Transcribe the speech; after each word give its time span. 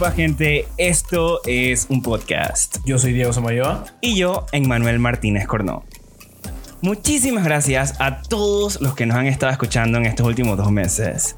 Upa 0.00 0.12
gente, 0.12 0.66
esto 0.78 1.42
es 1.44 1.84
un 1.90 2.00
podcast. 2.00 2.78
Yo 2.86 2.98
soy 2.98 3.12
Diego 3.12 3.34
Samayoa. 3.34 3.84
Y 4.00 4.16
yo, 4.16 4.46
Emmanuel 4.50 4.98
Martínez 4.98 5.46
Cornó. 5.46 5.84
Muchísimas 6.80 7.44
gracias 7.44 8.00
a 8.00 8.22
todos 8.22 8.80
los 8.80 8.94
que 8.94 9.04
nos 9.04 9.18
han 9.18 9.26
estado 9.26 9.52
escuchando 9.52 9.98
en 9.98 10.06
estos 10.06 10.26
últimos 10.26 10.56
dos 10.56 10.72
meses. 10.72 11.36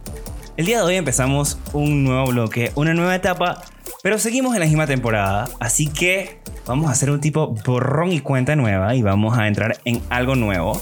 El 0.57 0.67
día 0.67 0.77
de 0.77 0.85
hoy 0.85 0.95
empezamos 0.95 1.59
un 1.73 2.05
nuevo 2.05 2.27
bloque, 2.27 2.71
una 2.77 2.95
nueva 2.95 3.17
etapa, 3.17 3.65
pero 4.05 4.21
seguimos 4.21 4.55
en 4.55 4.61
la 4.61 4.67
misma 4.67 4.87
temporada, 4.87 5.49
así 5.59 5.89
que 5.89 6.39
vamos 6.65 6.87
a 6.87 6.93
hacer 6.93 7.11
un 7.11 7.21
tipo 7.21 7.57
borrón 7.67 8.13
y 8.13 8.21
cuenta 8.21 8.55
nueva 8.55 8.95
y 8.95 9.03
vamos 9.03 9.37
a 9.37 9.49
entrar 9.49 9.79
en 9.85 10.01
algo 10.09 10.37
nuevo. 10.37 10.81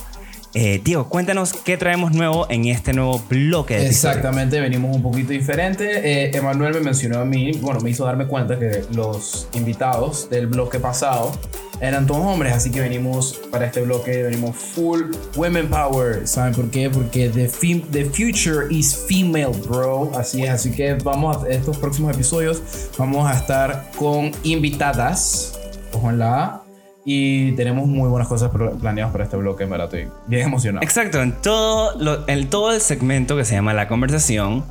Eh, 0.53 0.81
Diego, 0.83 1.07
cuéntanos 1.07 1.53
qué 1.53 1.77
traemos 1.77 2.11
nuevo 2.11 2.45
en 2.49 2.65
este 2.65 2.91
nuevo 2.93 3.21
bloque. 3.29 3.77
De 3.77 3.87
Exactamente, 3.87 4.59
venimos 4.59 4.95
un 4.95 5.01
poquito 5.01 5.31
diferente. 5.31 6.01
Eh, 6.03 6.31
Emanuel 6.33 6.73
me 6.73 6.81
mencionó 6.81 7.19
a 7.19 7.25
mí, 7.25 7.53
bueno, 7.61 7.79
me 7.79 7.89
hizo 7.89 8.05
darme 8.05 8.27
cuenta 8.27 8.59
que 8.59 8.83
los 8.93 9.47
invitados 9.53 10.29
del 10.29 10.47
bloque 10.47 10.79
pasado 10.79 11.31
eran 11.79 12.05
todos 12.05 12.21
hombres, 12.25 12.53
así 12.53 12.69
que 12.69 12.81
venimos 12.81 13.39
para 13.49 13.65
este 13.65 13.81
bloque, 13.81 14.23
venimos 14.23 14.55
full 14.55 15.03
women 15.35 15.67
power. 15.69 16.27
¿Saben 16.27 16.53
por 16.53 16.69
qué? 16.69 16.89
Porque 16.89 17.29
the, 17.29 17.47
the 17.91 18.05
future 18.05 18.67
is 18.69 18.95
female, 19.07 19.53
bro. 19.67 20.11
Así 20.15 20.43
es, 20.43 20.49
así 20.49 20.71
que 20.71 20.95
vamos 20.95 21.43
a 21.43 21.49
estos 21.49 21.77
próximos 21.77 22.13
episodios, 22.13 22.61
vamos 22.97 23.29
a 23.29 23.37
estar 23.37 23.89
con 23.97 24.31
invitadas. 24.43 25.57
Ojo 25.93 26.09
en 26.09 26.19
la 26.19 26.43
A 26.43 26.70
y 27.05 27.53
tenemos 27.53 27.87
muy 27.87 28.09
buenas 28.09 28.27
cosas 28.27 28.51
planeadas 28.79 29.11
para 29.11 29.23
este 29.23 29.37
bloque, 29.37 29.63
en 29.63 29.69
verdad 29.69 29.89
bien 30.27 30.47
emocionado. 30.47 30.83
Exacto, 30.83 31.21
en 31.21 31.33
todo, 31.41 32.25
en 32.27 32.49
todo 32.49 32.71
el 32.73 32.81
segmento 32.81 33.35
que 33.35 33.45
se 33.45 33.55
llama 33.55 33.73
La 33.73 33.87
Conversación, 33.87 34.63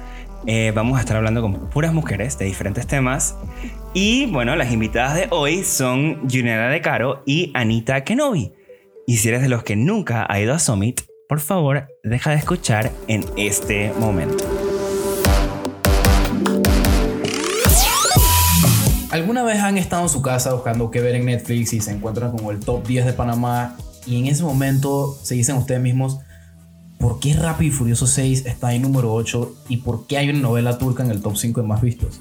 eh, 0.46 0.72
vamos 0.74 0.96
a 0.96 1.00
estar 1.00 1.16
hablando 1.16 1.42
con 1.42 1.68
puras 1.70 1.92
mujeres 1.92 2.38
de 2.38 2.46
diferentes 2.46 2.86
temas. 2.86 3.36
Y 3.92 4.26
bueno, 4.26 4.56
las 4.56 4.72
invitadas 4.72 5.16
de 5.16 5.26
hoy 5.30 5.64
son 5.64 6.28
Junela 6.28 6.68
De 6.68 6.80
Caro 6.80 7.22
y 7.26 7.50
Anita 7.54 8.04
Kenobi. 8.04 8.52
Y 9.06 9.16
si 9.16 9.28
eres 9.28 9.42
de 9.42 9.48
los 9.48 9.64
que 9.64 9.76
nunca 9.76 10.26
ha 10.28 10.40
ido 10.40 10.54
a 10.54 10.58
Summit, 10.58 11.00
por 11.28 11.40
favor, 11.40 11.88
deja 12.02 12.30
de 12.30 12.36
escuchar 12.36 12.90
en 13.08 13.24
este 13.36 13.92
momento. 13.98 14.59
¿Alguna 19.10 19.42
vez 19.42 19.58
han 19.58 19.76
estado 19.76 20.04
en 20.04 20.08
su 20.08 20.22
casa 20.22 20.54
buscando 20.54 20.92
qué 20.92 21.00
ver 21.00 21.16
en 21.16 21.24
Netflix 21.24 21.72
y 21.72 21.80
se 21.80 21.90
encuentran 21.90 22.30
como 22.30 22.52
el 22.52 22.60
top 22.60 22.86
10 22.86 23.06
de 23.06 23.12
Panamá 23.12 23.76
y 24.06 24.20
en 24.20 24.26
ese 24.26 24.44
momento 24.44 25.18
se 25.20 25.34
dicen 25.34 25.56
ustedes 25.56 25.80
mismos, 25.80 26.20
¿por 26.96 27.18
qué 27.18 27.34
Rápido 27.34 27.72
y 27.72 27.74
Furioso 27.74 28.06
6 28.06 28.46
está 28.46 28.72
en 28.72 28.82
número 28.82 29.12
8 29.12 29.64
y 29.68 29.78
por 29.78 30.06
qué 30.06 30.18
hay 30.18 30.30
una 30.30 30.38
novela 30.38 30.78
turca 30.78 31.02
en 31.02 31.10
el 31.10 31.22
top 31.22 31.36
5 31.36 31.60
de 31.60 31.66
más 31.66 31.80
vistos? 31.80 32.20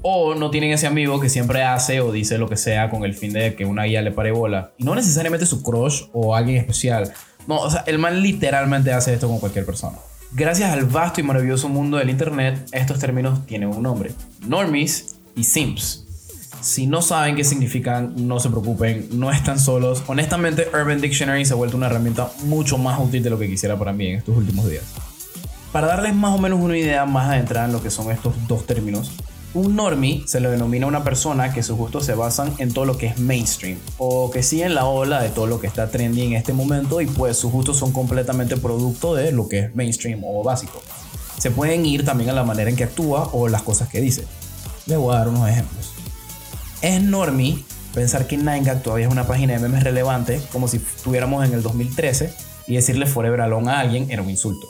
O 0.00 0.36
no 0.36 0.50
tienen 0.50 0.70
ese 0.70 0.86
amigo 0.86 1.18
que 1.18 1.28
siempre 1.28 1.64
hace 1.64 2.00
o 2.00 2.12
dice 2.12 2.38
lo 2.38 2.48
que 2.48 2.56
sea 2.56 2.88
con 2.88 3.04
el 3.04 3.14
fin 3.14 3.32
de 3.32 3.56
que 3.56 3.64
una 3.64 3.82
guía 3.82 4.00
le 4.00 4.12
pare 4.12 4.30
bola. 4.30 4.70
Y 4.78 4.84
no 4.84 4.94
necesariamente 4.94 5.44
su 5.44 5.64
crush 5.64 6.04
o 6.12 6.36
alguien 6.36 6.58
especial. 6.58 7.12
No, 7.48 7.58
o 7.58 7.68
sea, 7.68 7.82
el 7.84 7.98
man 7.98 8.22
literalmente 8.22 8.92
hace 8.92 9.12
esto 9.12 9.26
con 9.26 9.40
cualquier 9.40 9.66
persona. 9.66 9.98
Gracias 10.30 10.70
al 10.70 10.84
vasto 10.84 11.20
y 11.20 11.24
maravilloso 11.24 11.68
mundo 11.68 11.96
del 11.96 12.10
internet, 12.10 12.68
estos 12.70 13.00
términos 13.00 13.44
tienen 13.46 13.70
un 13.70 13.82
nombre. 13.82 14.12
Normies 14.46 15.15
y 15.36 15.44
Sims. 15.44 16.04
Si 16.60 16.86
no 16.86 17.00
saben 17.02 17.36
qué 17.36 17.44
significan, 17.44 18.14
no 18.16 18.40
se 18.40 18.48
preocupen, 18.48 19.08
no 19.12 19.30
están 19.30 19.60
solos. 19.60 20.02
Honestamente, 20.08 20.68
Urban 20.72 21.00
Dictionary 21.00 21.44
se 21.44 21.52
ha 21.52 21.56
vuelto 21.56 21.76
una 21.76 21.86
herramienta 21.86 22.32
mucho 22.44 22.76
más 22.78 22.98
útil 22.98 23.22
de 23.22 23.30
lo 23.30 23.38
que 23.38 23.46
quisiera 23.46 23.78
para 23.78 23.92
mí 23.92 24.08
en 24.08 24.18
estos 24.18 24.36
últimos 24.36 24.68
días. 24.68 24.82
Para 25.70 25.88
darles 25.88 26.14
más 26.14 26.34
o 26.34 26.38
menos 26.38 26.58
una 26.58 26.76
idea 26.76 27.04
más 27.04 27.30
adentrada 27.30 27.66
en 27.66 27.72
lo 27.72 27.82
que 27.82 27.90
son 27.90 28.10
estos 28.10 28.34
dos 28.48 28.66
términos, 28.66 29.12
un 29.54 29.76
normie 29.76 30.22
se 30.26 30.40
le 30.40 30.50
denomina 30.50 30.86
una 30.86 31.04
persona 31.04 31.52
que 31.52 31.62
sus 31.62 31.76
gustos 31.76 32.04
se 32.04 32.14
basan 32.14 32.52
en 32.58 32.72
todo 32.72 32.84
lo 32.84 32.98
que 32.98 33.06
es 33.06 33.18
mainstream 33.18 33.78
o 33.98 34.30
que 34.30 34.42
siguen 34.42 34.74
la 34.74 34.86
ola 34.86 35.22
de 35.22 35.28
todo 35.30 35.46
lo 35.46 35.60
que 35.60 35.66
está 35.66 35.90
trendy 35.90 36.22
en 36.22 36.32
este 36.34 36.52
momento 36.52 37.00
y 37.00 37.06
pues 37.06 37.38
sus 37.38 37.52
gustos 37.52 37.76
son 37.76 37.92
completamente 37.92 38.56
producto 38.56 39.14
de 39.14 39.32
lo 39.32 39.48
que 39.48 39.60
es 39.60 39.74
mainstream 39.74 40.22
o 40.24 40.42
básico. 40.42 40.82
Se 41.38 41.50
pueden 41.50 41.86
ir 41.86 42.04
también 42.04 42.30
a 42.30 42.32
la 42.32 42.44
manera 42.44 42.70
en 42.70 42.76
que 42.76 42.84
actúa 42.84 43.30
o 43.32 43.48
las 43.48 43.62
cosas 43.62 43.88
que 43.88 44.00
dice. 44.00 44.26
Les 44.86 44.96
voy 44.96 45.14
a 45.14 45.18
dar 45.18 45.28
unos 45.28 45.48
ejemplos. 45.48 45.92
Es 46.80 47.02
normie 47.02 47.58
pensar 47.92 48.26
que 48.26 48.36
Nine 48.36 48.76
todavía 48.76 49.06
es 49.06 49.12
una 49.12 49.26
página 49.26 49.54
de 49.54 49.58
memes 49.58 49.82
relevante, 49.82 50.40
como 50.52 50.68
si 50.68 50.76
estuviéramos 50.76 51.44
en 51.44 51.54
el 51.54 51.62
2013, 51.62 52.32
y 52.68 52.74
decirle 52.74 53.06
Forever 53.06 53.40
Alone 53.40 53.70
a 53.70 53.80
alguien 53.80 54.10
era 54.10 54.22
un 54.22 54.30
insulto. 54.30 54.68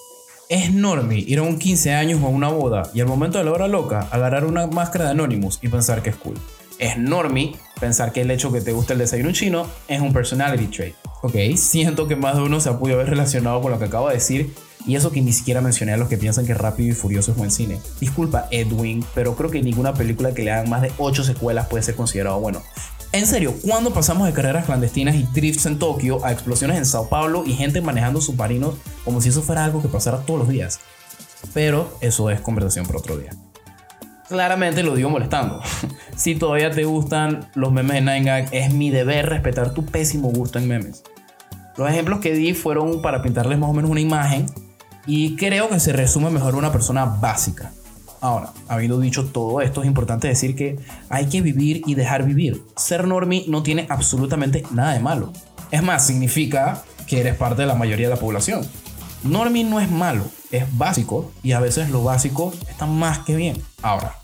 Es 0.48 0.72
normie 0.72 1.18
ir 1.26 1.40
a 1.40 1.42
un 1.42 1.58
15 1.58 1.92
años 1.92 2.20
o 2.22 2.26
a 2.26 2.30
una 2.30 2.48
boda 2.48 2.88
y 2.94 3.00
al 3.00 3.08
momento 3.08 3.36
de 3.36 3.44
la 3.44 3.52
hora 3.52 3.68
loca 3.68 4.08
agarrar 4.10 4.44
una 4.44 4.66
máscara 4.68 5.06
de 5.06 5.10
Anonymous 5.10 5.58
y 5.60 5.68
pensar 5.68 6.02
que 6.02 6.10
es 6.10 6.16
cool. 6.16 6.36
Es 6.78 6.98
normie 6.98 7.56
pensar 7.80 8.12
que 8.12 8.22
el 8.22 8.30
hecho 8.30 8.52
que 8.52 8.60
te 8.60 8.72
gusta 8.72 8.92
el 8.92 8.98
desayuno 8.98 9.32
chino 9.32 9.66
es 9.88 10.00
un 10.00 10.12
personality 10.12 10.66
trait. 10.66 10.94
Ok, 11.22 11.34
siento 11.56 12.06
que 12.06 12.16
más 12.16 12.36
de 12.36 12.42
uno 12.42 12.60
se 12.60 12.68
ha 12.68 12.78
podido 12.78 12.98
haber 12.98 13.10
relacionado 13.10 13.60
con 13.60 13.72
lo 13.72 13.78
que 13.78 13.86
acabo 13.86 14.08
de 14.08 14.14
decir 14.14 14.54
y 14.86 14.94
eso 14.94 15.10
que 15.10 15.20
ni 15.20 15.32
siquiera 15.32 15.60
mencioné 15.60 15.94
a 15.94 15.96
los 15.96 16.08
que 16.08 16.16
piensan 16.16 16.46
que 16.46 16.54
Rápido 16.54 16.90
y 16.90 16.92
Furioso 16.92 17.32
es 17.32 17.36
buen 17.36 17.50
cine. 17.50 17.80
Disculpa, 18.00 18.46
Edwin, 18.50 19.04
pero 19.14 19.34
creo 19.34 19.50
que 19.50 19.60
ninguna 19.60 19.94
película 19.94 20.32
que 20.32 20.42
le 20.42 20.52
hagan 20.52 20.70
más 20.70 20.82
de 20.82 20.92
8 20.98 21.24
secuelas 21.24 21.66
puede 21.66 21.82
ser 21.82 21.96
considerado 21.96 22.38
bueno. 22.38 22.62
En 23.12 23.26
serio, 23.26 23.54
¿cuándo 23.62 23.92
pasamos 23.92 24.26
de 24.26 24.34
carreras 24.34 24.66
clandestinas 24.66 25.16
y 25.16 25.22
drifts 25.32 25.66
en 25.66 25.78
Tokio 25.78 26.24
a 26.24 26.32
explosiones 26.32 26.76
en 26.76 26.86
Sao 26.86 27.08
Paulo 27.08 27.44
y 27.46 27.54
gente 27.54 27.80
manejando 27.80 28.20
submarinos 28.20 28.74
como 29.04 29.20
si 29.20 29.30
eso 29.30 29.42
fuera 29.42 29.64
algo 29.64 29.80
que 29.80 29.88
pasara 29.88 30.18
todos 30.18 30.40
los 30.40 30.48
días? 30.48 30.80
Pero 31.54 31.96
eso 32.00 32.30
es 32.30 32.40
conversación 32.40 32.86
para 32.86 32.98
otro 32.98 33.16
día. 33.16 33.30
Claramente 34.28 34.82
lo 34.82 34.94
digo 34.94 35.10
molestando. 35.10 35.60
si 36.16 36.34
todavía 36.34 36.70
te 36.70 36.84
gustan 36.84 37.48
los 37.54 37.72
memes 37.72 38.04
de 38.04 38.20
Nine 38.20 38.48
es 38.52 38.72
mi 38.72 38.90
deber 38.90 39.28
respetar 39.28 39.72
tu 39.72 39.84
pésimo 39.84 40.30
gusto 40.30 40.58
en 40.58 40.68
memes. 40.68 41.04
Los 41.76 41.90
ejemplos 41.90 42.20
que 42.20 42.32
di 42.32 42.54
fueron 42.54 43.02
para 43.02 43.22
pintarles 43.22 43.58
más 43.58 43.70
o 43.70 43.72
menos 43.72 43.90
una 43.90 44.00
imagen 44.00 44.46
y 45.06 45.36
creo 45.36 45.68
que 45.68 45.78
se 45.78 45.92
resume 45.92 46.30
mejor 46.30 46.56
una 46.56 46.72
persona 46.72 47.04
básica. 47.04 47.72
Ahora, 48.20 48.52
habiendo 48.66 48.98
dicho 48.98 49.26
todo 49.26 49.60
esto, 49.60 49.82
es 49.82 49.86
importante 49.86 50.26
decir 50.26 50.56
que 50.56 50.78
hay 51.10 51.26
que 51.26 51.42
vivir 51.42 51.82
y 51.86 51.94
dejar 51.94 52.24
vivir. 52.24 52.64
Ser 52.76 53.06
normie 53.06 53.44
no 53.46 53.62
tiene 53.62 53.86
absolutamente 53.88 54.64
nada 54.72 54.94
de 54.94 55.00
malo. 55.00 55.32
Es 55.70 55.82
más, 55.82 56.06
significa 56.06 56.82
que 57.06 57.20
eres 57.20 57.36
parte 57.36 57.62
de 57.62 57.68
la 57.68 57.74
mayoría 57.74 58.08
de 58.08 58.14
la 58.14 58.20
población. 58.20 58.66
Normie 59.22 59.64
no 59.64 59.80
es 59.80 59.90
malo, 59.90 60.24
es 60.50 60.64
básico 60.76 61.30
y 61.42 61.52
a 61.52 61.60
veces 61.60 61.90
lo 61.90 62.04
básico 62.04 62.52
está 62.68 62.86
más 62.86 63.20
que 63.20 63.36
bien. 63.36 63.62
Ahora, 63.82 64.16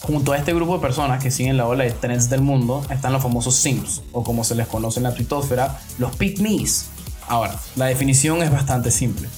junto 0.00 0.32
a 0.32 0.36
este 0.38 0.52
grupo 0.54 0.74
de 0.74 0.80
personas 0.80 1.22
que 1.22 1.30
siguen 1.30 1.56
la 1.56 1.66
ola 1.66 1.84
de 1.84 1.92
trends 1.92 2.28
del 2.30 2.40
mundo 2.40 2.84
están 2.90 3.12
los 3.12 3.22
famosos 3.22 3.56
Sims, 3.56 4.02
o 4.12 4.22
como 4.24 4.44
se 4.44 4.54
les 4.54 4.66
conoce 4.66 5.00
en 5.00 5.04
la 5.04 5.14
tuitósfera, 5.14 5.78
los 5.98 6.14
Pick 6.16 6.40
Ahora, 7.28 7.58
la 7.76 7.86
definición 7.86 8.42
es 8.42 8.50
bastante 8.50 8.90
simple. 8.90 9.28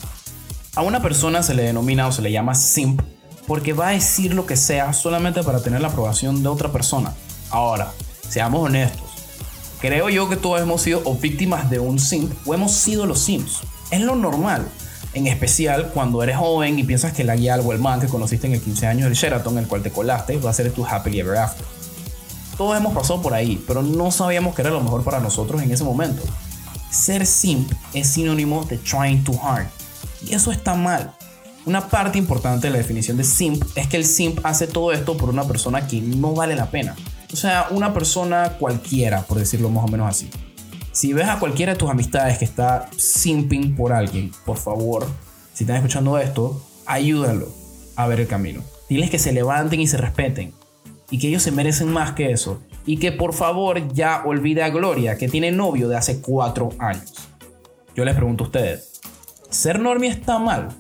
A 0.75 0.83
una 0.83 1.01
persona 1.01 1.43
se 1.43 1.55
le 1.55 1.63
denomina 1.63 2.07
o 2.07 2.13
se 2.13 2.23
le 2.23 2.33
llama 2.33 2.55
simp 2.55 3.01
porque 3.47 3.73
va 3.73 3.89
a 3.89 3.93
decir 3.93 4.35
lo 4.35 4.45
que 4.45 4.57
sea 4.57 4.93
solamente 4.93 5.43
para 5.43 5.63
tener 5.63 5.81
la 5.81 5.89
aprobación 5.89 6.43
de 6.43 6.49
otra 6.49 6.73
persona. 6.73 7.15
Ahora, 7.51 7.93
seamos 8.29 8.63
honestos. 8.63 9.07
Creo 9.81 10.09
yo 10.09 10.29
que 10.29 10.37
todos 10.37 10.61
hemos 10.61 10.83
sido 10.83 11.01
o 11.05 11.15
víctimas 11.15 11.71
de 11.71 11.79
un 11.79 11.99
simp 11.99 12.33
o 12.47 12.55
hemos 12.55 12.73
sido 12.73 13.07
los 13.07 13.21
simps. 13.21 13.61
Es 13.91 14.01
lo 14.01 14.17
normal. 14.17 14.67
En 15.15 15.27
especial 15.27 15.91
cuando 15.95 16.23
eres 16.23 16.37
joven 16.37 16.79
y 16.79 16.85
piensas 16.85 17.13
que 17.13 17.25
la 17.25 17.37
guía 17.37 17.57
o 17.57 17.73
el 17.73 17.79
man 17.79 18.01
que 18.01 18.07
conociste 18.07 18.47
en 18.47 18.55
el 18.55 18.61
15 18.61 18.87
años 18.87 19.05
del 19.05 19.15
Sheraton, 19.15 19.57
el 19.59 19.67
cual 19.67 19.83
te 19.83 19.91
colaste, 19.91 20.37
va 20.39 20.51
a 20.51 20.53
ser 20.53 20.71
tu 20.73 20.85
happily 20.85 21.21
ever 21.21 21.39
after. 21.39 21.65
Todos 22.57 22.77
hemos 22.77 22.95
pasado 22.95 23.23
por 23.23 23.35
ahí, 23.35 23.63
pero 23.67 23.83
no 23.83 24.11
sabíamos 24.11 24.55
que 24.55 24.63
era 24.63 24.71
lo 24.71 24.81
mejor 24.81 25.05
para 25.05 25.21
nosotros 25.21 25.63
en 25.63 25.71
ese 25.71 25.85
momento. 25.85 26.23
Ser 26.91 27.27
simp 27.27 27.71
es 27.93 28.09
sinónimo 28.09 28.65
de 28.65 28.79
trying 28.79 29.25
too 29.25 29.39
hard 29.43 29.67
y 30.25 30.35
eso 30.35 30.51
está 30.53 30.75
mal. 30.75 31.13
Una 31.65 31.89
parte 31.89 32.19
importante 32.19 32.69
de 32.69 32.71
la 32.71 32.79
definición 32.79 33.17
de 33.17 33.25
simp 33.25 33.65
es 33.75 33.89
que 33.89 33.97
el 33.97 34.05
simp 34.05 34.41
hace 34.45 34.67
todo 34.67 34.93
esto 34.93 35.17
por 35.17 35.31
una 35.31 35.45
persona 35.45 35.87
que 35.87 36.01
no 36.01 36.33
vale 36.33 36.55
la 36.55 36.71
pena. 36.71 36.95
O 37.33 37.37
sea, 37.37 37.67
una 37.71 37.93
persona 37.93 38.57
cualquiera, 38.59 39.23
por 39.23 39.39
decirlo 39.39 39.69
más 39.69 39.85
o 39.85 39.89
menos 39.89 40.09
así. 40.09 40.31
Si 40.97 41.13
ves 41.13 41.29
a 41.29 41.39
cualquiera 41.39 41.75
de 41.75 41.79
tus 41.79 41.91
amistades 41.91 42.39
que 42.39 42.47
está 42.47 42.89
simping 42.97 43.77
por 43.77 43.93
alguien, 43.93 44.31
por 44.47 44.57
favor, 44.57 45.07
si 45.53 45.65
están 45.65 45.77
escuchando 45.77 46.17
esto, 46.17 46.59
ayúdalo 46.87 47.49
a 47.97 48.07
ver 48.07 48.21
el 48.21 48.27
camino. 48.27 48.63
Diles 48.89 49.11
que 49.11 49.19
se 49.19 49.35
levanten 49.35 49.79
y 49.79 49.87
se 49.87 49.99
respeten. 49.99 50.55
Y 51.11 51.19
que 51.19 51.29
ellos 51.29 51.43
se 51.43 51.51
merecen 51.51 51.93
más 51.93 52.13
que 52.13 52.31
eso. 52.31 52.63
Y 52.87 52.97
que 52.97 53.13
por 53.13 53.35
favor 53.35 53.93
ya 53.93 54.23
olvide 54.25 54.63
a 54.63 54.71
Gloria, 54.71 55.19
que 55.19 55.29
tiene 55.29 55.53
novio 55.53 55.87
de 55.89 55.99
hace 55.99 56.23
cuatro 56.23 56.71
años. 56.79 57.13
Yo 57.95 58.07
les 58.07 58.15
pregunto 58.15 58.45
a 58.45 58.47
ustedes, 58.47 59.03
ser 59.51 59.79
normie 59.79 60.09
está 60.09 60.39
mal. 60.39 60.71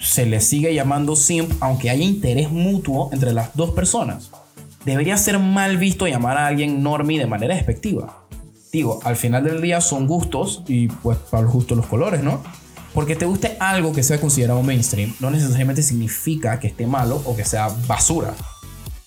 Se 0.00 0.24
le 0.24 0.40
sigue 0.40 0.72
llamando 0.72 1.14
simp 1.14 1.52
aunque 1.60 1.90
haya 1.90 2.04
interés 2.04 2.50
mutuo 2.50 3.10
entre 3.12 3.34
las 3.34 3.54
dos 3.54 3.72
personas. 3.72 4.30
Debería 4.86 5.18
ser 5.18 5.38
mal 5.38 5.76
visto 5.76 6.06
llamar 6.06 6.38
a 6.38 6.46
alguien 6.46 6.82
normie 6.82 7.18
de 7.18 7.26
manera 7.26 7.54
despectiva. 7.54 8.24
Digo, 8.72 9.00
al 9.04 9.16
final 9.16 9.44
del 9.44 9.62
día 9.62 9.80
son 9.80 10.06
gustos 10.06 10.62
y 10.66 10.88
pues 10.88 11.16
para 11.30 11.42
los 11.42 11.52
gustos 11.52 11.76
los 11.76 11.86
colores, 11.86 12.22
¿no? 12.22 12.42
Porque 12.92 13.16
te 13.16 13.24
guste 13.24 13.56
algo 13.60 13.92
que 13.92 14.02
sea 14.02 14.20
considerado 14.20 14.62
mainstream 14.62 15.14
no 15.20 15.30
necesariamente 15.30 15.82
significa 15.82 16.58
que 16.58 16.68
esté 16.68 16.86
malo 16.86 17.22
o 17.24 17.36
que 17.36 17.44
sea 17.44 17.68
basura. 17.86 18.34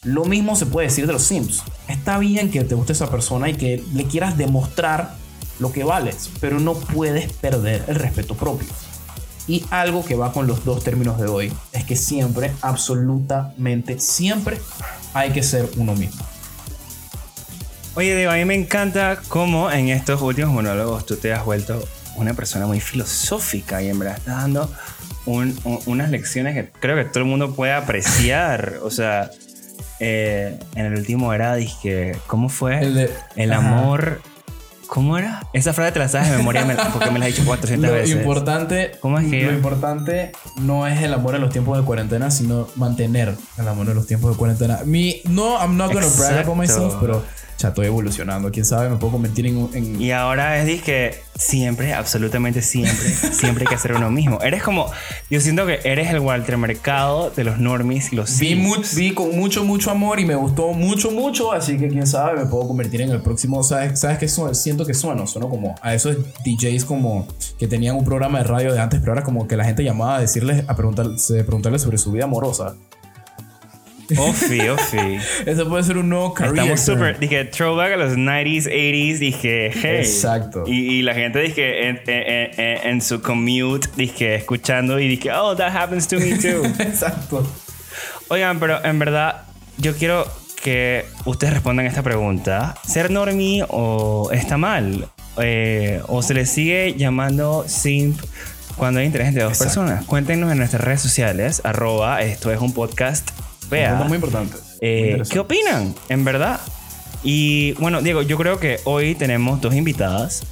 Lo 0.04 0.26
mismo 0.26 0.56
se 0.56 0.66
puede 0.66 0.88
decir 0.88 1.06
de 1.06 1.14
los 1.14 1.24
Sims. 1.24 1.64
Está 1.88 2.18
bien 2.18 2.50
que 2.50 2.64
te 2.64 2.74
guste 2.74 2.94
esa 2.94 3.12
persona 3.12 3.50
y 3.50 3.54
que 3.54 3.84
le 3.94 4.06
quieras 4.06 4.38
demostrar 4.38 5.16
lo 5.60 5.72
que 5.72 5.84
vales, 5.84 6.32
pero 6.40 6.60
no 6.60 6.74
puedes 6.74 7.32
perder 7.34 7.86
el 7.88 7.96
respeto 7.96 8.34
propio. 8.34 8.68
Y 9.48 9.64
algo 9.70 10.04
que 10.04 10.16
va 10.16 10.34
con 10.34 10.48
los 10.48 10.66
dos 10.66 10.84
términos 10.84 11.20
de 11.20 11.28
hoy 11.28 11.54
es 11.72 11.84
que 11.84 11.96
siempre, 11.96 12.52
absolutamente 12.62 14.00
siempre, 14.00 14.60
hay 15.14 15.32
que 15.32 15.44
ser 15.44 15.70
uno 15.78 15.94
mismo. 15.94 16.31
Oye, 17.96 18.16
Diego, 18.16 18.32
a 18.32 18.36
mí 18.36 18.46
me 18.46 18.56
encanta 18.56 19.20
cómo 19.28 19.70
en 19.72 19.90
estos 19.90 20.22
últimos 20.22 20.52
monólogos 20.52 21.06
tú 21.06 21.18
te 21.18 21.34
has 21.34 21.44
vuelto 21.44 21.84
una 22.16 22.34
persona 22.34 22.66
muy 22.66 22.80
filosófica 22.80 23.82
y 23.82 23.90
en 23.90 24.00
verdad 24.00 24.18
estás 24.18 24.38
dando 24.38 24.72
un- 25.26 25.58
un- 25.66 25.80
unas 25.86 26.10
lecciones 26.10 26.56
que 26.56 26.70
creo 26.80 26.96
que 26.96 27.06
todo 27.06 27.20
el 27.20 27.26
mundo 27.26 27.54
puede 27.54 27.74
apreciar. 27.74 28.76
O 28.84 28.90
sea, 28.92 29.30
eh, 30.00 30.58
en 30.76 30.86
el 30.86 30.94
último 30.96 31.34
era, 31.34 31.56
dije, 31.56 32.14
¿cómo 32.28 32.48
fue? 32.50 32.80
El 32.80 32.94
de- 32.96 33.14
El 33.36 33.52
Ajá. 33.54 33.68
amor. 33.68 34.22
¿Cómo 34.88 35.18
era? 35.18 35.46
Esa 35.54 35.72
frase 35.72 35.94
te 35.94 36.00
la 36.00 36.10
sabes 36.10 36.32
de 36.32 36.38
memoria 36.38 36.66
porque 36.92 37.12
me 37.12 37.20
la 37.20 37.26
has 37.28 37.32
dicho 37.34 37.46
400 37.46 37.90
Lo 37.90 37.96
veces. 37.96 38.14
importante, 38.14 38.92
¿Cómo 39.00 39.20
es 39.20 39.30
que 39.30 39.44
lo 39.44 39.52
yo? 39.52 39.56
importante 39.56 40.34
no 40.58 40.86
es 40.86 41.02
el 41.02 41.14
amor 41.14 41.36
en 41.36 41.42
los 41.42 41.50
tiempos 41.50 41.78
de 41.78 41.86
cuarentena, 41.86 42.30
sino 42.30 42.68
mantener 42.76 43.36
el 43.58 43.68
amor 43.70 43.88
en 43.88 43.96
los 43.96 44.06
tiempos 44.06 44.32
de 44.32 44.38
cuarentena. 44.38 44.80
Mi, 44.84 45.22
no, 45.30 45.58
I'm 45.62 45.78
not 45.78 45.94
gonna 45.94 46.08
brag 46.18 46.40
about 46.44 46.58
myself, 46.58 46.96
pero 47.00 47.24
estoy 47.70 47.88
evolucionando. 47.88 48.52
Quién 48.52 48.66
sabe, 48.66 48.90
me 48.90 48.98
puedo 48.98 49.14
convertir 49.14 49.46
en, 49.48 49.70
en- 49.74 50.02
Y 50.02 50.12
ahora 50.12 50.60
es 50.60 50.66
dizque 50.66 51.16
siempre, 51.36 51.94
absolutamente 51.94 52.62
siempre, 52.62 53.10
siempre 53.32 53.66
hay 53.68 53.76
que 53.76 53.82
ser 53.82 53.94
uno 53.94 54.12
mismo. 54.12 54.40
Eres 54.42 54.62
como, 54.64 54.92
yo 55.30 55.40
siento 55.42 55.66
que 55.66 55.80
eres 55.84 56.10
el 56.12 56.20
Walter 56.20 56.58
Mercado 56.58 57.32
de 57.36 57.44
los 57.44 57.58
normies 57.60 58.12
y 58.14 58.16
los 58.16 58.38
vi, 58.40 58.56
mu- 58.56 58.76
vi 58.96 59.14
con 59.14 59.36
mucho, 59.36 59.64
mucho 59.64 59.92
amor 59.92 60.20
y 60.20 60.26
me 60.26 60.36
gustó 60.36 60.74
mucho, 60.74 61.12
mucho. 61.12 61.52
Así 61.52 61.78
que 61.78 61.88
quién 61.90 62.06
sabe, 62.08 62.40
me 62.40 62.46
puedo 62.46 62.68
convertir 62.68 63.02
en 63.02 63.10
el 63.12 63.22
próximo. 63.22 63.64
¿Sabes, 63.64 64.00
¿sabes 64.00 64.18
qué 64.18 64.28
sueno? 64.28 64.54
Siento 64.54 64.86
que 64.86 64.94
sueno. 64.94 65.26
Sueno 65.28 65.50
como 65.50 65.76
a 65.82 65.94
esos 65.94 66.18
DJs 66.46 66.86
como 66.86 67.28
que 67.58 67.68
tenían 67.68 67.96
un 67.96 68.06
programa 68.06 68.40
de 68.40 68.44
radio 68.46 68.74
de 68.74 68.80
antes, 68.80 69.00
pero 69.00 69.12
ahora 69.14 69.24
como 69.24 69.48
que 69.48 69.56
la 69.58 69.66
gente 69.66 69.84
llamaba 69.84 70.18
a 70.18 70.22
decirles, 70.22 70.64
a 70.68 70.76
preguntar, 70.76 71.08
preguntarles 71.28 71.82
sobre 71.82 71.98
su 71.98 72.12
vida 72.12 72.26
amorosa. 72.26 72.76
Ofi, 74.18 74.68
ofi. 74.70 75.18
Ese 75.46 75.66
puede 75.66 75.84
ser 75.84 75.98
un 75.98 76.10
nuevo 76.10 76.34
career. 76.34 76.56
Estamos 76.58 76.82
súper, 76.82 77.20
dije, 77.20 77.46
throwback 77.46 77.94
a 77.94 77.98
los 77.98 78.14
90s, 78.14 78.66
80s, 78.68 79.18
dije, 79.20 79.72
hey. 79.74 79.98
Exacto. 80.00 80.64
Y, 80.68 81.00
y 81.00 81.02
la 81.02 81.14
gente, 81.14 81.40
dije, 81.40 81.88
en, 81.90 82.02
en- 82.08 82.60
en- 82.60 82.88
en 82.90 83.02
su 83.02 83.22
commute, 83.22 83.88
dije, 83.96 84.36
escuchando 84.36 85.00
y 85.00 85.08
dije, 85.08 85.32
oh, 85.32 85.56
that 85.56 85.76
happens 85.76 86.08
to 86.08 86.18
me 86.20 86.38
too. 86.38 86.64
Exacto. 86.80 87.46
Oigan, 88.30 88.60
pero 88.60 88.84
en 88.84 89.00
verdad, 89.00 89.44
yo 89.78 89.96
quiero 89.96 90.26
que 90.64 91.06
ustedes 91.26 91.54
respondan 91.54 91.86
esta 91.86 92.04
pregunta. 92.04 92.76
¿Ser 92.88 93.10
normie 93.12 93.64
o 93.68 94.30
está 94.32 94.58
mal? 94.58 95.08
Eh, 95.42 96.02
¿O 96.08 96.22
se 96.22 96.34
le 96.34 96.46
sigue 96.46 96.94
llamando 96.98 97.66
simp 97.68 98.20
cuando 98.78 99.00
hay 99.00 99.06
interés 99.08 99.30
entre 99.30 99.44
dos 99.44 99.54
Exacto. 99.54 99.82
personas? 99.82 100.06
Cuéntenos 100.06 100.52
en 100.52 100.58
nuestras 100.60 100.84
redes 100.84 101.02
sociales, 101.02 101.62
arroba, 101.64 102.22
esto 102.22 102.52
es 102.52 102.60
un 102.62 102.74
podcast. 102.74 103.30
Punto 103.72 104.06
muy 104.06 104.16
importante. 104.16 104.56
Muy 104.56 104.78
Eh. 104.82 105.22
¿Qué 105.30 105.40
opinan? 105.40 105.96
En 106.10 106.24
verdad. 106.24 106.60
Y 107.24 107.74
bueno, 107.74 108.02
Diego, 108.02 108.22
yo 108.22 108.38
creo 108.38 108.60
que 108.60 108.80
hoy 108.84 109.16
tenemos 109.16 109.62
dos 109.62 109.76
invitadas, 109.76 110.44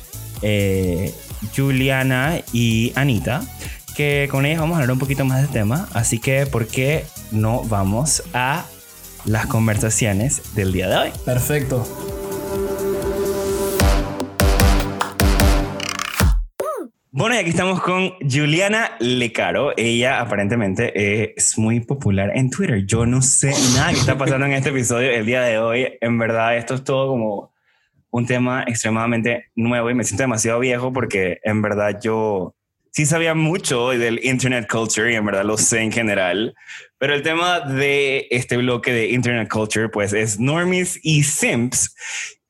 eh, 0.41 1.13
Juliana 1.55 2.41
y 2.53 2.91
Anita, 2.95 3.41
que 3.95 4.27
con 4.29 4.45
ellas 4.45 4.59
vamos 4.59 4.77
a 4.77 4.81
hablar 4.81 4.93
un 4.93 4.99
poquito 4.99 5.25
más 5.25 5.41
del 5.41 5.49
tema. 5.49 5.89
Así 5.93 6.19
que, 6.19 6.45
¿por 6.45 6.67
qué 6.67 7.05
no 7.31 7.63
vamos 7.63 8.23
a 8.33 8.65
las 9.25 9.47
conversaciones 9.47 10.55
del 10.55 10.71
día 10.71 10.89
de 10.89 10.97
hoy? 10.97 11.09
Perfecto. 11.25 11.87
Bueno, 17.11 17.33
y 17.33 17.39
aquí 17.39 17.49
estamos 17.49 17.81
con 17.81 18.11
Juliana 18.19 18.91
Lecaro. 18.99 19.73
Ella 19.75 20.19
aparentemente 20.19 21.33
es 21.35 21.57
muy 21.57 21.79
popular 21.79 22.31
en 22.35 22.51
Twitter. 22.51 22.85
Yo 22.85 23.07
no 23.07 23.23
sé 23.23 23.49
nada 23.73 23.89
que 23.89 23.97
está 23.97 24.15
pasando 24.15 24.45
en 24.45 24.51
este 24.51 24.69
episodio 24.69 25.09
el 25.09 25.25
día 25.25 25.41
de 25.41 25.57
hoy. 25.57 25.87
En 26.01 26.19
verdad, 26.19 26.55
esto 26.55 26.75
es 26.75 26.83
todo 26.83 27.07
como 27.07 27.51
un 28.11 28.27
tema 28.27 28.63
extremadamente 28.67 29.47
nuevo 29.55 29.89
y 29.89 29.95
me 29.95 30.03
siento 30.03 30.21
demasiado 30.21 30.59
viejo 30.59 30.93
porque 30.93 31.39
en 31.43 31.63
verdad 31.63 31.99
yo 31.99 32.53
sí 32.91 33.07
sabía 33.07 33.33
mucho 33.33 33.89
del 33.89 34.23
internet 34.23 34.67
culture 34.69 35.11
y 35.11 35.15
en 35.15 35.25
verdad 35.25 35.45
lo 35.45 35.57
sé 35.57 35.79
en 35.81 35.91
general. 35.91 36.53
Pero 36.99 37.15
el 37.15 37.23
tema 37.23 37.61
de 37.61 38.27
este 38.29 38.55
bloque 38.55 38.93
de 38.93 39.09
internet 39.09 39.49
culture 39.49 39.89
pues 39.89 40.13
es 40.13 40.39
normies 40.39 40.99
y 41.01 41.23
simps. 41.23 41.95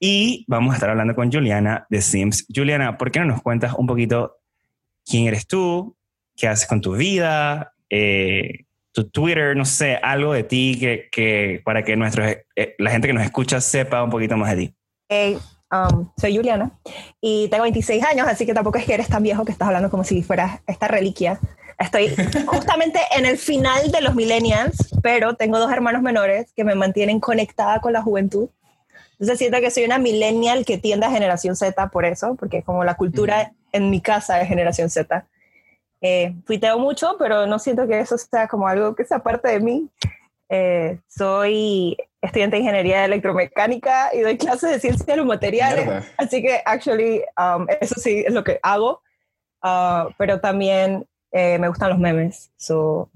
Y 0.02 0.44
vamos 0.50 0.74
a 0.74 0.76
estar 0.76 0.90
hablando 0.90 1.16
con 1.16 1.32
Juliana 1.32 1.86
de 1.90 2.02
Sims. 2.02 2.46
Juliana, 2.54 2.98
¿por 2.98 3.10
qué 3.10 3.20
no 3.20 3.26
nos 3.26 3.42
cuentas 3.42 3.74
un 3.78 3.88
poquito 3.88 4.39
quién 5.10 5.28
eres 5.28 5.48
tú, 5.48 5.96
qué 6.36 6.48
haces 6.48 6.68
con 6.68 6.82
tu 6.82 6.94
vida, 6.94 7.74
eh, 7.90 8.66
tu 8.92 9.10
Twitter, 9.10 9.56
no 9.56 9.66
sé, 9.66 9.96
algo 9.96 10.34
de 10.34 10.44
ti 10.44 10.78
que, 10.80 11.10
que 11.12 11.62
para 11.66 11.84
que 11.84 11.96
nuestros, 11.96 12.28
eh, 12.56 12.76
la 12.78 12.92
gente 12.92 13.08
que 13.08 13.14
nos 13.14 13.24
escucha 13.24 13.60
sepa 13.60 14.04
un 14.04 14.10
poquito 14.10 14.38
más 14.38 14.52
de 14.52 14.58
ti. 14.58 14.76
Hey, 15.10 15.38
um, 15.72 16.10
soy 16.18 16.36
Juliana 16.36 16.72
y 17.20 17.48
tengo 17.50 17.64
26 17.64 18.04
años, 18.04 18.28
así 18.28 18.46
que 18.46 18.54
tampoco 18.54 18.78
es 18.78 18.86
que 18.86 18.94
eres 18.94 19.08
tan 19.08 19.24
viejo 19.24 19.44
que 19.44 19.52
estás 19.52 19.68
hablando 19.68 19.90
como 19.90 20.04
si 20.04 20.22
fueras 20.22 20.62
esta 20.68 20.88
reliquia. 20.88 21.40
Estoy 21.80 22.14
justamente 22.46 23.00
en 23.18 23.26
el 23.26 23.38
final 23.38 23.92
de 23.92 24.02
los 24.02 24.14
millennials, 24.14 24.78
pero 25.02 25.36
tengo 25.36 25.58
dos 25.60 25.72
hermanos 25.72 26.02
menores 26.02 26.52
que 26.56 26.64
me 26.64 26.76
mantienen 26.76 27.20
conectada 27.20 27.80
con 27.80 27.94
la 27.94 28.02
juventud. 28.02 28.50
Entonces 29.14 29.40
siento 29.40 29.60
que 29.60 29.72
soy 29.72 29.84
una 29.84 29.98
millennial 29.98 30.66
que 30.66 30.78
tiende 30.78 31.06
a 31.06 31.12
generación 31.12 31.56
Z 31.56 31.90
por 31.90 32.06
eso, 32.06 32.36
porque 32.36 32.64
como 32.64 32.84
la 32.84 32.96
cultura 32.96 33.54
en 33.72 33.90
mi 33.90 34.02
casa 34.02 34.42
es 34.42 34.48
generación 34.48 34.90
Z. 34.90 35.26
Eh, 36.02 36.36
tuiteo 36.46 36.80
mucho, 36.80 37.16
pero 37.20 37.46
no 37.46 37.60
siento 37.60 37.88
que 37.88 38.00
eso 38.00 38.18
sea 38.18 38.48
como 38.48 38.68
algo 38.68 38.96
que 38.96 39.06
sea 39.06 39.20
parte 39.20 39.50
de 39.50 39.60
mí. 39.60 39.90
Eh, 40.50 41.00
soy 41.08 41.98
estudiante 42.22 42.56
de 42.56 42.62
ingeniería 42.62 43.06
electromecánica 43.06 44.10
y 44.14 44.22
doy 44.22 44.38
clases 44.38 44.72
de 44.72 44.80
ciencia 44.80 45.06
de 45.06 45.18
los 45.18 45.26
materiales. 45.26 45.86
Mierda. 45.86 46.06
Así 46.18 46.42
que, 46.42 46.62
actually, 46.66 47.22
um, 47.38 47.68
eso 47.82 47.96
sí 48.00 48.24
es 48.26 48.34
lo 48.34 48.44
que 48.44 48.60
hago. 48.64 49.02
Ah, 49.62 50.08
pero 50.18 50.40
también 50.40 51.06
eh, 51.32 51.58
me 51.60 51.68
gustan 51.68 51.90
los 51.90 52.00
memes. 52.00 52.50
So, 52.58 53.10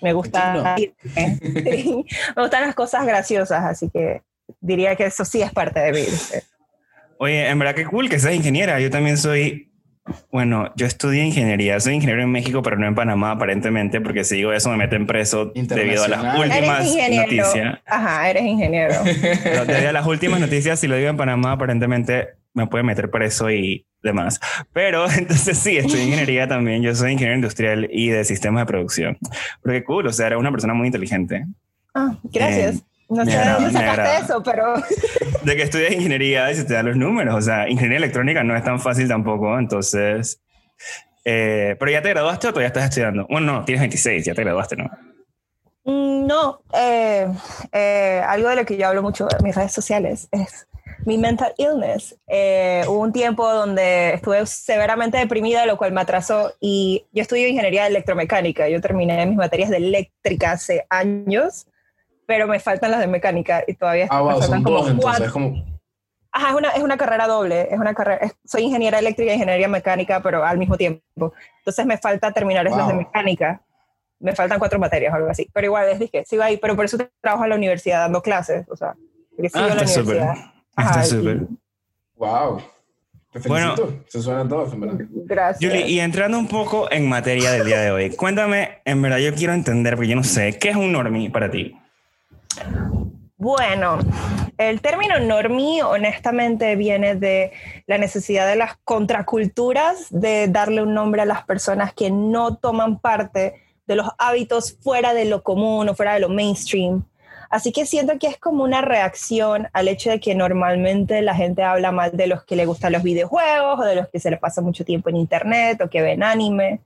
me 0.00 0.12
gusta. 0.12 0.76
Sí, 1.14 2.04
me 2.36 2.42
gustan 2.42 2.62
las 2.62 2.74
cosas 2.74 3.06
graciosas, 3.06 3.64
así 3.64 3.90
que 3.90 4.22
diría 4.60 4.96
que 4.96 5.06
eso 5.06 5.24
sí 5.24 5.42
es 5.42 5.52
parte 5.52 5.80
de 5.80 5.92
mí. 5.92 6.04
Oye, 7.18 7.48
en 7.48 7.58
verdad 7.58 7.74
que 7.74 7.84
cool 7.84 8.08
que 8.08 8.18
seas 8.18 8.34
ingeniera. 8.34 8.80
Yo 8.80 8.90
también 8.90 9.16
soy, 9.16 9.71
bueno, 10.30 10.72
yo 10.76 10.86
estudié 10.86 11.24
ingeniería. 11.24 11.78
Soy 11.78 11.94
ingeniero 11.94 12.22
en 12.22 12.30
México, 12.30 12.62
pero 12.62 12.76
no 12.76 12.86
en 12.86 12.94
Panamá, 12.94 13.32
aparentemente, 13.32 14.00
porque 14.00 14.24
si 14.24 14.36
digo 14.36 14.52
eso 14.52 14.70
me 14.70 14.76
meten 14.76 15.06
preso 15.06 15.52
debido 15.54 16.04
a 16.04 16.08
las 16.08 16.38
últimas 16.38 16.84
noticias. 17.10 17.78
Ajá, 17.86 18.30
eres 18.30 18.42
ingeniero. 18.42 18.94
Pero 19.44 19.64
Debido 19.64 19.90
a 19.90 19.92
las 19.92 20.06
últimas 20.06 20.40
noticias, 20.40 20.80
si 20.80 20.88
lo 20.88 20.96
digo 20.96 21.08
en 21.08 21.16
Panamá, 21.16 21.52
aparentemente 21.52 22.30
me 22.54 22.66
puede 22.66 22.84
meter 22.84 23.10
preso 23.10 23.50
y 23.50 23.86
demás. 24.02 24.40
Pero 24.72 25.08
entonces 25.16 25.56
sí, 25.58 25.76
estudié 25.76 26.04
ingeniería 26.04 26.48
también. 26.48 26.82
Yo 26.82 26.94
soy 26.94 27.12
ingeniero 27.12 27.36
industrial 27.36 27.88
y 27.90 28.08
de 28.08 28.24
sistemas 28.24 28.62
de 28.62 28.66
producción. 28.66 29.18
Pero 29.62 29.78
qué 29.78 29.84
cool, 29.84 30.06
o 30.08 30.12
sea, 30.12 30.26
era 30.28 30.38
una 30.38 30.50
persona 30.50 30.74
muy 30.74 30.88
inteligente. 30.88 31.46
Ah, 31.94 32.16
gracias. 32.24 32.76
Eh, 32.76 32.82
no 33.12 33.24
sé 33.24 33.38
de 33.38 33.50
dónde 33.50 33.70
sacaste 33.72 34.24
eso, 34.24 34.42
pero 34.42 34.74
De 35.42 35.56
que 35.56 35.62
estudias 35.62 35.92
ingeniería 35.92 36.50
y 36.50 36.54
se 36.54 36.64
te 36.64 36.74
dan 36.74 36.86
los 36.86 36.96
números. 36.96 37.34
O 37.34 37.40
sea, 37.40 37.68
ingeniería 37.68 37.98
electrónica 37.98 38.44
no 38.44 38.56
es 38.56 38.62
tan 38.62 38.78
fácil 38.80 39.08
tampoco. 39.08 39.58
Entonces, 39.58 40.40
eh, 41.24 41.76
pero 41.78 41.90
ya 41.90 42.02
te 42.02 42.10
graduaste 42.10 42.48
o 42.48 42.50
todavía 42.50 42.68
estás 42.68 42.84
estudiando. 42.84 43.26
Bueno, 43.28 43.52
no, 43.52 43.64
tienes 43.64 43.80
26, 43.80 44.24
ya 44.24 44.34
te 44.34 44.42
graduaste, 44.42 44.76
¿no? 44.76 44.90
Mm, 45.84 46.26
No, 46.26 46.60
eh, 46.74 47.26
eh, 47.72 48.22
algo 48.26 48.48
de 48.48 48.56
lo 48.56 48.64
que 48.64 48.76
yo 48.76 48.86
hablo 48.86 49.02
mucho 49.02 49.26
en 49.36 49.44
mis 49.44 49.54
redes 49.54 49.72
sociales 49.72 50.28
es 50.30 50.66
mi 51.04 51.18
mental 51.18 51.52
illness. 51.56 52.16
Eh, 52.28 52.84
hubo 52.86 53.00
un 53.00 53.12
tiempo 53.12 53.52
donde 53.52 54.14
estuve 54.14 54.46
severamente 54.46 55.18
deprimida, 55.18 55.66
lo 55.66 55.76
cual 55.76 55.92
me 55.92 56.00
atrasó 56.00 56.52
y 56.60 57.04
yo 57.12 57.22
estudio 57.22 57.48
ingeniería 57.48 57.86
electromecánica. 57.88 58.68
Yo 58.68 58.80
terminé 58.80 59.26
mis 59.26 59.36
materias 59.36 59.70
de 59.70 59.78
eléctrica 59.78 60.52
hace 60.52 60.86
años, 60.88 61.66
pero 62.32 62.46
me 62.46 62.58
faltan 62.60 62.90
las 62.90 63.00
de 63.00 63.06
mecánica 63.08 63.62
y 63.66 63.74
todavía 63.74 64.06
Ah, 64.08 64.16
me 64.16 64.22
wow, 64.22 64.30
faltan 64.40 64.48
son 64.50 64.62
como 64.62 64.78
dos 64.78 64.90
entonces. 64.90 65.04
cuatro- 65.04 65.26
Es 65.26 65.32
como. 65.32 65.64
Ajá, 66.34 66.48
es 66.48 66.54
una, 66.54 66.68
es 66.70 66.82
una 66.82 66.96
carrera 66.96 67.26
doble, 67.26 67.68
es 67.70 67.78
una 67.78 67.92
carrera, 67.92 68.24
es- 68.24 68.32
soy 68.46 68.62
ingeniera 68.62 68.98
eléctrica 68.98 69.32
e 69.32 69.34
ingeniería 69.34 69.68
mecánica, 69.68 70.22
pero 70.22 70.42
al 70.42 70.56
mismo 70.56 70.78
tiempo. 70.78 71.34
Entonces 71.58 71.84
me 71.84 71.98
falta 71.98 72.32
terminar 72.32 72.66
esas 72.66 72.86
de 72.86 72.94
Wow. 72.94 73.02
mecánica. 73.02 73.60
Me 74.18 74.34
faltan 74.34 74.58
cuatro 74.58 74.78
materias 74.78 75.12
o 75.12 75.16
algo 75.16 75.28
así. 75.28 75.46
Pero 75.52 75.66
igual, 75.66 75.88
es 75.90 75.98
dije, 75.98 76.24
sigo 76.24 76.42
ahí, 76.42 76.56
pero 76.56 76.74
por 76.74 76.86
eso 76.86 76.96
trabajo 77.20 77.44
en 77.44 77.50
la 77.50 77.56
universidad 77.56 77.98
dando 78.00 78.22
clases, 78.22 78.66
o 78.70 78.76
sea, 78.76 78.94
porque 79.36 79.50
sigo 79.50 79.64
Ah, 79.66 79.68
en 79.72 79.76
la 79.76 79.82
está 79.82 80.00
súper. 80.00 80.16
universidad. 80.16 80.52
Está 80.70 80.90
Ajá, 80.90 81.04
y- 81.04 81.06
súper. 81.08 81.40
Wow. 82.16 82.62
Te 83.32 83.48
Bueno. 83.48 83.74
Se 84.08 84.20
suenan 84.22 84.48
todos, 84.48 84.72
en 84.74 84.80
verdad. 84.80 84.96
Gracias. 85.26 85.70
Julie, 85.72 85.86
y 85.88 86.00
entrando 86.00 86.38
un 86.38 86.48
poco 86.48 86.90
en 86.92 87.08
materia 87.08 87.50
del 87.50 87.64
día 87.66 87.80
de 87.80 87.90
hoy, 87.90 88.10
cuéntame, 88.16 88.78
en 88.84 89.00
verdad 89.02 89.18
yo 89.18 89.34
quiero 89.34 89.52
entender, 89.54 89.96
porque 89.96 90.08
yo 90.08 90.16
no 90.16 90.24
sé, 90.24 90.58
¿qué 90.58 90.70
es 90.70 90.76
un 90.76 90.92
normie 90.92 91.30
para 91.30 91.50
ti? 91.50 91.74
Bueno, 93.36 93.98
el 94.56 94.80
término 94.80 95.18
normie 95.18 95.82
honestamente 95.82 96.76
viene 96.76 97.16
de 97.16 97.52
la 97.86 97.98
necesidad 97.98 98.46
de 98.46 98.56
las 98.56 98.76
contraculturas 98.84 100.06
de 100.10 100.46
darle 100.48 100.82
un 100.82 100.94
nombre 100.94 101.22
a 101.22 101.26
las 101.26 101.44
personas 101.44 101.92
que 101.92 102.10
no 102.10 102.56
toman 102.56 103.00
parte 103.00 103.54
de 103.86 103.96
los 103.96 104.08
hábitos 104.18 104.78
fuera 104.80 105.12
de 105.14 105.24
lo 105.24 105.42
común 105.42 105.88
o 105.88 105.94
fuera 105.94 106.14
de 106.14 106.20
lo 106.20 106.28
mainstream. 106.28 107.04
Así 107.50 107.70
que 107.70 107.84
siento 107.84 108.18
que 108.18 108.28
es 108.28 108.38
como 108.38 108.64
una 108.64 108.80
reacción 108.80 109.68
al 109.74 109.88
hecho 109.88 110.08
de 110.08 110.20
que 110.20 110.34
normalmente 110.34 111.20
la 111.20 111.34
gente 111.34 111.62
habla 111.62 111.92
mal 111.92 112.16
de 112.16 112.26
los 112.26 112.44
que 112.44 112.56
le 112.56 112.64
gustan 112.64 112.92
los 112.92 113.02
videojuegos 113.02 113.80
o 113.80 113.84
de 113.84 113.96
los 113.96 114.08
que 114.08 114.20
se 114.20 114.30
le 114.30 114.38
pasa 114.38 114.62
mucho 114.62 114.84
tiempo 114.84 115.10
en 115.10 115.16
internet 115.16 115.80
o 115.82 115.90
que 115.90 116.00
ven 116.00 116.22
anime. 116.22 116.80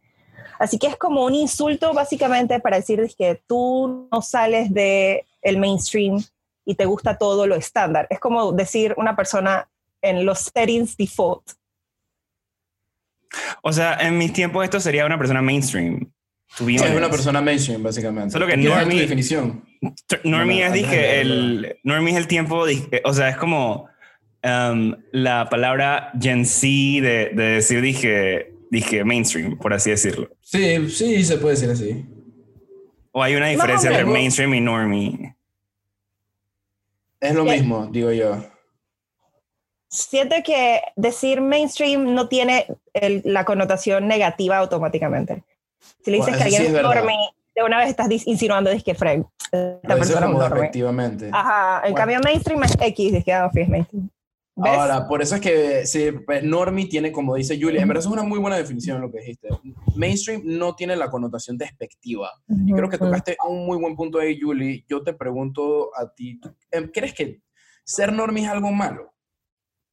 Así 0.59 0.79
que 0.79 0.89
es 0.89 0.97
como 0.97 1.25
un 1.25 1.35
insulto 1.35 1.93
básicamente 1.93 2.59
para 2.61 2.79
decir 2.79 3.09
que 3.17 3.41
tú 3.47 4.09
no 4.11 4.23
sales 4.23 4.73
del 4.73 5.21
el 5.47 5.59
mainstream 5.59 6.23
y 6.65 6.75
te 6.75 6.85
gusta 6.85 7.17
todo 7.17 7.47
lo 7.47 7.55
estándar. 7.55 8.07
Es 8.11 8.19
como 8.19 8.53
decir 8.53 8.95
una 8.97 9.15
persona 9.15 9.69
en 10.03 10.27
los 10.27 10.51
settings 10.53 10.97
default. 10.97 11.53
O 13.63 13.73
sea, 13.73 13.97
en 14.01 14.19
mis 14.19 14.33
tiempos 14.33 14.65
esto 14.65 14.81
sería 14.81 15.07
una 15.07 15.19
persona 15.19 15.41
mainstream. 15.41 16.11
es 16.59 16.83
una 16.83 17.11
persona 17.11 17.41
mainstream, 17.41 17.83
básicamente. 17.83 18.33
Solo 18.33 18.47
que 18.47 18.57
normie, 18.57 19.01
definición? 19.01 19.65
Normie 20.25 20.67
es, 20.67 20.73
dije, 20.73 21.21
el, 21.21 21.77
normie 21.85 22.13
es 22.13 22.19
el 22.19 22.27
tiempo, 22.27 22.65
o 23.05 23.13
sea, 23.13 23.29
es 23.29 23.37
como 23.37 23.89
um, 24.43 24.97
la 25.13 25.49
palabra 25.49 26.11
Gen 26.21 26.45
Z 26.45 26.67
de, 26.67 27.31
de, 27.35 27.43
decir, 27.43 27.81
dije, 27.81 28.53
dije, 28.71 29.05
mainstream, 29.05 29.59
por 29.59 29.73
así 29.73 29.91
decirlo. 29.91 30.31
Sí, 30.41 30.89
sí, 30.89 31.23
se 31.25 31.39
puede 31.39 31.55
decir 31.55 31.71
así. 31.71 32.05
O 33.13 33.23
hay 33.23 33.35
una 33.37 33.49
diferencia 33.49 33.91
entre 33.91 34.05
mainstream 34.05 34.55
y 34.55 34.61
normie. 34.61 35.36
Es 37.21 37.35
lo 37.35 37.45
mismo, 37.45 37.87
digo 37.87 38.13
yo. 38.13 38.37
Siento 39.89 40.37
que 40.45 40.83
decir 40.97 41.41
mainstream 41.41 42.15
no 42.15 42.29
tiene 42.29 42.67
la 43.25 43.45
connotación 43.45 44.07
negativa 44.09 44.59
automáticamente. 44.59 45.45
Si 46.05 46.11
le 46.11 46.19
dices 46.19 46.37
que 46.37 46.43
alguien 46.43 46.67
es 46.67 46.83
normie, 46.83 47.31
de 47.55 47.63
una 47.63 47.79
vez 47.79 47.89
estás 47.89 48.09
insinuando 48.27 48.71
que 48.85 48.95
Fred, 48.95 49.23
esta 49.53 49.97
persona 49.97 50.47
es 50.47 50.53
Efectivamente. 50.53 51.31
Ajá, 51.33 51.87
en 51.87 51.95
cambio 51.95 52.21
mainstream 52.21 52.63
es 52.65 52.77
X, 52.79 52.97
dices 52.97 53.25
que 53.25 53.33
ah, 53.33 53.51
es 53.55 53.69
mainstream. 53.69 54.11
Ahora, 54.57 55.07
por 55.07 55.21
eso 55.21 55.35
es 55.35 55.41
que 55.43 55.87
sí, 55.87 56.13
pues, 56.25 56.43
normie 56.43 56.87
tiene, 56.87 57.13
como 57.13 57.35
dice 57.35 57.59
Julia, 57.61 57.83
en 57.83 57.89
verdad 57.89 58.05
es 58.05 58.11
una 58.11 58.23
muy 58.23 58.39
buena 58.39 58.57
definición 58.57 59.03
lo 59.03 59.11
que 59.11 59.19
dijiste. 59.19 59.49
Mainstream 59.95 60.43
no 60.45 60.75
tiene 60.75 60.97
la 60.97 61.11
connotación 61.11 61.59
despectiva. 61.59 62.31
Y 62.49 62.73
creo 62.73 62.89
que 62.89 62.97
tocaste 62.97 63.37
un 63.47 63.67
muy 63.67 63.77
buen 63.77 63.95
punto 63.95 64.19
ahí, 64.19 64.41
Julie. 64.41 64.85
Yo 64.89 65.03
te 65.03 65.13
pregunto 65.13 65.91
a 65.95 66.11
ti, 66.11 66.41
em, 66.71 66.91
¿crees 66.91 67.13
que 67.13 67.43
ser 67.85 68.13
normie 68.13 68.45
es 68.45 68.51
algo 68.51 68.73
malo? 68.73 69.13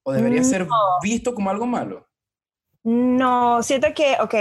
¿O 0.04 0.14
debería 0.14 0.44
ser 0.44 0.68
visto 1.02 1.34
como 1.36 1.50
algo 1.50 1.66
malo? 1.66 2.08
No, 2.86 3.64
siento 3.64 3.88
que, 3.94 4.18
ok, 4.20 4.36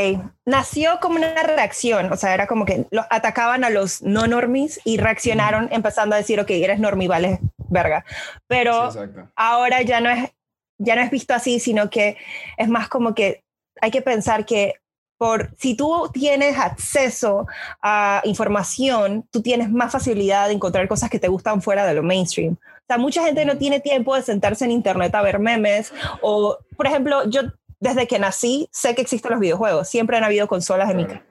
nació 0.45 0.99
como 1.01 1.15
una 1.15 1.33
reacción, 1.45 2.13
o 2.13 2.17
sea, 2.17 2.35
era 2.35 2.49
como 2.49 2.65
que 2.65 2.87
los 2.91 3.07
atacaban 3.09 3.63
a 3.63 3.71
los 3.71 4.03
no 4.03 4.27
normies 4.27 4.81
y 4.85 4.97
reaccionaron 4.97 5.69
empezando 5.71 6.17
a 6.17 6.19
decir, 6.19 6.41
ok, 6.41 6.51
eres 6.51 6.81
normie, 6.81 7.07
vale, 7.07 7.39
verga. 7.73 8.05
Pero 8.47 8.91
ahora 9.35 9.83
ya 9.83 10.01
no, 10.01 10.11
es, 10.11 10.31
ya 10.79 10.95
no 10.97 11.03
es 11.03 11.11
visto 11.11 11.35
así, 11.35 11.59
sino 11.59 11.91
que 11.91 12.17
es 12.57 12.69
más 12.69 12.89
como 12.89 13.15
que 13.15 13.43
hay 13.81 13.91
que 13.91 14.03
pensar 14.03 14.45
que 14.45 14.75
por, 15.19 15.55
si 15.57 15.77
tú 15.77 16.11
tienes 16.13 16.59
acceso 16.59 17.47
a 17.81 18.23
información, 18.25 19.25
tú 19.31 19.41
tienes 19.41 19.71
más 19.71 19.93
facilidad 19.93 20.49
de 20.49 20.55
encontrar 20.55 20.89
cosas 20.89 21.11
que 21.11 21.21
te 21.21 21.29
gustan 21.29 21.63
fuera 21.63 21.87
de 21.87 21.95
lo 21.95 22.03
mainstream. 22.03 22.55
O 22.55 22.85
sea, 22.89 22.99
mucha 22.99 23.25
gente 23.25 23.45
no 23.45 23.57
tiene 23.57 23.79
tiempo 23.79 24.17
de 24.17 24.23
sentarse 24.23 24.65
en 24.65 24.73
internet 24.73 25.15
a 25.15 25.23
ver 25.23 25.39
memes 25.39 25.93
o, 26.23 26.59
por 26.77 26.89
ejemplo, 26.89 27.29
yo 27.31 27.43
desde 27.79 28.09
que 28.09 28.19
nací 28.19 28.69
sé 28.73 28.97
que 28.97 29.03
existen 29.03 29.31
los 29.31 29.41
videojuegos. 29.41 29.89
Siempre 29.89 30.17
han 30.17 30.25
habido 30.25 30.49
consolas 30.49 30.91
en 30.91 30.97
mi 30.97 31.05
casa. 31.05 31.23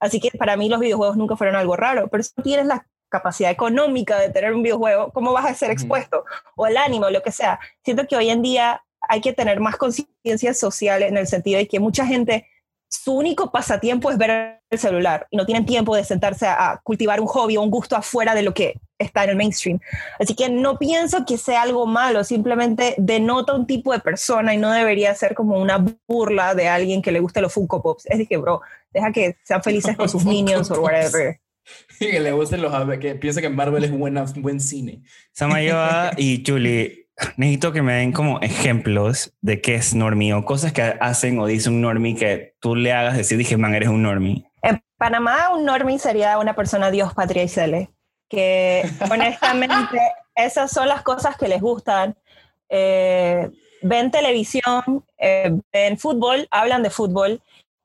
Así 0.00 0.20
que 0.20 0.30
para 0.36 0.56
mí 0.56 0.68
los 0.68 0.80
videojuegos 0.80 1.16
nunca 1.16 1.36
fueron 1.36 1.56
algo 1.56 1.76
raro, 1.76 2.08
pero 2.08 2.22
si 2.22 2.34
tienes 2.42 2.66
la 2.66 2.86
capacidad 3.14 3.50
económica 3.52 4.18
de 4.18 4.30
tener 4.30 4.52
un 4.52 4.62
videojuego, 4.64 5.12
¿cómo 5.12 5.32
vas 5.32 5.46
a 5.46 5.54
ser 5.54 5.70
expuesto? 5.70 6.24
O 6.56 6.66
el 6.66 6.76
ánimo, 6.76 7.08
lo 7.10 7.22
que 7.22 7.30
sea. 7.30 7.60
Siento 7.84 8.08
que 8.08 8.16
hoy 8.16 8.28
en 8.28 8.42
día 8.42 8.82
hay 9.08 9.20
que 9.20 9.32
tener 9.32 9.60
más 9.60 9.76
conciencia 9.76 10.52
social 10.52 11.04
en 11.04 11.16
el 11.16 11.28
sentido 11.28 11.58
de 11.58 11.68
que 11.68 11.78
mucha 11.78 12.04
gente 12.04 12.48
su 12.88 13.12
único 13.12 13.52
pasatiempo 13.52 14.10
es 14.10 14.18
ver 14.18 14.60
el 14.70 14.78
celular 14.78 15.28
y 15.30 15.36
no 15.36 15.46
tienen 15.46 15.64
tiempo 15.64 15.94
de 15.94 16.02
sentarse 16.02 16.46
a, 16.46 16.80
cultivar 16.82 17.20
un 17.20 17.26
hobby 17.26 17.56
o 17.56 17.62
un 17.62 17.70
gusto 17.70 17.96
afuera 17.96 18.34
de 18.34 18.42
lo 18.42 18.52
que 18.52 18.80
está 18.98 19.22
en 19.24 19.30
el 19.30 19.36
mainstream. 19.36 19.78
Así 20.18 20.34
que 20.34 20.48
no 20.48 20.76
pienso 20.76 21.24
que 21.24 21.36
sea 21.38 21.62
algo 21.62 21.86
malo, 21.86 22.24
simplemente 22.24 22.94
denota 22.98 23.54
un 23.54 23.66
tipo 23.66 23.92
de 23.92 24.00
persona 24.00 24.54
y 24.54 24.58
no 24.58 24.72
debería 24.72 25.14
ser 25.14 25.34
como 25.34 25.60
una 25.60 25.84
burla 26.08 26.54
de 26.54 26.68
alguien 26.68 27.00
que 27.00 27.12
le 27.12 27.20
guste 27.20 27.40
los 27.40 27.52
Funko 27.52 27.80
Pops. 27.80 28.06
Es 28.06 28.18
decir, 28.18 28.38
bro, 28.38 28.60
deja 28.92 29.12
que 29.12 29.36
sean 29.44 29.62
felices 29.62 29.96
con 29.96 30.08
sus 30.08 30.24
minions 30.24 30.70
o 30.70 30.80
whatever. 30.80 31.40
que 31.98 32.20
le 32.20 32.32
gusten 32.32 32.62
los 32.62 32.72
que 32.98 33.14
piensa 33.14 33.40
que 33.40 33.48
Marvel 33.48 33.84
es 33.84 33.90
buena, 33.90 34.24
buen 34.36 34.60
cine. 34.60 35.02
Samayoa 35.32 36.12
y 36.16 36.42
Julie 36.46 37.04
necesito 37.36 37.72
que 37.72 37.82
me 37.82 37.94
den 37.94 38.12
como 38.12 38.40
ejemplos 38.40 39.32
de 39.40 39.60
qué 39.60 39.76
es 39.76 39.94
normie 39.94 40.34
o 40.34 40.44
cosas 40.44 40.72
que 40.72 40.82
hacen 40.82 41.38
o 41.38 41.46
dice 41.46 41.68
un 41.68 41.80
normie 41.80 42.16
que 42.16 42.54
tú 42.60 42.74
le 42.74 42.92
hagas 42.92 43.16
decir, 43.16 43.38
dije, 43.38 43.56
man, 43.56 43.74
eres 43.74 43.88
un 43.88 44.02
normie. 44.02 44.44
En 44.62 44.82
Panamá, 44.96 45.50
un 45.54 45.64
normie 45.64 45.98
sería 45.98 46.38
una 46.38 46.54
persona 46.54 46.90
Dios, 46.90 47.14
patria 47.14 47.44
y 47.44 47.48
cele, 47.48 47.90
que 48.28 48.82
honestamente 49.10 50.00
esas 50.34 50.70
son 50.70 50.88
las 50.88 51.02
cosas 51.02 51.36
que 51.36 51.48
les 51.48 51.60
gustan. 51.60 52.16
Eh, 52.68 53.48
ven 53.82 54.10
televisión, 54.10 55.04
eh, 55.18 55.52
ven 55.72 55.98
fútbol, 55.98 56.48
hablan 56.50 56.82
de 56.82 56.90
fútbol 56.90 57.40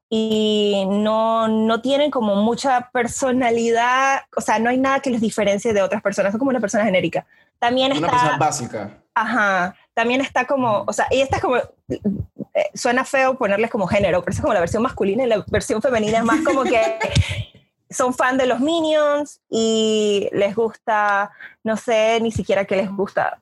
y 0.10 0.86
no, 0.88 1.48
no 1.48 1.82
tienen 1.82 2.10
como 2.10 2.36
mucha 2.36 2.90
personalidad, 2.92 4.22
o 4.36 4.42
sea, 4.42 4.58
no 4.58 4.70
hay 4.70 4.78
nada 4.78 5.02
que 5.02 5.12
les 5.12 5.22
diferencie 5.22 5.72
de 5.72 5.84
otras 5.84 6.02
personas, 6.02 6.32
son 6.32 6.40
como 6.40 6.50
una 6.50 6.60
persona 6.60 6.84
genérica. 6.84 7.28
También 7.60 7.92
una 7.92 8.08
está, 8.08 8.10
persona 8.10 8.38
básica. 8.38 8.98
Ajá, 9.14 9.76
también 9.94 10.22
está 10.22 10.46
como, 10.46 10.84
o 10.88 10.94
sea, 10.94 11.08
y 11.12 11.22
esta 11.22 11.36
es 11.36 11.42
como, 11.42 11.58
eh, 11.58 12.70
suena 12.74 13.06
feo 13.06 13.38
ponerles 13.38 13.70
como 13.70 13.86
género, 13.86 14.22
pero 14.24 14.34
es 14.34 14.42
como 14.42 14.54
la 14.54 14.62
versión 14.62 14.82
masculina 14.82 15.24
y 15.24 15.28
la 15.28 15.46
versión 15.48 15.82
femenina 15.82 16.20
es 16.20 16.24
más 16.24 16.42
como 16.42 16.64
que 16.64 16.82
son 17.90 18.14
fan 18.14 18.38
de 18.38 18.48
los 18.48 18.60
Minions 18.60 19.42
y 19.50 20.30
les 20.32 20.56
gusta, 20.56 21.32
no 21.64 21.78
sé 21.78 22.20
ni 22.22 22.32
siquiera 22.32 22.66
qué 22.66 22.78
les 22.78 22.90
gusta. 22.90 23.42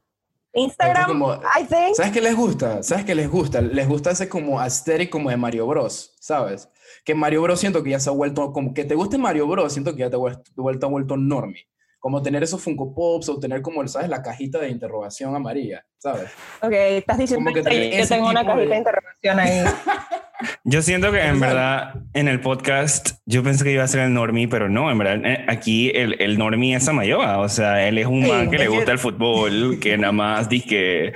Instagram, 0.58 1.24
I 1.24 1.64
think. 1.66 1.96
¿Sabes 1.96 2.12
qué 2.12 2.22
les 2.22 2.36
gusta? 2.36 2.84
¿Sabes 2.84 3.06
qué 3.06 3.16
les 3.16 3.30
gusta? 3.30 3.62
Les 3.62 3.88
gusta 3.88 4.12
ese 4.12 4.28
como 4.28 4.60
aesthetic 4.60 5.10
como 5.10 5.30
de 5.30 5.38
Mario 5.38 5.68
Bros, 5.68 6.16
¿sabes? 6.20 6.70
Que 7.06 7.16
Mario 7.16 7.42
Bros 7.42 7.60
siento 7.60 7.84
que 7.84 7.92
ya 7.92 8.00
se 8.00 8.10
ha 8.10 8.14
vuelto, 8.14 8.52
como 8.52 8.74
que 8.74 8.84
te 8.86 8.96
guste 8.96 9.18
Mario 9.18 9.48
Bros, 9.48 9.72
siento 9.72 9.94
que 9.94 10.00
ya 10.02 10.10
te 10.10 10.16
ha 10.16 10.20
vuelto, 10.20 10.52
vuelto, 10.56 10.90
vuelto 10.90 11.18
normie 11.18 11.68
como 12.00 12.22
tener 12.22 12.44
esos 12.44 12.62
Funko 12.62 12.94
Pops 12.94 13.28
o 13.30 13.40
tener 13.40 13.62
como, 13.62 13.86
¿sabes? 13.88 14.08
La 14.08 14.22
cajita 14.22 14.60
de 14.60 14.70
interrogación 14.70 15.36
amarilla, 15.36 15.86
¿sabes? 15.98 16.30
Ok, 16.62 16.72
estás 16.72 17.18
diciendo 17.18 17.52
que, 17.52 17.98
yo 17.98 18.08
tengo 18.08 18.30
una 18.30 18.46
cajita 18.46 18.70
de 18.70 18.78
interrogación 18.78 19.40
ahí. 19.40 19.64
Yo 20.64 20.82
siento 20.82 21.12
que 21.12 21.22
en 21.22 21.40
verdad 21.40 21.96
en 22.14 22.28
el 22.28 22.40
podcast 22.40 23.18
yo 23.26 23.44
pensé 23.44 23.64
que 23.64 23.72
iba 23.72 23.84
a 23.84 23.88
ser 23.88 24.02
el 24.02 24.14
normie, 24.14 24.48
pero 24.48 24.70
no, 24.70 24.92
en 24.92 24.98
verdad 24.98 25.26
eh, 25.26 25.46
aquí 25.48 25.92
el, 25.94 26.22
el 26.22 26.38
normie 26.38 26.76
es 26.76 26.86
Samayoa, 26.86 27.40
o 27.40 27.50
sea, 27.50 27.88
él 27.88 27.98
es 27.98 28.06
un 28.06 28.28
man 28.28 28.50
que 28.50 28.58
le 28.58 28.68
gusta 28.68 28.92
el 28.92 29.00
fútbol, 29.00 29.80
que 29.80 29.98
nada 29.98 30.14
más 30.14 30.50
dice 30.50 30.68
que 30.68 31.14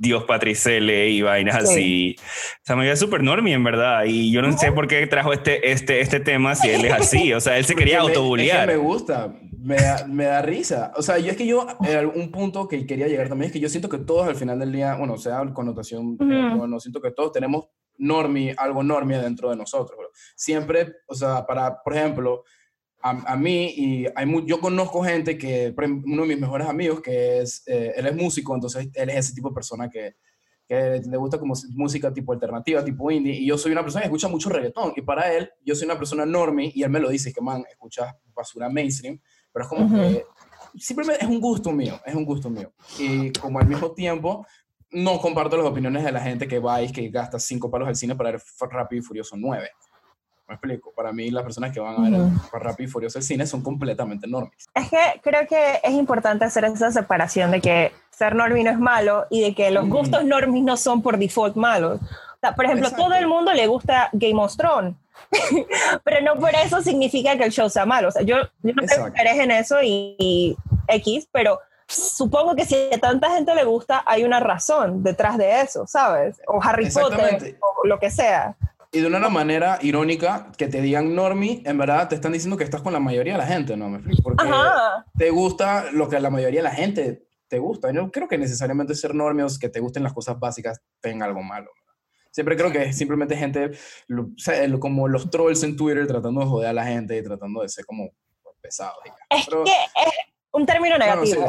Dios 0.00 0.24
Patricele 0.24 1.10
y 1.10 1.20
vainas 1.20 1.56
así. 1.56 2.16
Samayoa 2.62 2.94
es 2.94 2.98
súper 2.98 3.22
normie 3.22 3.52
en 3.52 3.62
verdad 3.62 4.04
y 4.06 4.32
yo 4.32 4.40
no 4.40 4.56
sé 4.56 4.72
por 4.72 4.88
qué 4.88 5.06
trajo 5.06 5.32
este, 5.32 5.72
este, 5.72 6.00
este 6.00 6.20
tema 6.20 6.54
si 6.54 6.70
él 6.70 6.84
es 6.86 6.92
así, 6.92 7.32
o 7.34 7.40
sea, 7.40 7.58
él 7.58 7.66
se 7.66 7.74
quería 7.74 8.00
autobulear. 8.00 8.66
me 8.66 8.76
gusta, 8.76 9.34
me 9.62 9.76
da, 9.76 10.06
me 10.06 10.24
da, 10.24 10.40
risa. 10.40 10.92
O 10.96 11.02
sea, 11.02 11.18
yo 11.18 11.30
es 11.30 11.36
que 11.36 11.46
yo, 11.46 11.66
un 12.14 12.30
punto 12.30 12.66
que 12.66 12.86
quería 12.86 13.08
llegar 13.08 13.28
también 13.28 13.48
es 13.48 13.52
que 13.52 13.60
yo 13.60 13.68
siento 13.68 13.90
que 13.90 13.98
todos 13.98 14.26
al 14.26 14.36
final 14.36 14.58
del 14.58 14.72
día, 14.72 14.94
bueno, 14.94 15.18
sea 15.18 15.42
connotación, 15.52 16.16
no, 16.18 16.80
siento 16.80 17.00
que 17.00 17.10
todos 17.10 17.32
tenemos 17.32 17.68
normi, 18.00 18.52
algo 18.56 18.82
normie 18.82 19.18
dentro 19.18 19.50
de 19.50 19.56
nosotros. 19.56 19.98
Siempre, 20.34 20.96
o 21.06 21.14
sea, 21.14 21.46
para, 21.46 21.82
por 21.82 21.94
ejemplo, 21.94 22.44
a, 23.02 23.32
a 23.32 23.36
mí, 23.36 23.72
y 23.76 24.06
hay 24.14 24.46
yo 24.46 24.60
conozco 24.60 25.02
gente 25.02 25.38
que, 25.38 25.74
uno 25.76 26.22
de 26.22 26.28
mis 26.28 26.40
mejores 26.40 26.68
amigos, 26.68 27.00
que 27.00 27.40
es, 27.40 27.62
eh, 27.66 27.92
él 27.96 28.06
es 28.06 28.14
músico, 28.14 28.54
entonces 28.54 28.88
él 28.94 29.10
es 29.10 29.16
ese 29.16 29.34
tipo 29.34 29.48
de 29.48 29.54
persona 29.54 29.88
que, 29.88 30.16
que 30.66 31.00
le 31.04 31.16
gusta 31.16 31.38
como 31.38 31.54
música 31.74 32.12
tipo 32.12 32.32
alternativa, 32.32 32.84
tipo 32.84 33.10
indie, 33.10 33.34
y 33.34 33.46
yo 33.46 33.56
soy 33.56 33.72
una 33.72 33.82
persona 33.82 34.02
que 34.02 34.06
escucha 34.06 34.28
mucho 34.28 34.50
reggaetón, 34.50 34.92
y 34.96 35.02
para 35.02 35.32
él, 35.32 35.50
yo 35.64 35.74
soy 35.74 35.86
una 35.86 35.98
persona 35.98 36.26
normie, 36.26 36.72
y 36.74 36.82
él 36.82 36.90
me 36.90 37.00
lo 37.00 37.08
dice, 37.08 37.32
que 37.32 37.40
man, 37.40 37.64
escuchas 37.70 38.14
basura 38.34 38.68
mainstream, 38.68 39.20
pero 39.52 39.64
es 39.64 39.68
como 39.68 39.88
que 39.90 40.24
simplemente 40.78 41.24
es 41.24 41.30
un 41.30 41.40
gusto 41.40 41.72
mío, 41.72 42.00
es 42.04 42.14
un 42.14 42.24
gusto 42.24 42.48
mío. 42.50 42.72
Y 42.98 43.32
como 43.32 43.58
al 43.58 43.66
mismo 43.66 43.92
tiempo, 43.92 44.46
no 44.92 45.20
comparto 45.20 45.56
las 45.56 45.66
opiniones 45.66 46.04
de 46.04 46.12
la 46.12 46.20
gente 46.20 46.48
que 46.48 46.58
va 46.58 46.82
y 46.82 46.90
que 46.92 47.08
gasta 47.08 47.38
cinco 47.38 47.70
palos 47.70 47.88
al 47.88 47.96
cine 47.96 48.14
para 48.14 48.32
ver 48.32 48.42
Rápido 48.70 49.00
y 49.00 49.04
Furioso 49.04 49.36
9. 49.36 49.70
Me 50.48 50.54
explico. 50.54 50.92
Para 50.92 51.12
mí, 51.12 51.30
las 51.30 51.44
personas 51.44 51.72
que 51.72 51.78
van 51.78 51.94
a 51.96 52.00
ver 52.02 52.20
el 52.20 52.60
Rápido 52.60 52.88
y 52.88 52.90
Furioso 52.90 53.18
el 53.18 53.24
cine 53.24 53.46
son 53.46 53.62
completamente 53.62 54.26
normies. 54.26 54.68
Es 54.74 54.90
que 54.90 55.20
creo 55.22 55.46
que 55.46 55.80
es 55.82 55.92
importante 55.92 56.44
hacer 56.44 56.64
esa 56.64 56.90
separación 56.90 57.52
de 57.52 57.60
que 57.60 57.92
ser 58.10 58.34
normie 58.34 58.64
no 58.64 58.70
es 58.70 58.78
malo 58.78 59.26
y 59.30 59.42
de 59.42 59.54
que 59.54 59.70
los 59.70 59.88
gustos 59.88 60.24
normies 60.24 60.64
no 60.64 60.76
son 60.76 61.02
por 61.02 61.18
default 61.18 61.54
malos. 61.54 62.00
O 62.02 62.38
sea, 62.40 62.54
por 62.56 62.64
ejemplo, 62.64 62.90
todo 62.90 63.14
el 63.14 63.28
mundo 63.28 63.52
le 63.52 63.66
gusta 63.66 64.08
Game 64.12 64.42
of 64.42 64.56
Thrones, 64.56 64.96
pero 66.04 66.20
no 66.22 66.40
por 66.40 66.54
eso 66.54 66.80
significa 66.80 67.36
que 67.36 67.44
el 67.44 67.52
show 67.52 67.70
sea 67.70 67.86
malo. 67.86 68.08
O 68.08 68.10
sea, 68.10 68.22
yo, 68.22 68.36
yo 68.62 68.74
no 68.74 68.82
creo 68.82 69.12
que 69.12 69.42
en 69.42 69.50
eso 69.50 69.80
y, 69.82 70.16
y 70.18 70.56
X, 70.88 71.28
pero 71.30 71.60
supongo 71.90 72.54
que 72.54 72.64
si 72.64 72.76
a 72.92 72.98
tanta 72.98 73.30
gente 73.30 73.54
le 73.54 73.64
gusta, 73.64 74.02
hay 74.06 74.24
una 74.24 74.40
razón 74.40 75.02
detrás 75.02 75.36
de 75.38 75.60
eso, 75.60 75.86
¿sabes? 75.86 76.40
O 76.46 76.62
Harry 76.62 76.90
Potter, 76.90 77.58
o 77.60 77.86
lo 77.86 77.98
que 77.98 78.10
sea. 78.10 78.56
Y 78.92 79.00
de 79.00 79.06
una 79.06 79.28
manera 79.28 79.78
irónica, 79.82 80.50
que 80.56 80.66
te 80.66 80.80
digan 80.80 81.14
normie, 81.14 81.62
en 81.64 81.78
verdad 81.78 82.08
te 82.08 82.16
están 82.16 82.32
diciendo 82.32 82.56
que 82.56 82.64
estás 82.64 82.82
con 82.82 82.92
la 82.92 82.98
mayoría 82.98 83.34
de 83.34 83.38
la 83.38 83.46
gente, 83.46 83.76
¿no? 83.76 83.88
¿Me 83.88 84.00
Porque 84.22 84.44
te 85.16 85.30
gusta 85.30 85.92
lo 85.92 86.08
que 86.08 86.18
la 86.18 86.30
mayoría 86.30 86.60
de 86.60 86.64
la 86.64 86.74
gente 86.74 87.26
te 87.46 87.58
gusta. 87.58 87.92
Yo 87.92 88.10
creo 88.10 88.26
que 88.28 88.38
necesariamente 88.38 88.94
ser 88.94 89.14
normie 89.14 89.44
o 89.44 89.48
que 89.60 89.68
te 89.68 89.80
gusten 89.80 90.02
las 90.02 90.12
cosas 90.12 90.38
básicas 90.38 90.80
tenga 91.00 91.26
algo 91.26 91.42
malo. 91.42 91.70
Siempre 92.32 92.56
creo 92.56 92.70
que 92.70 92.84
es 92.84 92.96
simplemente 92.96 93.36
gente, 93.36 93.72
como 94.80 95.08
los 95.08 95.30
trolls 95.30 95.62
en 95.64 95.76
Twitter, 95.76 96.06
tratando 96.06 96.40
de 96.40 96.46
joder 96.46 96.68
a 96.68 96.72
la 96.72 96.84
gente 96.84 97.16
y 97.16 97.22
tratando 97.22 97.62
de 97.62 97.68
ser 97.68 97.84
como 97.84 98.10
pesados. 98.60 98.98
Es 99.30 99.46
que 99.48 99.70
es, 99.70 100.12
un 100.52 100.66
término 100.66 100.98
negativo. 100.98 101.48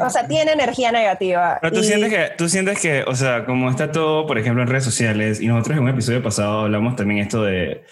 O 0.00 0.10
sea, 0.10 0.26
tiene 0.26 0.52
energía 0.52 0.90
negativa. 0.90 1.58
Pero 1.60 1.76
tú, 1.76 1.82
sientes 1.82 2.10
que, 2.10 2.30
tú 2.36 2.48
sientes 2.48 2.80
que, 2.80 3.02
o 3.06 3.14
sea, 3.14 3.44
como 3.44 3.70
está 3.70 3.92
todo, 3.92 4.26
por 4.26 4.38
ejemplo, 4.38 4.62
en 4.62 4.68
redes 4.68 4.84
sociales, 4.84 5.40
y 5.40 5.46
nosotros 5.46 5.76
en 5.76 5.82
un 5.82 5.90
episodio 5.90 6.22
pasado 6.22 6.60
hablamos 6.60 6.96
también 6.96 7.20
esto 7.20 7.42
de 7.42 7.84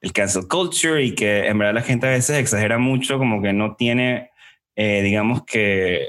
el 0.00 0.12
cancel 0.12 0.48
culture 0.48 1.02
y 1.02 1.14
que 1.14 1.46
en 1.46 1.58
verdad 1.58 1.74
la 1.74 1.82
gente 1.82 2.08
a 2.08 2.10
veces 2.10 2.36
exagera 2.36 2.76
mucho, 2.76 3.18
como 3.18 3.40
que 3.40 3.52
no 3.52 3.76
tiene, 3.76 4.30
eh, 4.74 5.00
digamos 5.02 5.44
que, 5.44 6.08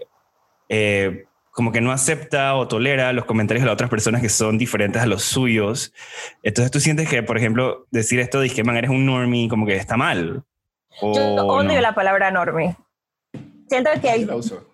eh, 0.67 1.25
como 1.51 1.71
que 1.71 1.79
no 1.79 1.91
acepta 1.91 2.55
o 2.55 2.67
tolera 2.67 3.13
los 3.13 3.25
comentarios 3.25 3.61
de 3.61 3.67
las 3.67 3.73
otras 3.73 3.91
personas 3.91 4.21
que 4.21 4.29
son 4.29 4.57
diferentes 4.57 5.01
a 5.01 5.05
los 5.05 5.21
suyos. 5.23 5.93
Entonces 6.41 6.71
tú 6.71 6.79
sientes 6.79 7.07
que, 7.07 7.21
por 7.21 7.37
ejemplo, 7.37 7.85
decir 7.91 8.19
esto 8.19 8.39
de 8.39 8.49
que 8.49 8.63
man, 8.63 8.75
eres 8.75 8.89
un 8.89 9.05
normie, 9.05 9.47
como 9.47 9.67
que 9.67 9.75
está 9.75 9.95
mal. 9.95 10.43
Yo 10.99 11.35
odio 11.45 11.79
la 11.79 11.93
palabra 11.93 12.31
normie 12.31 12.75
siento 13.73 13.89
que 14.01 14.13
el, 14.13 14.29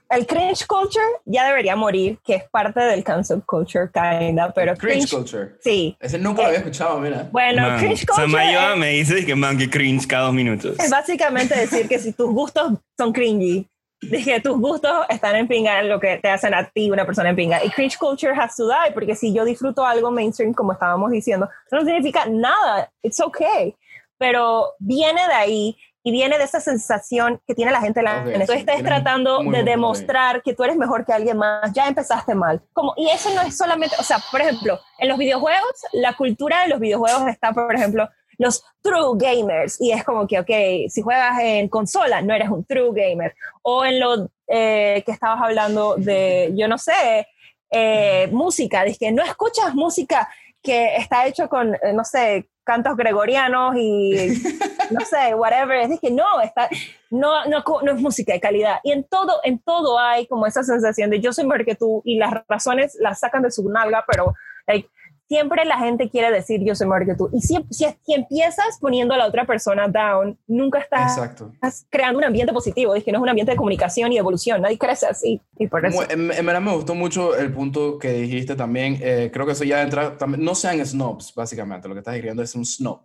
el, 0.10 0.28
cringe 0.28 0.68
culture 0.68 1.06
ya 1.26 1.48
debería 1.48 1.76
morir, 1.76 2.20
que 2.24 2.36
es 2.36 2.44
parte 2.50 2.80
del 2.82 3.04
cancel 3.04 3.42
culture, 3.46 3.90
kinda, 3.94 4.52
pero 4.54 4.76
cringe, 4.76 5.10
culture. 5.10 5.56
Sí. 5.62 5.96
Ese 6.00 6.20
nunca 6.20 6.42
lo 6.42 6.48
había 6.48 6.60
escuchado, 6.60 7.00
mira. 7.00 7.30
Bueno, 7.32 7.78
cringe 7.78 8.06
culture. 8.06 8.30
Samayoa 8.30 8.76
me 8.76 8.90
dice 8.90 9.26
que 9.26 9.36
man, 9.36 9.58
que 9.58 9.70
cringe 9.70 10.06
cada 10.08 10.26
dos 10.26 10.34
minutos. 10.34 10.78
Es 10.80 10.90
básicamente 10.90 11.56
decir 11.56 11.88
que 11.88 12.00
si 12.00 12.12
tus 12.12 12.30
gustos 12.30 12.74
son 12.98 13.14
cringy, 13.14 13.66
dije, 14.02 14.40
tus 14.42 14.60
gustos 14.60 15.06
están 15.10 15.36
en 15.36 15.48
pinga 15.48 15.80
en 15.80 15.90
lo 15.90 16.00
que 16.00 16.18
te 16.18 16.30
hacen 16.30 16.54
a 16.54 16.70
ti 16.70 16.90
una 16.92 17.06
persona 17.06 17.30
en 17.30 17.36
pinga. 17.36 17.64
Y 17.64 17.70
cringe 17.70 17.98
culture 17.98 18.34
has 18.34 18.56
to 18.56 18.68
die, 18.68 18.92
porque 18.94 19.16
si 19.16 19.34
yo 19.34 19.46
disfruto 19.46 19.86
algo 19.86 20.12
mainstream, 20.12 20.54
como 20.54 20.74
estábamos 20.74 21.12
diciendo, 21.12 21.50
no 21.72 21.82
significa 21.82 22.26
nada. 22.26 22.92
It's 23.02 23.20
okay. 23.20 23.76
Pero 24.18 24.74
viene 24.80 25.26
de 25.28 25.34
ahí 25.34 25.78
y 26.04 26.12
viene 26.12 26.38
de 26.38 26.46
esa 26.46 26.60
sensación 26.60 27.42
que 27.46 27.54
tiene 27.54 27.72
la 27.72 27.82
gente. 27.82 28.02
La 28.02 28.22
okay, 28.22 28.34
Entonces 28.34 28.60
estás 28.60 28.84
tratando 28.84 29.44
de 29.44 29.64
demostrar 29.64 30.42
que 30.42 30.54
tú 30.54 30.64
eres 30.64 30.78
mejor 30.78 31.06
que 31.06 31.14
alguien 31.14 31.38
más, 31.38 31.72
ya 31.74 31.88
empezaste 31.88 32.36
mal. 32.36 32.62
Como, 32.74 32.94
y 32.96 33.10
eso 33.10 33.34
no 33.34 33.42
es 33.42 33.58
solamente, 33.58 33.96
o 34.00 34.04
sea, 34.04 34.18
por 34.32 34.42
ejemplo, 34.42 34.80
en 34.98 35.10
los 35.10 35.18
videojuegos, 35.18 35.74
la 35.94 36.14
cultura 36.14 36.62
de 36.64 36.70
los 36.70 36.80
videojuegos 36.80 37.28
está, 37.28 37.52
por 37.52 37.76
ejemplo, 37.76 38.08
los 38.38 38.64
true 38.82 39.18
gamers. 39.18 39.80
Y 39.82 39.92
es 39.92 40.04
como 40.04 40.26
que, 40.26 40.40
ok, 40.40 40.90
si 40.90 41.02
juegas 41.02 41.40
en 41.42 41.68
consola, 41.68 42.22
no 42.22 42.34
eres 42.34 42.50
un 42.50 42.64
true 42.66 42.92
gamer. 42.94 43.36
O 43.62 43.84
en 43.84 44.00
lo 44.00 44.30
eh, 44.48 45.04
que 45.06 45.12
estabas 45.12 45.42
hablando 45.42 45.96
de, 45.96 46.52
yo 46.56 46.68
no 46.68 46.78
sé, 46.78 47.28
eh, 47.72 48.28
música, 48.32 48.84
dices 48.84 49.00
que 49.00 49.12
no 49.12 49.22
escuchas 49.24 49.76
música 49.76 50.28
que 50.62 50.96
está 50.96 51.28
hecho 51.28 51.48
con, 51.48 51.76
eh, 51.76 51.94
no 51.94 52.04
sé, 52.04 52.50
cantos 52.70 52.96
gregorianos 52.96 53.76
y 53.78 54.12
no 54.92 55.00
sé, 55.02 55.34
whatever. 55.34 55.92
Es 55.92 56.00
que 56.00 56.12
no, 56.12 56.40
está, 56.40 56.70
no, 57.10 57.46
no, 57.46 57.64
no, 57.82 57.92
es 57.92 58.00
música 58.00 58.34
de 58.34 58.40
calidad. 58.40 58.78
Y 58.84 58.92
en 58.92 59.06
todo, 59.06 59.40
en 59.44 59.58
todo 59.58 59.98
hay 59.98 60.28
como 60.28 60.46
esa 60.46 60.62
sensación 60.62 61.10
de 61.10 61.20
yo 61.20 61.34
soy 61.34 61.48
mejor 61.48 61.66
que 61.66 61.74
tú 61.74 62.04
y 62.06 62.20
las 62.20 62.32
razones 62.48 62.96
las 63.00 63.22
sacan 63.22 63.42
de 63.42 63.50
su 63.50 63.68
nalga, 63.68 64.06
pero 64.08 64.36
like, 64.68 64.88
siempre 65.30 65.64
la 65.64 65.78
gente 65.78 66.10
quiere 66.10 66.32
decir 66.32 66.62
yo 66.66 66.76
soy 66.76 66.88
mejor 66.88 67.06
que 67.06 67.16
tú. 67.16 67.30
Y 67.32 67.42
si, 67.42 67.64
si, 67.70 67.86
empiezas 68.08 68.80
poniendo 68.82 69.14
a 69.14 69.18
la 69.18 69.28
otra 69.28 69.46
persona 69.46 69.88
down, 69.88 70.38
nunca 70.48 70.80
estás, 70.80 71.88
creando 71.90 72.18
un 72.18 72.26
ambiente 72.26 72.52
positivo. 72.52 72.96
Es 72.96 73.04
que 73.04 73.12
no 73.12 73.20
es 73.20 73.22
un 73.22 73.30
ambiente 73.30 73.52
de 73.52 73.56
comunicación 73.56 74.12
y 74.12 74.18
evolución. 74.18 74.62
Nadie 74.62 74.80
crece 74.80 75.06
así. 75.06 75.40
Y 75.58 75.68
por 75.68 75.86
eso. 75.86 76.02
En, 76.10 76.28
verdad 76.28 76.62
me 76.62 76.74
gustó 76.74 76.96
mucho 76.96 77.38
el 77.38 77.54
punto 77.54 78.00
que 78.00 78.12
dijiste 78.12 78.56
también. 78.56 78.98
Eh, 79.02 79.30
creo 79.32 79.46
que 79.46 79.52
eso 79.52 79.64
ya 79.64 79.84
entra. 79.84 80.18
También, 80.18 80.44
no 80.44 80.56
sean 80.56 80.84
snobs, 80.84 81.34
básicamente. 81.36 81.88
Lo 81.88 81.94
que 81.94 82.00
estás 82.00 82.16
escribiendo 82.16 82.42
es 82.42 82.56
un 82.56 82.66
snob. 82.66 83.02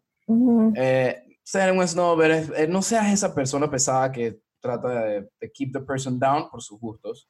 Eh, 0.77 1.23
ser 1.43 1.71
un 1.73 1.87
snob, 1.87 2.23
eh, 2.23 2.67
no 2.69 2.81
seas 2.81 3.13
esa 3.13 3.35
persona 3.35 3.71
pesada 3.71 4.11
que 4.11 4.41
trata 4.63 4.89
de, 4.89 5.29
de 5.39 5.53
keep 5.53 5.73
the 5.75 5.81
person 5.81 6.19
down 6.19 6.49
por 6.49 6.63
sus 6.63 6.81
gustos. 6.81 7.29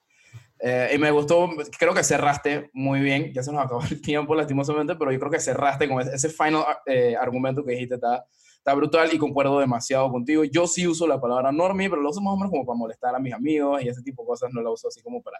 Eh, 0.66 0.92
y 0.94 0.98
me 0.98 1.10
gustó, 1.10 1.50
creo 1.78 1.92
que 1.92 2.02
cerraste 2.02 2.70
muy 2.72 3.00
bien, 3.00 3.34
ya 3.34 3.42
se 3.42 3.52
nos 3.52 3.62
acabó 3.62 3.82
el 3.82 4.00
tiempo 4.00 4.34
lastimosamente, 4.34 4.96
pero 4.96 5.12
yo 5.12 5.18
creo 5.18 5.30
que 5.30 5.38
cerraste 5.38 5.86
con 5.86 6.00
ese 6.00 6.30
final 6.30 6.64
eh, 6.86 7.14
argumento 7.20 7.62
que 7.62 7.72
dijiste, 7.72 7.96
está, 7.96 8.24
está 8.56 8.72
brutal 8.72 9.10
y 9.12 9.18
concuerdo 9.18 9.60
demasiado 9.60 10.10
contigo. 10.10 10.42
Yo 10.44 10.66
sí 10.66 10.86
uso 10.86 11.06
la 11.06 11.20
palabra 11.20 11.52
normie, 11.52 11.90
pero 11.90 12.00
lo 12.00 12.08
uso 12.08 12.22
más 12.22 12.32
o 12.32 12.38
menos 12.38 12.50
como 12.50 12.64
para 12.64 12.78
molestar 12.78 13.14
a 13.14 13.18
mis 13.18 13.34
amigos 13.34 13.82
y 13.82 13.90
ese 13.90 14.00
tipo 14.00 14.22
de 14.22 14.28
cosas, 14.28 14.54
no 14.54 14.62
la 14.62 14.70
uso 14.70 14.88
así 14.88 15.02
como 15.02 15.22
para 15.22 15.38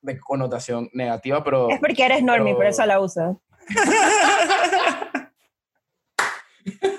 de 0.00 0.18
connotación 0.18 0.90
negativa, 0.92 1.44
pero... 1.44 1.70
Es 1.70 1.78
porque 1.78 2.04
eres 2.04 2.24
normie, 2.24 2.56
por 2.56 2.66
eso 2.66 2.84
la 2.84 2.98
usas. 2.98 3.36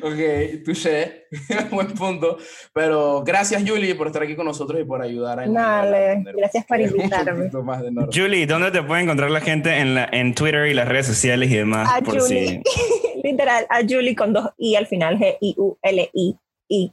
ok, 0.00 0.64
touché, 0.64 1.26
buen 1.70 1.88
punto. 1.88 2.38
Pero 2.72 3.22
gracias, 3.24 3.62
Julie, 3.66 3.94
por 3.94 4.06
estar 4.06 4.22
aquí 4.22 4.36
con 4.36 4.46
nosotros 4.46 4.80
y 4.80 4.84
por 4.84 5.02
ayudar 5.02 5.40
a. 5.40 5.46
Dale, 5.46 6.24
gracias 6.36 6.64
por 6.64 6.80
invitarme. 6.80 7.50
Julie, 8.12 8.46
¿dónde 8.46 8.70
te 8.70 8.82
puede 8.82 9.02
encontrar 9.02 9.30
la 9.30 9.40
gente 9.40 9.78
en, 9.78 9.94
la, 9.94 10.08
en 10.12 10.34
Twitter 10.34 10.66
y 10.68 10.74
las 10.74 10.88
redes 10.88 11.06
sociales 11.06 11.50
y 11.50 11.56
demás? 11.56 11.88
A 11.90 12.00
Julie, 12.04 12.62
literal, 13.22 13.66
a 13.68 13.80
Julie 13.80 14.14
con 14.14 14.32
dos 14.32 14.50
I 14.58 14.76
al 14.76 14.86
final, 14.86 15.18
G-I-U-L-I. 15.18 16.36
-I. 16.68 16.92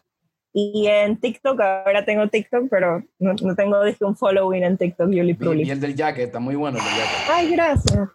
Y 0.52 0.88
en 0.88 1.18
TikTok, 1.18 1.60
ahora 1.62 2.04
tengo 2.06 2.28
TikTok, 2.28 2.70
pero 2.70 3.04
no, 3.20 3.34
no 3.34 3.56
tengo 3.56 3.78
un 4.02 4.16
following 4.18 4.64
en 4.64 4.78
TikTok, 4.78 5.12
Yuli 5.12 5.36
Pruli. 5.36 5.64
Y, 5.64 5.72
el 5.72 5.80
del 5.80 5.96
jacket, 5.96 6.26
está 6.26 6.40
muy 6.40 6.56
bueno 6.56 6.80
el 6.80 6.84
del 6.84 6.94
jacket. 6.94 7.30
Ay, 7.30 7.52
gracias. 7.52 8.10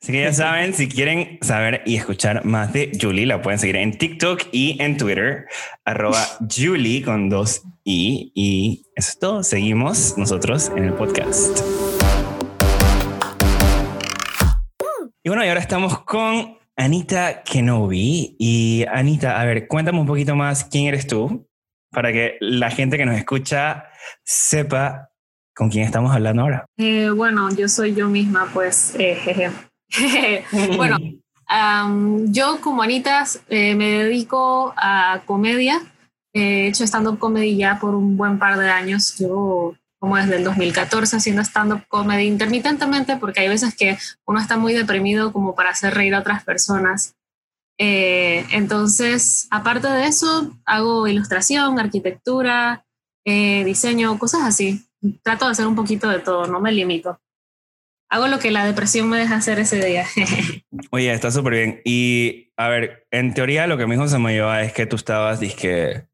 Así 0.00 0.12
que 0.12 0.22
ya 0.22 0.32
saben, 0.32 0.74
si 0.74 0.88
quieren 0.88 1.38
saber 1.42 1.82
y 1.86 1.96
escuchar 1.96 2.44
más 2.44 2.72
de 2.72 2.92
Julie, 3.00 3.26
la 3.26 3.42
pueden 3.42 3.58
seguir 3.58 3.76
en 3.76 3.96
TikTok 3.96 4.42
y 4.52 4.80
en 4.82 4.96
Twitter, 4.96 5.46
arroba 5.84 6.24
Julie 6.54 7.02
con 7.02 7.28
dos 7.28 7.62
I. 7.84 8.32
Y 8.34 8.86
eso 8.96 9.10
es 9.10 9.18
todo. 9.18 9.42
Seguimos 9.42 10.16
nosotros 10.18 10.72
en 10.76 10.84
el 10.84 10.94
podcast. 10.94 11.60
Y 15.24 15.28
bueno, 15.28 15.44
y 15.44 15.48
ahora 15.48 15.60
estamos 15.60 16.00
con 16.00 16.58
Anita 16.76 17.42
Kenobi. 17.44 18.36
Y 18.38 18.84
Anita, 18.92 19.40
a 19.40 19.44
ver, 19.44 19.68
cuéntame 19.68 20.00
un 20.00 20.06
poquito 20.06 20.34
más 20.34 20.64
quién 20.64 20.86
eres 20.86 21.06
tú 21.06 21.48
para 21.92 22.12
que 22.12 22.38
la 22.40 22.70
gente 22.70 22.96
que 22.96 23.04
nos 23.04 23.16
escucha 23.16 23.84
sepa 24.24 25.11
con 25.54 25.68
quién 25.70 25.84
estamos 25.84 26.12
hablando 26.12 26.42
ahora. 26.42 26.66
Eh, 26.76 27.10
bueno, 27.10 27.50
yo 27.54 27.68
soy 27.68 27.94
yo 27.94 28.08
misma, 28.08 28.48
pues, 28.52 28.94
eh, 28.98 29.52
bueno, 30.76 30.98
yo 32.26 32.60
como 32.60 32.82
Anita 32.82 33.24
eh, 33.48 33.74
me 33.74 34.04
dedico 34.04 34.74
a 34.76 35.22
comedia. 35.26 35.80
He 36.34 36.68
hecho 36.68 36.84
stand-up 36.84 37.18
comedy 37.18 37.56
ya 37.56 37.78
por 37.78 37.94
un 37.94 38.16
buen 38.16 38.38
par 38.38 38.58
de 38.58 38.70
años. 38.70 39.18
Yo 39.18 39.74
como 39.98 40.16
desde 40.16 40.36
el 40.36 40.44
2014 40.44 41.16
haciendo 41.16 41.42
stand-up 41.42 41.84
comedy 41.88 42.24
intermitentemente 42.24 43.16
porque 43.16 43.40
hay 43.40 43.48
veces 43.48 43.76
que 43.76 43.98
uno 44.26 44.40
está 44.40 44.56
muy 44.56 44.72
deprimido 44.72 45.32
como 45.32 45.54
para 45.54 45.70
hacer 45.70 45.94
reír 45.94 46.14
a 46.14 46.20
otras 46.20 46.42
personas 46.42 47.14
eh, 47.78 48.44
entonces, 48.52 49.48
aparte 49.50 49.88
de 49.88 50.06
eso, 50.06 50.56
hago 50.64 51.08
ilustración, 51.08 51.78
arquitectura, 51.78 52.84
eh, 53.24 53.64
diseño, 53.64 54.18
cosas 54.18 54.42
así. 54.42 54.84
Trato 55.22 55.46
de 55.46 55.52
hacer 55.52 55.66
un 55.66 55.74
poquito 55.74 56.08
de 56.08 56.20
todo, 56.20 56.46
no 56.46 56.60
me 56.60 56.72
limito. 56.72 57.20
Hago 58.08 58.28
lo 58.28 58.38
que 58.38 58.50
la 58.50 58.64
depresión 58.66 59.08
me 59.08 59.18
deja 59.18 59.36
hacer 59.36 59.58
ese 59.58 59.84
día. 59.84 60.06
Oye, 60.90 61.12
está 61.12 61.30
súper 61.30 61.54
bien. 61.54 61.80
Y 61.84 62.52
a 62.56 62.68
ver, 62.68 63.06
en 63.10 63.32
teoría 63.32 63.66
lo 63.66 63.78
que 63.78 63.86
me 63.86 63.94
dijo 63.94 64.06
Samoyoa 64.06 64.62
es 64.62 64.72
que 64.72 64.86
tú 64.86 64.96
estabas, 64.96 65.40
que 65.40 66.04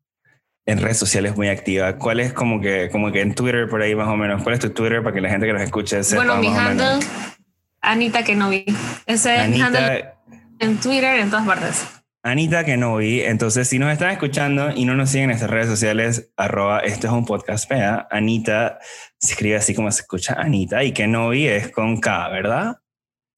en 0.64 0.80
redes 0.80 0.98
sociales 0.98 1.36
muy 1.36 1.48
activa. 1.48 1.96
¿Cuál 1.96 2.20
es 2.20 2.32
como 2.32 2.60
que, 2.60 2.88
como 2.90 3.10
que 3.10 3.20
en 3.20 3.34
Twitter 3.34 3.68
por 3.68 3.82
ahí 3.82 3.94
más 3.94 4.08
o 4.08 4.16
menos? 4.16 4.42
¿Cuál 4.42 4.54
es 4.54 4.60
tu 4.60 4.70
Twitter 4.70 5.02
para 5.02 5.14
que 5.14 5.20
la 5.20 5.28
gente 5.28 5.46
que 5.46 5.52
nos 5.52 5.62
escuche 5.62 6.04
sepa 6.04 6.24
Bueno, 6.24 6.40
mi 6.40 6.48
handle, 6.48 7.04
Anita 7.80 8.22
Kenobi. 8.22 8.64
Ese 9.06 9.36
Anita, 9.36 9.66
handle 9.66 10.04
en 10.60 10.78
Twitter, 10.78 11.18
en 11.18 11.30
todas 11.30 11.46
partes. 11.46 11.97
Anita 12.28 12.62
Kenobi. 12.62 13.22
Entonces, 13.22 13.68
si 13.68 13.78
nos 13.78 13.90
están 13.90 14.10
escuchando 14.10 14.70
y 14.70 14.84
no 14.84 14.94
nos 14.94 15.08
siguen 15.08 15.24
en 15.24 15.28
nuestras 15.30 15.50
redes 15.50 15.68
sociales, 15.68 16.30
arroba 16.36 16.80
esto 16.80 17.06
es 17.06 17.12
un 17.14 17.24
podcast 17.24 17.66
fea, 17.66 18.06
Anita 18.10 18.78
se 19.18 19.32
escribe 19.32 19.56
así 19.56 19.74
como 19.74 19.90
se 19.90 20.02
escucha 20.02 20.34
Anita 20.34 20.84
y 20.84 20.92
Kenobi 20.92 21.46
es 21.46 21.70
con 21.70 21.98
K, 21.98 22.28
¿verdad? 22.28 22.76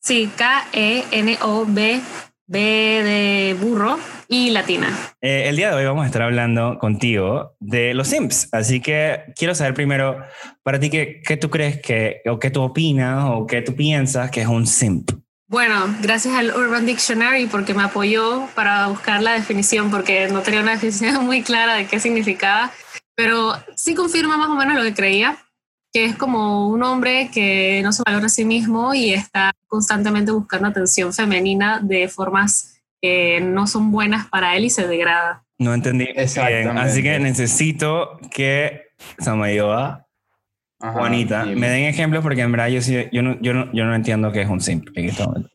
Sí, 0.02 0.28
K-E-N-O-B, 0.36 2.00
B 2.48 2.60
de 2.60 3.56
burro 3.60 3.96
y 4.26 4.50
latina. 4.50 4.88
Eh, 5.20 5.44
el 5.46 5.54
día 5.54 5.70
de 5.70 5.76
hoy 5.76 5.84
vamos 5.84 6.02
a 6.02 6.06
estar 6.06 6.22
hablando 6.22 6.78
contigo 6.80 7.54
de 7.60 7.94
los 7.94 8.08
simps, 8.08 8.48
así 8.50 8.80
que 8.80 9.32
quiero 9.36 9.54
saber 9.54 9.74
primero, 9.74 10.20
para 10.64 10.80
ti, 10.80 10.90
¿qué, 10.90 11.22
qué 11.24 11.36
tú 11.36 11.48
crees 11.48 11.80
que, 11.80 12.22
o 12.26 12.40
qué 12.40 12.50
tú 12.50 12.62
opinas, 12.62 13.26
o 13.28 13.46
qué 13.46 13.62
tú 13.62 13.76
piensas 13.76 14.32
que 14.32 14.40
es 14.40 14.48
un 14.48 14.66
simp? 14.66 15.12
Bueno, 15.50 15.92
gracias 16.00 16.32
al 16.36 16.54
Urban 16.54 16.86
Dictionary 16.86 17.46
porque 17.46 17.74
me 17.74 17.82
apoyó 17.82 18.46
para 18.54 18.86
buscar 18.86 19.20
la 19.20 19.32
definición 19.32 19.90
porque 19.90 20.28
no 20.28 20.42
tenía 20.42 20.60
una 20.60 20.70
definición 20.76 21.26
muy 21.26 21.42
clara 21.42 21.74
de 21.74 21.88
qué 21.88 21.98
significaba, 21.98 22.70
pero 23.16 23.54
sí 23.74 23.96
confirma 23.96 24.36
más 24.36 24.48
o 24.48 24.54
menos 24.54 24.76
lo 24.76 24.84
que 24.84 24.94
creía, 24.94 25.38
que 25.92 26.04
es 26.04 26.14
como 26.14 26.68
un 26.68 26.84
hombre 26.84 27.30
que 27.34 27.80
no 27.82 27.92
se 27.92 28.04
valora 28.06 28.26
a 28.26 28.28
sí 28.28 28.44
mismo 28.44 28.94
y 28.94 29.12
está 29.12 29.50
constantemente 29.66 30.30
buscando 30.30 30.68
atención 30.68 31.12
femenina 31.12 31.80
de 31.82 32.06
formas 32.06 32.80
que 33.02 33.40
no 33.40 33.66
son 33.66 33.90
buenas 33.90 34.28
para 34.28 34.54
él 34.54 34.66
y 34.66 34.70
se 34.70 34.86
degrada. 34.86 35.42
No 35.58 35.74
entendí. 35.74 36.06
Bien, 36.14 36.78
así 36.78 37.02
que 37.02 37.18
necesito 37.18 38.20
que 38.30 38.92
Samayoa, 39.18 40.06
Ajá, 40.80 40.98
Juanita, 40.98 41.44
dime. 41.44 41.60
me 41.60 41.68
den 41.68 41.84
ejemplos 41.84 42.22
porque 42.22 42.40
en 42.40 42.52
verdad 42.52 42.68
yo, 42.68 42.80
sí, 42.80 42.96
yo, 43.12 43.22
no, 43.22 43.38
yo, 43.40 43.52
no, 43.52 43.70
yo 43.72 43.84
no 43.84 43.94
entiendo 43.94 44.32
qué 44.32 44.42
es 44.42 44.48
un 44.48 44.60
simp 44.60 44.88
en 44.94 45.10
este 45.10 45.24
momento. 45.24 45.50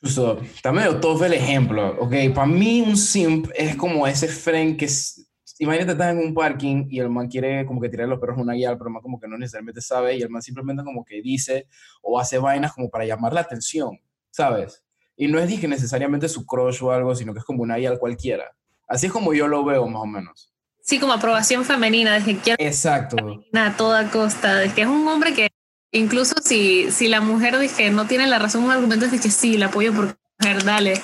Justo, 0.00 0.40
está 0.42 0.70
medio 0.70 1.00
todo 1.00 1.24
el 1.24 1.32
ejemplo. 1.32 1.96
Ok, 1.98 2.14
para 2.34 2.46
mí 2.46 2.82
un 2.82 2.96
simp 2.96 3.48
es 3.54 3.74
como 3.74 4.06
ese 4.06 4.28
friend 4.28 4.76
que 4.76 4.84
es, 4.84 5.28
imagínate 5.58 5.92
estás 5.92 6.12
en 6.12 6.18
un 6.18 6.34
parking 6.34 6.86
y 6.88 7.00
el 7.00 7.10
man 7.10 7.26
quiere 7.26 7.66
como 7.66 7.80
que 7.80 7.88
tirar 7.88 8.06
a 8.06 8.10
los 8.10 8.20
perros 8.20 8.38
una 8.38 8.52
guía, 8.52 8.76
pero 8.76 8.88
el 8.88 8.92
man 8.92 9.02
como 9.02 9.18
que 9.18 9.26
no 9.26 9.36
necesariamente 9.38 9.80
sabe 9.80 10.16
y 10.16 10.22
el 10.22 10.30
man 10.30 10.42
simplemente 10.42 10.84
como 10.84 11.04
que 11.04 11.20
dice 11.20 11.66
o 12.02 12.20
hace 12.20 12.38
vainas 12.38 12.72
como 12.72 12.90
para 12.90 13.06
llamar 13.06 13.32
la 13.32 13.40
atención, 13.40 13.98
¿sabes? 14.30 14.84
Y 15.16 15.26
no 15.26 15.40
es 15.40 15.48
dije 15.48 15.66
necesariamente 15.66 16.28
su 16.28 16.46
crush 16.46 16.82
o 16.82 16.92
algo, 16.92 17.14
sino 17.14 17.32
que 17.32 17.40
es 17.40 17.44
como 17.44 17.62
una 17.62 17.76
guía 17.76 17.98
cualquiera. 17.98 18.44
Así 18.86 19.06
es 19.06 19.12
como 19.12 19.34
yo 19.34 19.48
lo 19.48 19.64
veo 19.64 19.88
más 19.88 20.02
o 20.02 20.06
menos. 20.06 20.54
Sí, 20.88 20.98
como 20.98 21.12
aprobación 21.12 21.66
femenina, 21.66 22.18
de 22.18 22.24
que 22.24 22.38
quiero 22.38 22.64
Exacto. 22.64 23.44
a 23.52 23.76
toda 23.76 24.10
costa, 24.10 24.56
de 24.56 24.70
que 24.70 24.80
es 24.80 24.86
un 24.88 25.06
hombre 25.06 25.34
que 25.34 25.48
incluso 25.92 26.36
si, 26.42 26.90
si 26.90 27.08
la 27.08 27.20
mujer 27.20 27.58
dice 27.58 27.84
que 27.84 27.90
no 27.90 28.06
tiene 28.06 28.26
la 28.26 28.38
razón, 28.38 28.64
un 28.64 28.70
argumento 28.70 29.04
es 29.04 29.12
de 29.12 29.20
que 29.20 29.28
sí, 29.30 29.58
la 29.58 29.66
apoyo 29.66 29.92
por 29.92 30.16
mujer, 30.40 30.64
dale. 30.64 30.94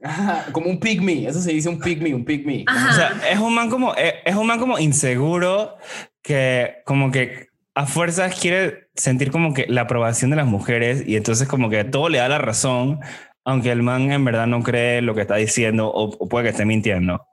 Ajá, 0.00 0.46
como 0.52 0.70
un 0.70 0.78
pick 0.78 1.00
me, 1.00 1.26
eso 1.26 1.40
se 1.40 1.50
dice 1.50 1.68
un 1.68 1.80
pick 1.80 2.00
me, 2.00 2.14
un 2.14 2.24
pick 2.24 2.46
me. 2.46 2.62
Ajá. 2.68 2.90
O 2.90 2.94
sea, 2.94 3.32
es 3.32 3.40
un 3.40 3.52
man 3.52 3.68
como, 3.68 3.96
es, 3.96 4.14
es 4.24 4.36
un 4.36 4.46
man 4.46 4.60
como 4.60 4.78
inseguro 4.78 5.76
que 6.22 6.76
como 6.86 7.10
que 7.10 7.48
a 7.74 7.86
fuerzas 7.86 8.38
quiere 8.38 8.90
sentir 8.94 9.32
como 9.32 9.54
que 9.54 9.66
la 9.68 9.80
aprobación 9.80 10.30
de 10.30 10.36
las 10.36 10.46
mujeres 10.46 11.02
y 11.04 11.16
entonces 11.16 11.48
como 11.48 11.68
que 11.68 11.82
todo 11.82 12.08
le 12.08 12.18
da 12.18 12.28
la 12.28 12.38
razón, 12.38 13.00
aunque 13.44 13.72
el 13.72 13.82
man 13.82 14.12
en 14.12 14.24
verdad 14.24 14.46
no 14.46 14.62
cree 14.62 15.02
lo 15.02 15.16
que 15.16 15.22
está 15.22 15.34
diciendo 15.34 15.88
o, 15.88 16.16
o 16.16 16.28
puede 16.28 16.44
que 16.44 16.50
esté 16.50 16.64
mintiendo. 16.64 17.26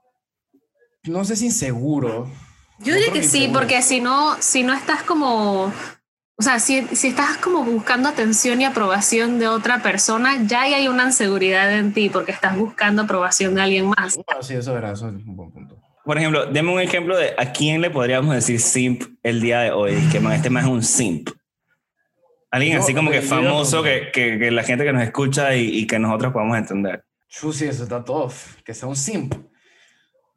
No 1.04 1.26
sé 1.26 1.36
si 1.36 1.46
inseguro. 1.46 2.30
Yo 2.80 2.94
No 2.94 2.96
diría 2.96 3.12
creo 3.12 3.14
que 3.14 3.24
sí, 3.24 3.38
inseguro. 3.40 3.60
porque 3.60 3.82
si 3.82 4.02
no, 4.02 4.36
si 4.40 4.64
no 4.64 4.74
estás 4.74 5.04
como, 5.04 5.66
o 5.66 6.42
sea, 6.44 6.60
si, 6.60 6.86
si 6.96 7.08
estás 7.10 7.38
como 7.38 7.64
buscando 7.64 8.10
atención 8.10 8.62
y 8.62 8.66
aprobación 8.66 9.40
de 9.40 9.48
otra 9.48 9.82
persona, 9.82 10.44
ya 10.46 10.62
hay 10.64 10.88
una 10.88 11.06
inseguridad 11.06 11.72
en 11.78 11.94
ti 11.94 12.10
porque 12.10 12.32
estás 12.32 12.56
buscando 12.58 13.04
aprobación 13.04 13.56
de 13.56 13.62
alguien 13.62 13.88
más. 13.88 14.16
Bueno, 14.16 14.44
sí, 14.44 14.54
eso 14.54 14.72
es 14.72 14.76
verdad, 14.76 14.94
eso 14.94 15.08
es 15.10 15.16
un 15.16 15.36
buen 15.36 15.52
punto. 15.52 15.78
Por 16.04 16.18
ejemplo, 16.18 16.48
deme 16.48 16.72
un 16.74 16.80
ejemplo 16.82 17.16
de 17.18 17.34
a 17.38 17.52
quién 17.52 17.82
le 17.82 17.90
podríamos 17.92 18.34
decir 18.34 18.60
simp 18.60 19.04
el 19.22 19.40
día 19.42 19.60
de 19.62 19.72
hoy. 19.72 19.94
Que 20.12 20.20
man, 20.20 20.34
este 20.34 20.50
man 20.50 20.66
es 20.66 20.70
un 20.72 20.84
simp. 20.84 21.30
Alguien 22.50 22.78
Yo- 22.78 22.84
así 22.84 22.94
como 22.96 23.12
que 23.12 23.22
famoso 23.22 23.82
que, 23.84 24.10
que, 24.12 24.38
que 24.40 24.50
la 24.52 24.64
gente 24.64 24.84
que 24.84 24.94
nos 24.94 25.04
escucha 25.04 25.56
y, 25.56 25.68
y 25.80 25.88
que 25.88 26.00
nosotros 26.00 26.34
podamos 26.34 26.58
entender. 26.58 27.04
Chusi, 27.30 27.66
eso 27.66 27.84
está 27.84 28.04
tough. 28.04 28.34
Que 28.66 28.74
sea 28.74 28.88
un 28.90 28.96
simp. 28.96 29.36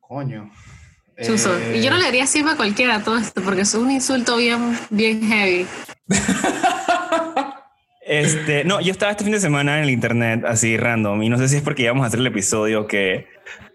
Coño. 0.09 0.51
Chuso. 1.23 1.57
Eh, 1.57 1.79
Y 1.79 1.83
yo 1.83 1.91
no 1.91 1.99
le 1.99 2.07
diría 2.07 2.27
siempre 2.27 2.55
a 2.55 2.57
cualquiera 2.57 3.03
todo 3.03 3.17
esto 3.19 3.41
porque 3.43 3.63
es 3.63 3.75
un 3.75 3.91
insulto 3.91 4.37
bien, 4.37 4.77
bien 4.91 5.23
heavy. 5.23 5.67
Este, 8.07 8.65
no, 8.65 8.83
yo 8.83 8.93
estaba 8.93 9.13
este 9.13 9.25
fin 9.25 9.33
de 9.33 9.41
semana 9.41 9.79
en 9.79 9.85
el 9.85 9.91
internet 9.91 10.45
así 10.47 10.77
random 10.77 11.23
y 11.23 11.31
no 11.31 11.39
sé 11.39 11.49
si 11.49 11.57
es 11.57 11.63
porque 11.63 11.85
íbamos 11.85 12.05
a 12.05 12.09
hacer 12.09 12.21
el 12.21 12.27
episodio 12.27 12.83
o 12.83 12.87
qué, 12.87 13.29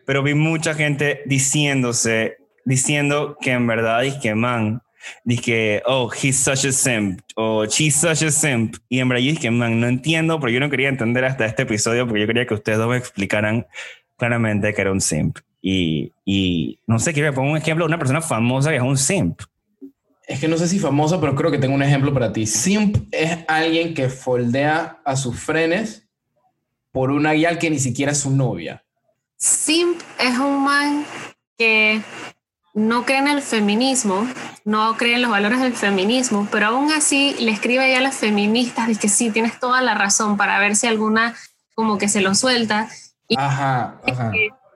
pero 0.06 0.22
vi 0.22 0.36
mucha 0.36 0.76
gente 0.76 1.24
diciéndose, 1.26 2.38
diciendo 2.64 3.38
que 3.42 3.54
en 3.54 3.66
verdad 3.66 4.06
es 4.06 4.14
que 4.16 4.36
man, 4.36 4.84
que, 5.44 5.82
oh, 5.86 6.12
he's 6.12 6.38
such 6.38 6.66
a 6.66 6.72
simp 6.72 7.22
o 7.36 7.66
she's 7.66 7.96
such 7.96 8.22
a 8.22 8.30
simp 8.30 8.76
y 8.88 9.00
en 9.00 9.10
verdad 9.10 9.24
yo 9.24 9.32
dije, 9.32 9.50
man, 9.50 9.80
no 9.80 9.88
entiendo, 9.88 10.40
pero 10.40 10.52
yo 10.52 10.60
no 10.60 10.70
quería 10.70 10.90
entender 10.90 11.26
hasta 11.26 11.48
este 11.48 11.64
episodio 11.64 12.06
porque 12.06 12.22
yo 12.22 12.28
quería 12.28 12.46
que 12.46 12.54
ustedes 12.54 12.78
dos 12.78 12.88
me 12.88 12.98
explicaran 12.98 13.66
claramente 14.16 14.76
que 14.76 14.82
era 14.82 14.92
un 14.92 15.02
simp. 15.02 15.40
Y, 15.62 16.14
y 16.26 16.80
no 16.88 17.00
sé, 17.00 17.14
quiero 17.14 17.30
que 17.30 17.36
ponga 17.36 17.52
un 17.52 17.58
ejemplo 17.58 17.86
de 17.86 17.90
una 17.90 18.00
persona 18.00 18.22
famosa 18.22 18.70
que 18.70 18.78
es 18.78 18.82
un 18.82 18.98
simp. 18.98 19.42
Es 20.28 20.40
que 20.40 20.48
no 20.48 20.58
sé 20.58 20.68
si 20.68 20.80
famosa, 20.80 21.20
pero 21.20 21.36
creo 21.36 21.52
que 21.52 21.58
tengo 21.58 21.74
un 21.74 21.84
ejemplo 21.84 22.14
para 22.14 22.32
ti. 22.32 22.46
Simp 22.46 22.98
es 23.12 23.40
alguien 23.48 23.94
que 23.94 24.10
foldea 24.10 25.02
a 25.04 25.16
sus 25.16 25.40
frenes 25.40 26.08
por 26.92 27.12
una 27.12 27.32
guía 27.32 27.58
que 27.58 27.70
ni 27.70 27.80
siquiera 27.80 28.12
es 28.12 28.20
su 28.20 28.32
novia. 28.32 28.84
Simp 29.38 30.00
es 30.20 30.38
un 30.38 30.64
man 30.64 31.06
que 31.58 32.02
no 32.74 33.06
cree 33.06 33.20
en 33.20 33.28
el 33.28 33.42
feminismo, 33.42 34.28
no 34.66 34.96
cree 34.98 35.16
en 35.16 35.22
los 35.22 35.32
valores 35.32 35.62
del 35.62 35.74
feminismo, 35.74 36.48
pero 36.52 36.68
aún 36.68 36.92
así 36.92 37.36
le 37.40 37.52
escribe 37.52 37.90
ya 37.90 37.98
a 37.98 38.02
las 38.02 38.16
feministas 38.16 38.88
de 38.88 38.96
que 38.96 39.10
sí, 39.10 39.32
tienes 39.32 39.60
toda 39.60 39.82
la 39.82 39.96
razón 39.96 40.38
para 40.38 40.60
ver 40.60 40.76
si 40.76 40.88
alguna 40.88 41.36
como 41.74 41.98
que 41.98 42.08
se 42.08 42.22
lo 42.22 42.36
suelta. 42.36 42.88
Y, 43.28 43.36
Ajá, 43.38 44.00
ajá. 44.06 44.32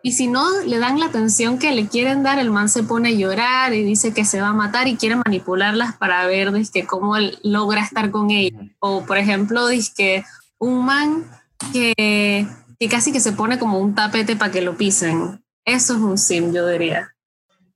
Y 0.06 0.12
si 0.12 0.28
no 0.28 0.46
le 0.66 0.80
dan 0.80 1.00
la 1.00 1.06
atención 1.06 1.58
que 1.58 1.72
le 1.72 1.88
quieren 1.88 2.24
dar, 2.24 2.38
el 2.38 2.52
man 2.52 2.68
se 2.68 2.84
pone 2.84 3.10
a 3.10 3.14
llorar 3.14 3.74
y 3.74 3.84
dice 3.84 4.14
que 4.14 4.26
se 4.26 4.42
va 4.42 4.50
a 4.50 4.54
matar 4.54 4.90
y 4.90 4.98
quiere 4.98 5.16
manipularlas 5.16 5.96
para 5.96 6.28
ver 6.28 6.52
que 6.74 6.86
cómo 6.86 7.16
él 7.16 7.40
logra 7.42 7.82
estar 7.82 8.12
con 8.12 8.30
ella. 8.30 8.60
O 8.80 9.06
por 9.06 9.18
ejemplo, 9.18 9.62
que 9.96 10.26
un 10.60 10.86
man 10.86 11.24
que, 11.72 12.46
que 12.78 12.90
casi 12.90 13.14
que 13.14 13.22
se 13.22 13.32
pone 13.32 13.58
como 13.58 13.80
un 13.80 13.96
tapete 13.96 14.36
para 14.36 14.52
que 14.52 14.62
lo 14.62 14.76
pisen. 14.76 15.42
Eso 15.64 15.94
es 15.94 16.00
un 16.00 16.18
sim, 16.18 16.54
yo 16.54 16.68
diría. 16.68 17.16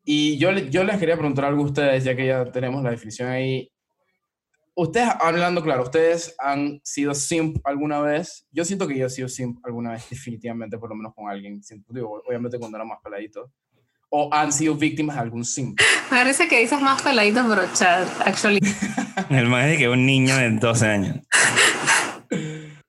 Y 0.03 0.37
yo, 0.37 0.51
yo 0.51 0.83
les 0.83 0.97
quería 0.97 1.15
preguntar 1.15 1.45
algo 1.45 1.63
a 1.63 1.67
ustedes, 1.67 2.03
ya 2.03 2.13
que 2.13 2.27
ya 2.27 2.51
tenemos 2.51 2.83
la 2.83 2.91
definición 2.91 3.29
ahí. 3.29 3.71
Ustedes, 4.79 5.09
hablando 5.19 5.63
claro, 5.63 5.81
¿ustedes 5.81 6.35
han 6.37 6.79
sido 6.83 7.15
simp 7.15 7.57
alguna 7.63 7.99
vez? 7.99 8.45
Yo 8.51 8.63
siento 8.63 8.87
que 8.87 8.95
yo 8.95 9.07
he 9.07 9.09
sido 9.09 9.27
simp 9.27 9.57
alguna 9.65 9.93
vez, 9.93 10.07
definitivamente, 10.07 10.77
por 10.77 10.89
lo 10.89 10.95
menos 10.95 11.15
con 11.15 11.27
alguien. 11.27 11.63
Siento- 11.63 11.91
digo, 11.91 12.21
obviamente 12.27 12.59
cuando 12.59 12.77
era 12.77 12.85
más 12.85 12.99
peladito. 13.03 13.51
O 14.09 14.31
han 14.31 14.53
sido 14.53 14.75
víctimas 14.75 15.15
de 15.15 15.23
algún 15.23 15.43
simp. 15.43 15.79
Me 15.79 15.85
parece 16.19 16.47
que 16.47 16.59
dices 16.59 16.79
más 16.79 17.01
peladito, 17.01 17.43
pero 17.49 17.63
chat, 17.73 18.07
actually. 18.23 18.59
El 19.31 19.51
es 19.51 19.65
de 19.65 19.77
que 19.79 19.89
un 19.89 20.05
niño 20.05 20.37
de 20.37 20.51
12 20.51 20.85
años. 20.85 21.17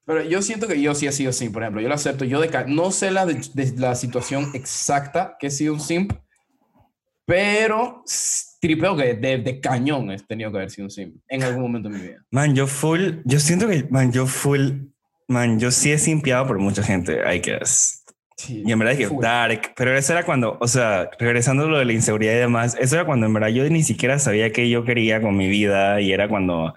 Pero 0.05 0.23
yo 0.25 0.43
siento 0.43 0.69
que 0.69 0.83
yo 0.83 0.95
sí 0.95 1.07
he 1.07 1.13
sido 1.13 1.33
simp, 1.33 1.55
por 1.55 1.63
ejemplo. 1.63 1.81
Yo 1.81 1.89
lo 1.89 1.95
acepto. 1.95 2.27
Yo 2.27 2.39
de 2.43 2.51
no 2.67 2.91
sé 2.91 3.11
la, 3.11 3.25
de, 3.25 3.41
de 3.55 3.73
la 3.79 3.95
situación 3.95 4.51
exacta 4.53 5.37
que 5.41 5.47
he 5.47 5.51
sido 5.51 5.73
un 5.73 5.81
simp, 5.81 6.13
pero 7.29 8.03
tripeo 8.59 8.97
que 8.97 9.13
de, 9.13 9.37
de 9.37 9.61
cañón 9.61 10.11
he 10.11 10.17
tenido 10.17 10.51
que 10.51 10.57
haber 10.57 10.71
sido 10.71 10.87
un 10.87 10.91
simp 10.91 11.17
en 11.29 11.43
algún 11.43 11.61
momento 11.61 11.91
de 11.91 11.99
mi 11.99 12.03
vida. 12.03 12.25
Man, 12.31 12.55
yo 12.55 12.67
full, 12.67 13.19
yo 13.27 13.39
siento 13.39 13.69
que, 13.69 13.85
man, 13.91 14.11
yo 14.13 14.27
full, 14.27 14.87
man, 15.29 15.61
yo 15.61 15.71
sí 15.71 15.93
he 15.93 15.99
simpiado 15.99 16.47
por 16.47 16.59
mucha 16.59 16.83
gente, 16.83 17.21
I 17.31 17.41
guess. 17.41 18.03
Sí, 18.39 18.63
Y 18.65 18.73
en 18.73 18.79
verdad 18.79 18.97
que 18.97 19.11
dark, 19.21 19.75
pero 19.77 19.95
eso 19.95 20.15
era 20.15 20.25
cuando, 20.25 20.57
o 20.59 20.67
sea, 20.67 21.11
regresando 21.19 21.65
a 21.65 21.67
lo 21.67 21.79
de 21.79 21.85
la 21.85 21.93
inseguridad 21.93 22.33
y 22.33 22.39
demás, 22.39 22.79
eso 22.81 22.95
era 22.95 23.05
cuando 23.05 23.27
en 23.27 23.35
verdad 23.35 23.49
yo 23.49 23.69
ni 23.69 23.83
siquiera 23.83 24.19
sabía 24.19 24.51
qué 24.51 24.71
yo 24.71 24.85
quería 24.85 25.21
con 25.21 25.37
mi 25.37 25.49
vida 25.49 26.01
y 26.01 26.13
era 26.13 26.29
cuando 26.29 26.73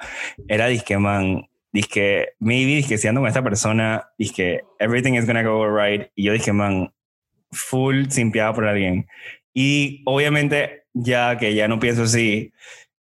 era 0.49 0.67
disque, 0.67 0.97
man, 0.97 1.47
disque, 1.71 2.33
maybe 2.39 2.75
disque 2.75 2.97
si 2.97 3.07
ando 3.07 3.21
con 3.21 3.29
esta 3.29 3.41
persona, 3.41 4.09
disque, 4.17 4.65
everything 4.79 5.13
is 5.13 5.25
gonna 5.25 5.43
go 5.43 5.63
alright. 5.63 6.09
Y 6.13 6.23
yo 6.23 6.33
dije, 6.33 6.51
man, 6.51 6.91
full 7.51 8.09
simpiado 8.09 8.53
por 8.53 8.65
alguien. 8.65 9.07
Y 9.53 10.01
obviamente, 10.05 10.85
ya 10.93 11.37
que 11.37 11.53
ya 11.53 11.67
no 11.67 11.79
pienso 11.79 12.03
así, 12.03 12.53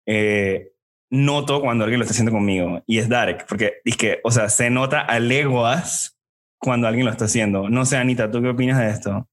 eh, 0.06 0.72
noto 1.10 1.60
cuando 1.60 1.84
alguien 1.84 1.98
lo 1.98 2.04
está 2.04 2.12
haciendo 2.12 2.32
conmigo 2.32 2.82
y 2.86 2.98
es 2.98 3.08
dark, 3.08 3.46
porque 3.48 3.80
disque, 3.84 4.20
o 4.24 4.30
sea, 4.30 4.48
se 4.48 4.70
nota 4.70 5.00
a 5.00 5.18
leguas 5.20 6.16
cuando 6.58 6.86
alguien 6.88 7.06
lo 7.06 7.12
está 7.12 7.26
haciendo. 7.26 7.68
No 7.68 7.84
sé, 7.84 7.96
Anita, 7.96 8.30
¿tú 8.30 8.42
qué 8.42 8.48
opinas 8.48 8.78
de 8.78 8.90
esto? 8.90 9.28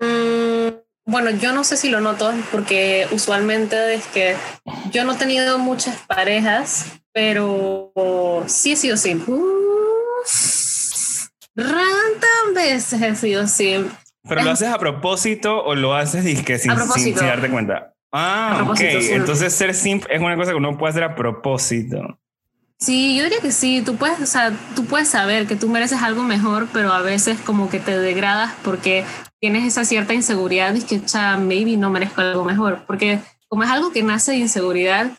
Mm, 0.00 0.74
bueno, 1.06 1.30
yo 1.30 1.52
no 1.52 1.64
sé 1.64 1.76
si 1.76 1.88
lo 1.88 2.00
noto 2.00 2.32
porque 2.50 3.06
usualmente 3.12 3.94
es 3.94 4.06
que 4.08 4.36
yo 4.90 5.04
no 5.04 5.12
he 5.12 5.16
tenido 5.16 5.58
muchas 5.58 5.96
parejas, 6.06 7.00
pero 7.12 7.92
sí 8.46 8.72
he 8.72 8.76
sido 8.76 8.96
simp. 8.96 9.28
Uh, 9.28 9.44
Ranta 11.56 12.26
veces 12.54 13.00
he 13.00 13.14
sido 13.14 13.46
simp. 13.46 13.92
¿Pero 14.28 14.42
lo 14.42 14.50
haces 14.50 14.68
a 14.68 14.78
propósito 14.78 15.62
o 15.64 15.74
lo 15.74 15.94
haces 15.94 16.24
disque 16.24 16.58
sin, 16.58 16.72
sin, 16.94 17.16
sin 17.16 17.26
darte 17.26 17.50
cuenta? 17.50 17.92
Ah, 18.10 18.66
ok. 18.68 18.76
sí. 18.76 19.08
Entonces 19.10 19.52
ser 19.52 19.74
simp 19.74 20.04
es 20.08 20.20
una 20.20 20.36
cosa 20.36 20.52
que 20.52 20.56
uno 20.56 20.78
puede 20.78 20.90
hacer 20.90 21.04
a 21.04 21.14
propósito. 21.14 22.18
Sí, 22.78 23.16
yo 23.16 23.24
diría 23.24 23.40
que 23.40 23.52
sí, 23.52 23.82
tú 23.84 23.96
puedes, 23.96 24.20
o 24.20 24.26
sea, 24.26 24.52
tú 24.74 24.84
puedes 24.84 25.08
saber 25.08 25.46
que 25.46 25.56
tú 25.56 25.68
mereces 25.68 26.02
algo 26.02 26.22
mejor, 26.22 26.68
pero 26.72 26.92
a 26.92 27.02
veces 27.02 27.40
como 27.40 27.68
que 27.70 27.80
te 27.80 27.96
degradas 27.98 28.52
porque 28.62 29.04
tienes 29.40 29.64
esa 29.64 29.84
cierta 29.84 30.14
inseguridad 30.14 30.74
y 30.74 30.82
que, 30.82 31.02
cha, 31.04 31.36
maybe 31.36 31.76
no 31.76 31.90
merezco 31.90 32.20
algo 32.20 32.44
mejor, 32.44 32.84
porque 32.86 33.20
como 33.48 33.62
es 33.62 33.70
algo 33.70 33.92
que 33.92 34.02
nace 34.02 34.32
de 34.32 34.38
inseguridad, 34.38 35.12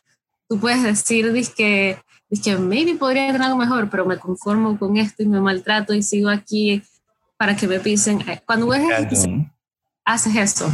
tú 0.50 0.60
puedes 0.60 0.84
decir, 0.84 1.32
que 1.56 1.98
maybe 2.60 2.96
podría 2.96 3.28
tener 3.28 3.42
algo 3.42 3.58
mejor, 3.58 3.90
pero 3.90 4.06
me 4.06 4.18
conformo 4.18 4.78
con 4.78 4.98
esto 4.98 5.24
y 5.24 5.28
me 5.28 5.40
maltrato 5.40 5.94
y 5.94 6.04
sigo 6.04 6.30
aquí 6.30 6.84
para 7.38 7.56
que 7.56 7.68
me 7.68 7.80
pisen. 7.80 8.24
Cuando 8.46 8.74
eres, 8.74 9.28
haces 10.06 10.36
eso. 10.36 10.72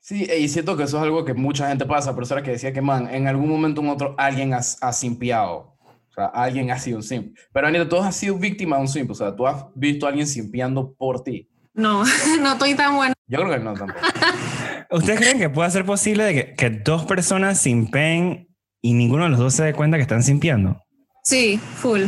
Sí, 0.00 0.24
y 0.24 0.48
siento 0.48 0.76
que 0.76 0.84
eso 0.84 0.98
es 0.98 1.02
algo 1.02 1.24
que 1.24 1.34
mucha 1.34 1.68
gente 1.68 1.84
pasa, 1.84 2.14
pero 2.14 2.26
era 2.30 2.42
que 2.42 2.52
decía 2.52 2.72
que, 2.72 2.80
man, 2.80 3.08
en 3.12 3.26
algún 3.26 3.48
momento 3.48 3.80
u 3.80 3.90
otro 3.90 4.14
alguien 4.18 4.54
ha, 4.54 4.58
ha 4.58 4.92
simpiado. 4.92 5.76
O 5.80 6.12
sea, 6.14 6.26
alguien 6.26 6.70
ha 6.70 6.78
sido 6.78 6.98
un 6.98 7.02
simp. 7.02 7.36
Pero 7.52 7.66
Anita, 7.66 7.88
tú 7.88 7.96
has 7.96 8.14
sido 8.14 8.36
víctima 8.38 8.76
de 8.76 8.82
un 8.82 8.88
simp. 8.88 9.10
O 9.10 9.14
sea, 9.14 9.34
tú 9.34 9.46
has 9.46 9.66
visto 9.74 10.06
a 10.06 10.10
alguien 10.10 10.26
simpiando 10.26 10.94
por 10.94 11.22
ti. 11.22 11.48
No, 11.74 12.04
no 12.40 12.52
estoy 12.52 12.74
tan 12.74 12.96
buena. 12.96 13.14
Yo 13.26 13.40
creo 13.40 13.50
que 13.50 13.58
no 13.58 13.74
tampoco. 13.74 14.00
¿Ustedes 14.92 15.18
creen 15.18 15.38
que 15.38 15.50
puede 15.50 15.70
ser 15.70 15.84
posible 15.84 16.24
de 16.24 16.34
que, 16.34 16.54
que 16.54 16.70
dos 16.70 17.04
personas 17.04 17.58
simpen 17.58 18.48
y 18.80 18.94
ninguno 18.94 19.24
de 19.24 19.30
los 19.30 19.40
dos 19.40 19.54
se 19.54 19.64
dé 19.64 19.74
cuenta 19.74 19.96
que 19.96 20.02
están 20.02 20.22
simpiando? 20.22 20.80
Sí, 21.24 21.58
full. 21.58 22.04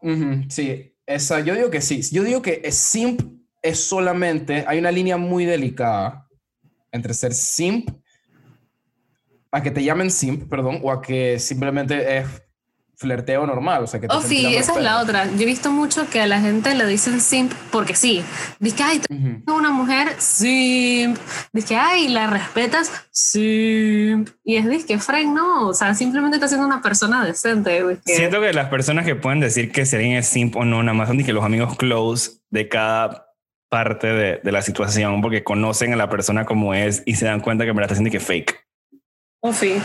Ujú, 0.00 0.44
sí, 0.48 0.91
esa, 1.06 1.40
yo 1.40 1.54
digo 1.54 1.70
que 1.70 1.80
sí. 1.80 2.02
Yo 2.10 2.22
digo 2.24 2.42
que 2.42 2.70
simp 2.72 3.22
es 3.60 3.78
solamente, 3.80 4.64
hay 4.66 4.78
una 4.78 4.90
línea 4.90 5.16
muy 5.16 5.44
delicada 5.44 6.28
entre 6.90 7.14
ser 7.14 7.32
simp, 7.32 7.90
a 9.50 9.62
que 9.62 9.70
te 9.70 9.84
llamen 9.84 10.10
simp, 10.10 10.48
perdón, 10.48 10.80
o 10.82 10.90
a 10.90 11.02
que 11.02 11.38
simplemente 11.38 12.18
es 12.18 12.26
flerteo 12.96 13.46
normal, 13.46 13.84
o 13.84 13.86
sea 13.86 14.00
que 14.00 14.08
te 14.08 14.14
Oh, 14.14 14.22
sí, 14.22 14.54
esa 14.54 14.72
es 14.76 14.82
la 14.82 15.00
otra. 15.00 15.26
Yo 15.26 15.42
he 15.42 15.46
visto 15.46 15.70
mucho 15.70 16.08
que 16.08 16.20
a 16.20 16.26
la 16.26 16.40
gente 16.40 16.74
le 16.74 16.86
dicen 16.86 17.20
simp 17.20 17.52
porque 17.70 17.94
sí. 17.94 18.22
Dice 18.58 18.76
que, 18.76 18.82
ay, 18.82 19.00
tú 19.00 19.54
una 19.54 19.70
mujer 19.70 20.14
simp. 20.18 21.18
Dice 21.52 21.68
que, 21.68 21.76
ay, 21.76 22.08
la 22.08 22.26
respetas 22.28 22.92
simp. 23.10 24.28
Y 24.44 24.56
es 24.56 24.68
dice 24.68 24.86
que 24.86 24.98
Frank 24.98 25.26
no, 25.26 25.68
o 25.68 25.74
sea, 25.74 25.94
simplemente 25.94 26.36
está 26.36 26.48
siendo 26.48 26.66
una 26.66 26.80
persona 26.80 27.24
decente. 27.24 27.82
Siento 28.04 28.40
que 28.40 28.52
las 28.52 28.68
personas 28.68 29.04
que 29.04 29.16
pueden 29.16 29.40
decir 29.40 29.72
que 29.72 29.84
si 29.84 29.96
alguien 29.96 30.16
es 30.16 30.26
simp 30.26 30.56
o 30.56 30.64
no, 30.64 30.82
nada 30.82 30.94
más 30.94 31.08
son 31.08 31.22
que 31.22 31.32
los 31.32 31.44
amigos 31.44 31.76
close 31.76 32.40
de 32.50 32.68
cada 32.68 33.26
parte 33.68 34.06
de, 34.06 34.40
de 34.42 34.52
la 34.52 34.60
situación 34.62 35.22
porque 35.22 35.42
conocen 35.42 35.92
a 35.94 35.96
la 35.96 36.10
persona 36.10 36.44
como 36.44 36.74
es 36.74 37.02
y 37.06 37.14
se 37.14 37.24
dan 37.24 37.40
cuenta 37.40 37.64
que 37.64 37.72
me 37.72 37.80
la 37.80 37.86
está 37.86 37.94
haciendo 37.94 38.10
que 38.10 38.20
fake. 38.20 38.54
Oh, 39.40 39.52
sí. 39.52 39.80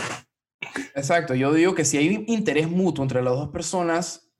Exacto, 0.94 1.34
yo 1.34 1.52
digo 1.52 1.74
que 1.74 1.84
si 1.84 1.96
hay 1.96 2.24
interés 2.28 2.68
mutuo 2.68 3.04
entre 3.04 3.22
las 3.22 3.34
dos 3.34 3.50
personas, 3.50 4.30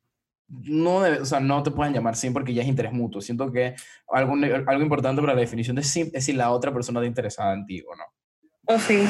no, 0.49 1.03
debe- 1.03 1.21
o 1.21 1.25
sea, 1.25 1.41
no 1.41 1.63
te 1.63 1.71
pueden 1.71 1.93
llamar 1.93 2.17
simp 2.17 2.33
porque 2.35 2.55
ya 2.55 2.63
es 2.63 2.69
interés 2.69 2.93
mutuo. 2.93 3.21
Siento 3.21 3.53
que 3.53 3.75
algo, 4.09 4.35
algo 4.67 4.83
importante 4.83 5.21
para 5.21 5.35
la 5.35 5.41
definición 5.41 5.77
de 5.77 5.83
simp 5.83 6.11
es 6.15 6.25
si 6.25 6.33
la 6.33 6.51
otra 6.51 6.73
persona 6.73 7.01
está 7.01 7.07
interesada 7.07 7.53
en 7.55 7.67
ti 7.67 7.83
o 7.83 7.95
no. 7.95 8.05
Oh, 8.67 8.79
sí. 8.79 9.07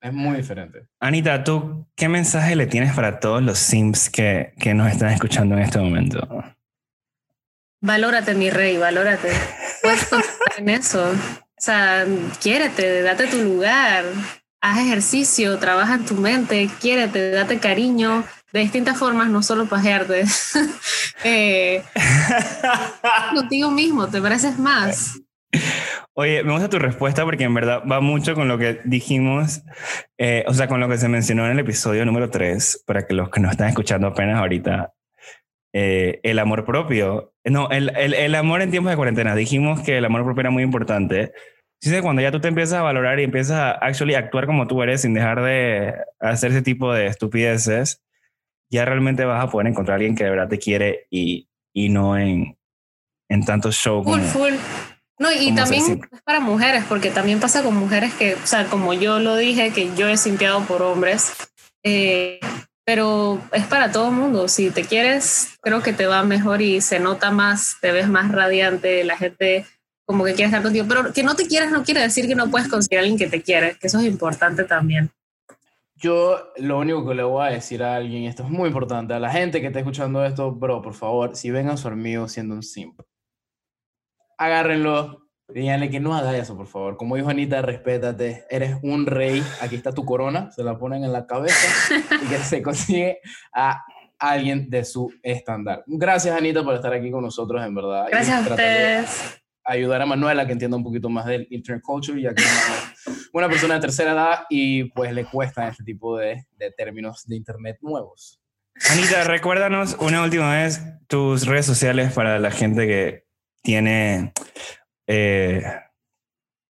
Es 0.00 0.12
muy 0.12 0.36
diferente. 0.36 0.86
Anita, 1.00 1.42
¿tú 1.42 1.86
qué 1.96 2.08
mensaje 2.08 2.54
le 2.54 2.66
tienes 2.66 2.94
para 2.94 3.18
todos 3.18 3.42
los 3.42 3.58
simps 3.58 4.08
que, 4.08 4.54
que 4.60 4.72
nos 4.74 4.90
están 4.92 5.10
escuchando 5.10 5.56
en 5.56 5.62
este 5.62 5.80
momento? 5.80 6.20
Valórate, 7.80 8.34
mi 8.34 8.50
rey, 8.50 8.76
valórate. 8.76 9.30
Puedes 9.82 10.08
en 10.56 10.68
eso. 10.68 11.10
O 11.10 11.60
sea, 11.60 12.04
quiérete, 12.40 13.02
date 13.02 13.26
tu 13.26 13.38
lugar, 13.42 14.04
haz 14.60 14.78
ejercicio, 14.78 15.58
trabaja 15.58 15.94
en 15.94 16.04
tu 16.04 16.14
mente, 16.14 16.68
quiérete, 16.80 17.30
date 17.30 17.58
cariño 17.58 18.24
de 18.52 18.60
distintas 18.60 18.98
formas, 18.98 19.28
no 19.28 19.42
solo 19.42 19.66
pajearte. 19.66 20.24
eh, 21.24 21.82
contigo 23.34 23.70
mismo, 23.70 24.08
te 24.08 24.20
mereces 24.20 24.58
más. 24.58 25.20
Oye, 26.14 26.42
me 26.42 26.52
gusta 26.52 26.68
tu 26.68 26.78
respuesta 26.78 27.24
porque 27.24 27.44
en 27.44 27.54
verdad 27.54 27.82
va 27.90 28.00
mucho 28.00 28.34
con 28.34 28.48
lo 28.48 28.58
que 28.58 28.80
dijimos, 28.84 29.62
eh, 30.18 30.44
o 30.46 30.54
sea, 30.54 30.68
con 30.68 30.80
lo 30.80 30.88
que 30.88 30.98
se 30.98 31.08
mencionó 31.08 31.46
en 31.46 31.52
el 31.52 31.58
episodio 31.60 32.04
número 32.04 32.28
3, 32.28 32.84
para 32.86 33.06
que 33.06 33.14
los 33.14 33.30
que 33.30 33.40
nos 33.40 33.52
están 33.52 33.68
escuchando 33.68 34.08
apenas 34.08 34.38
ahorita, 34.38 34.92
eh, 35.72 36.20
el 36.22 36.38
amor 36.38 36.64
propio, 36.64 37.34
no, 37.44 37.70
el, 37.70 37.92
el, 37.96 38.14
el 38.14 38.34
amor 38.34 38.62
en 38.62 38.70
tiempos 38.70 38.90
de 38.90 38.96
cuarentena, 38.96 39.34
dijimos 39.34 39.80
que 39.80 39.98
el 39.98 40.04
amor 40.04 40.24
propio 40.24 40.40
era 40.40 40.50
muy 40.50 40.62
importante. 40.62 41.32
Sí, 41.80 41.90
sí, 41.90 42.00
cuando 42.00 42.22
ya 42.22 42.32
tú 42.32 42.40
te 42.40 42.48
empiezas 42.48 42.80
a 42.80 42.82
valorar 42.82 43.20
y 43.20 43.24
empiezas 43.24 43.56
a 43.56 43.70
actually 43.70 44.14
actuar 44.14 44.46
como 44.46 44.66
tú 44.66 44.82
eres 44.82 45.02
sin 45.02 45.14
dejar 45.14 45.42
de 45.42 45.94
hacer 46.18 46.50
ese 46.50 46.62
tipo 46.62 46.92
de 46.92 47.06
estupideces, 47.06 48.02
ya 48.70 48.84
realmente 48.84 49.24
vas 49.24 49.44
a 49.44 49.50
poder 49.50 49.68
encontrar 49.68 49.94
a 49.94 49.96
alguien 49.96 50.16
que 50.16 50.24
de 50.24 50.30
verdad 50.30 50.48
te 50.48 50.58
quiere 50.58 51.06
y, 51.08 51.48
y 51.72 51.88
no 51.88 52.18
en, 52.18 52.58
en 53.28 53.44
tanto 53.44 53.70
show 53.70 54.02
como... 54.02 54.16
Full, 54.16 54.24
full. 54.24 54.54
No, 55.20 55.32
y 55.32 55.52
también 55.52 56.00
es 56.12 56.22
para 56.22 56.38
mujeres, 56.38 56.84
porque 56.88 57.10
también 57.10 57.40
pasa 57.40 57.62
con 57.62 57.74
mujeres 57.74 58.14
que, 58.14 58.34
o 58.34 58.46
sea, 58.46 58.66
como 58.66 58.94
yo 58.94 59.18
lo 59.18 59.36
dije, 59.36 59.72
que 59.72 59.94
yo 59.96 60.08
he 60.08 60.16
simpiado 60.16 60.62
por 60.62 60.82
hombres, 60.82 61.32
eh, 61.82 62.38
pero 62.84 63.40
es 63.52 63.66
para 63.66 63.90
todo 63.90 64.08
el 64.08 64.14
mundo. 64.14 64.46
Si 64.46 64.70
te 64.70 64.84
quieres, 64.84 65.58
creo 65.60 65.82
que 65.82 65.92
te 65.92 66.06
va 66.06 66.22
mejor 66.22 66.62
y 66.62 66.80
se 66.80 67.00
nota 67.00 67.32
más, 67.32 67.78
te 67.80 67.90
ves 67.90 68.08
más 68.08 68.30
radiante, 68.30 69.02
la 69.02 69.16
gente 69.16 69.66
como 70.08 70.24
que 70.24 70.32
quiere 70.32 70.46
estar 70.46 70.62
contigo. 70.62 70.86
Pero 70.88 71.12
que 71.12 71.22
no 71.22 71.36
te 71.36 71.46
quieras 71.46 71.70
no 71.70 71.84
quiere 71.84 72.00
decir 72.00 72.26
que 72.26 72.34
no 72.34 72.50
puedes 72.50 72.66
conseguir 72.68 72.98
a 72.98 73.02
alguien 73.02 73.18
que 73.18 73.28
te 73.28 73.42
quiere, 73.42 73.76
que 73.78 73.88
eso 73.88 73.98
es 73.98 74.06
importante 74.06 74.64
también. 74.64 75.10
Yo 75.96 76.50
lo 76.56 76.78
único 76.78 77.06
que 77.06 77.14
le 77.14 77.24
voy 77.24 77.46
a 77.46 77.50
decir 77.50 77.82
a 77.82 77.96
alguien, 77.96 78.24
esto 78.24 78.44
es 78.44 78.48
muy 78.48 78.68
importante, 78.68 79.12
a 79.12 79.18
la 79.18 79.30
gente 79.30 79.60
que 79.60 79.66
está 79.66 79.80
escuchando 79.80 80.24
esto, 80.24 80.50
bro, 80.52 80.80
por 80.80 80.94
favor, 80.94 81.36
si 81.36 81.50
ven 81.50 81.68
a 81.68 81.76
su 81.76 81.88
amigo 81.88 82.26
siendo 82.28 82.54
un 82.54 82.62
simp, 82.62 83.00
agárrenlo, 84.38 85.28
díganle 85.48 85.90
que 85.90 85.98
no 86.00 86.14
haga 86.14 86.36
eso, 86.38 86.56
por 86.56 86.68
favor. 86.68 86.96
Como 86.96 87.16
dijo 87.16 87.28
Anita, 87.28 87.60
respétate, 87.62 88.46
eres 88.48 88.76
un 88.82 89.06
rey, 89.06 89.42
aquí 89.60 89.74
está 89.74 89.92
tu 89.92 90.04
corona, 90.04 90.50
se 90.52 90.62
la 90.62 90.78
ponen 90.78 91.04
en 91.04 91.12
la 91.12 91.26
cabeza 91.26 91.96
y 92.22 92.28
que 92.28 92.38
se 92.38 92.62
consigue 92.62 93.18
a 93.52 93.84
alguien 94.20 94.70
de 94.70 94.84
su 94.84 95.12
estándar. 95.22 95.82
Gracias, 95.86 96.34
Anita, 96.34 96.62
por 96.62 96.74
estar 96.76 96.94
aquí 96.94 97.10
con 97.10 97.24
nosotros, 97.24 97.62
en 97.62 97.74
verdad. 97.74 98.06
Gracias 98.08 98.46
a 98.46 98.50
ustedes. 98.50 99.42
Ayudar 99.68 100.02
a 100.02 100.06
Manuela 100.06 100.46
que 100.46 100.52
entienda 100.52 100.76
un 100.76 100.82
poquito 100.82 101.08
más 101.08 101.26
del 101.26 101.46
internet 101.50 101.82
culture, 101.84 102.20
ya 102.20 102.34
que 102.34 102.42
es 102.42 103.28
una 103.32 103.48
persona 103.48 103.74
de 103.74 103.80
tercera 103.80 104.12
edad 104.12 104.38
y 104.48 104.84
pues 104.84 105.12
le 105.12 105.24
cuesta 105.24 105.68
este 105.68 105.84
tipo 105.84 106.16
de, 106.16 106.46
de 106.56 106.70
términos 106.72 107.24
de 107.26 107.36
internet 107.36 107.78
nuevos. 107.82 108.40
Anita, 108.90 109.24
recuérdanos 109.24 109.96
una 110.00 110.22
última 110.22 110.54
vez 110.54 110.82
tus 111.06 111.46
redes 111.46 111.66
sociales 111.66 112.12
para 112.12 112.38
la 112.38 112.50
gente 112.50 112.86
que 112.86 113.26
tiene 113.62 114.32
eh, 115.06 115.62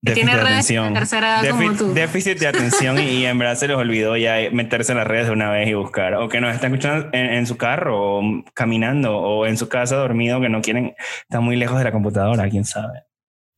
déficit 0.01 0.25
tiene 0.25 0.37
de 0.37 0.43
redes 0.43 0.67
de 0.67 0.77
atención. 0.77 0.93
tercera 0.93 1.41
edad 1.41 1.49
como 1.51 1.63
Défi- 1.71 1.77
tú. 1.77 1.93
Déficit 1.93 2.39
de 2.39 2.47
atención 2.47 2.99
y, 2.99 3.03
y 3.03 3.25
en 3.25 3.37
verdad 3.37 3.55
se 3.55 3.67
les 3.67 3.77
olvidó 3.77 4.17
ya 4.17 4.35
meterse 4.51 4.91
en 4.93 4.97
las 4.97 5.07
redes 5.07 5.27
de 5.27 5.33
una 5.33 5.51
vez 5.51 5.67
y 5.69 5.73
buscar. 5.73 6.15
O 6.15 6.27
que 6.29 6.41
nos 6.41 6.53
están 6.55 6.73
escuchando 6.73 7.09
en, 7.13 7.25
en 7.27 7.45
su 7.47 7.57
carro 7.57 8.19
o 8.19 8.43
caminando 8.53 9.17
o 9.17 9.45
en 9.45 9.57
su 9.57 9.69
casa 9.69 9.95
dormido 9.97 10.41
que 10.41 10.49
no 10.49 10.61
quieren, 10.61 10.95
están 11.29 11.43
muy 11.43 11.55
lejos 11.55 11.77
de 11.77 11.83
la 11.83 11.91
computadora, 11.91 12.49
quién 12.49 12.65
sabe. 12.65 13.03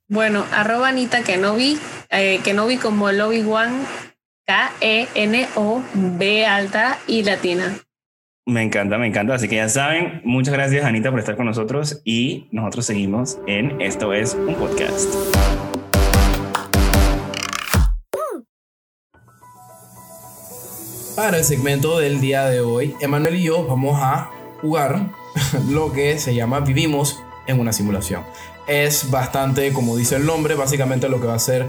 Bueno, 0.10 0.46
arroba 0.54 0.90
Anita 0.90 1.24
Kenobi, 1.24 1.78
eh, 2.10 2.40
Kenobi 2.44 2.78
como 2.78 3.10
el 3.10 3.22
Obi-Wan, 3.22 3.72
K-E-N-O-B 4.46 6.46
alta 6.46 7.00
y 7.08 7.24
latina. 7.24 7.74
Me 8.46 8.62
encanta, 8.62 8.98
me 8.98 9.08
encanta. 9.08 9.36
Así 9.36 9.48
que 9.48 9.56
ya 9.56 9.70
saben, 9.70 10.22
muchas 10.26 10.54
gracias 10.54 10.84
Anita 10.84 11.10
por 11.10 11.20
estar 11.20 11.38
con 11.38 11.46
nosotros 11.46 12.02
y 12.04 12.50
nosotros 12.52 12.86
seguimos 12.86 13.40
en 13.48 13.80
Esto 13.82 14.14
es 14.14 14.36
un 14.36 14.56
podcast. 14.56 15.08
Para 21.15 21.38
el 21.38 21.43
segmento 21.43 21.99
del 21.99 22.19
día 22.19 22.45
de 22.45 22.62
hoy, 22.62 22.95
Emanuel 22.99 23.36
y 23.36 23.43
yo 23.43 23.67
vamos 23.67 23.99
a 24.02 24.32
jugar 24.62 25.12
lo 25.69 25.93
que 25.93 26.17
se 26.17 26.34
llama 26.34 26.62
Vivimos 26.62 27.21
en 27.45 27.60
una 27.60 27.71
simulación. 27.71 28.23
Es 28.65 29.12
bastante, 29.12 29.71
como 29.73 29.95
dice 29.95 30.15
el 30.15 30.26
nombre, 30.26 30.56
básicamente 30.56 31.10
lo 31.10 31.21
que 31.21 31.28
va 31.28 31.34
a 31.34 31.36
hacer 31.38 31.67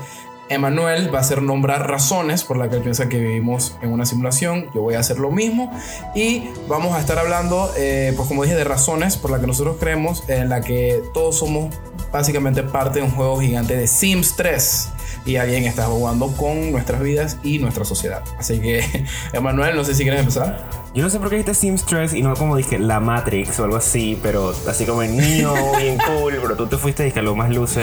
Emanuel 0.48 1.14
va 1.14 1.20
a 1.20 1.24
ser 1.24 1.42
nombrar 1.42 1.88
razones 1.88 2.44
por 2.44 2.56
las 2.56 2.68
que 2.68 2.76
él 2.76 2.82
piensa 2.82 3.08
que 3.08 3.18
vivimos 3.18 3.76
en 3.82 3.92
una 3.92 4.06
simulación. 4.06 4.70
Yo 4.74 4.82
voy 4.82 4.94
a 4.94 5.00
hacer 5.00 5.18
lo 5.18 5.30
mismo 5.30 5.70
y 6.14 6.48
vamos 6.68 6.94
a 6.94 7.00
estar 7.00 7.18
hablando, 7.18 7.70
eh, 7.76 8.12
pues 8.16 8.28
como 8.28 8.44
dije, 8.44 8.54
de 8.54 8.64
razones 8.64 9.16
por 9.16 9.30
las 9.30 9.40
que 9.40 9.46
nosotros 9.46 9.76
creemos 9.78 10.28
en 10.28 10.48
la 10.48 10.60
que 10.60 11.02
todos 11.12 11.38
somos 11.38 11.74
básicamente 12.12 12.62
parte 12.62 13.00
de 13.00 13.04
un 13.04 13.10
juego 13.10 13.40
gigante 13.40 13.76
de 13.76 13.86
Sims 13.86 14.36
3. 14.36 14.88
Y 15.26 15.36
alguien 15.36 15.64
está 15.64 15.84
jugando 15.86 16.28
con 16.36 16.70
nuestras 16.72 17.00
vidas 17.00 17.38
y 17.42 17.58
nuestra 17.58 17.84
sociedad. 17.84 18.22
Así 18.38 18.60
que, 18.60 18.84
Emanuel, 19.32 19.74
no 19.76 19.84
sé 19.84 19.94
si 19.94 20.02
quieres 20.02 20.20
empezar. 20.20 20.68
Yo 20.94 21.02
no 21.02 21.10
sé 21.10 21.18
por 21.18 21.28
qué 21.30 21.36
dijiste 21.36 21.54
Seamstress 21.54 22.12
y 22.14 22.22
no 22.22 22.34
como 22.34 22.56
dije 22.56 22.78
la 22.78 23.00
Matrix 23.00 23.58
o 23.58 23.64
algo 23.64 23.76
así, 23.76 24.18
pero 24.22 24.54
así 24.68 24.84
como 24.84 25.02
el 25.02 25.16
niño, 25.16 25.52
bien 25.78 25.98
cool, 25.98 26.38
pero 26.40 26.56
tú 26.56 26.66
te 26.66 26.76
fuiste 26.76 27.10
y 27.14 27.18
a 27.18 27.22
lo 27.22 27.34
más 27.34 27.50
luce. 27.50 27.82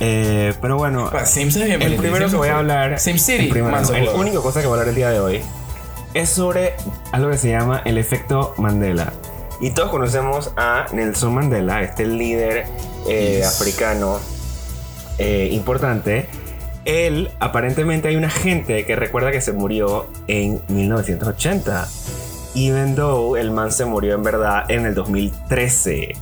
Eh, 0.00 0.54
pero 0.60 0.76
bueno, 0.76 1.08
Pues, 1.10 1.28
Sims 1.30 1.56
el 1.56 1.78
bonito. 1.78 2.00
primero 2.02 2.28
que 2.30 2.36
voy 2.36 2.48
a 2.48 2.58
hablar, 2.58 3.00
SimCity, 3.00 3.44
el, 3.44 3.48
primero, 3.48 3.72
manso 3.74 3.94
el 3.94 4.08
único 4.10 4.42
cosa 4.42 4.60
que 4.60 4.66
voy 4.68 4.76
a 4.76 4.80
hablar 4.80 4.88
el 4.90 4.94
día 4.94 5.10
de 5.10 5.18
hoy 5.18 5.40
es 6.14 6.28
sobre 6.28 6.74
algo 7.12 7.30
que 7.30 7.36
se 7.38 7.50
llama 7.50 7.82
el 7.84 7.98
efecto 7.98 8.54
Mandela. 8.58 9.12
Y 9.60 9.70
todos 9.70 9.90
conocemos 9.90 10.52
a 10.56 10.86
Nelson 10.92 11.34
Mandela, 11.34 11.82
este 11.82 12.06
líder 12.06 12.66
eh, 13.08 13.38
Yes. 13.38 13.46
africano 13.60 14.18
eh, 15.18 15.48
importante. 15.50 16.28
Él, 16.84 17.30
aparentemente 17.40 18.08
hay 18.08 18.16
una 18.16 18.30
gente 18.30 18.84
que 18.86 18.96
recuerda 18.96 19.30
que 19.30 19.40
se 19.40 19.52
murió 19.52 20.06
en 20.26 20.60
1980. 20.68 21.88
Even 22.54 22.94
though 22.94 23.36
el 23.36 23.50
man 23.50 23.70
se 23.70 23.84
murió 23.84 24.14
en 24.14 24.22
verdad 24.22 24.70
en 24.70 24.86
el 24.86 24.94
2013. 24.94 26.14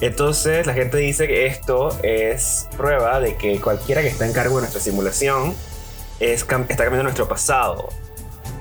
Entonces 0.00 0.66
la 0.66 0.74
gente 0.74 0.96
dice 0.98 1.26
que 1.26 1.46
esto 1.46 1.96
es 2.02 2.68
prueba 2.76 3.20
de 3.20 3.36
que 3.36 3.60
cualquiera 3.60 4.02
que 4.02 4.08
está 4.08 4.26
en 4.26 4.32
cargo 4.32 4.56
de 4.56 4.62
nuestra 4.62 4.80
simulación 4.80 5.54
es, 6.20 6.42
está 6.42 6.84
cambiando 6.84 7.04
nuestro 7.04 7.28
pasado. 7.28 7.88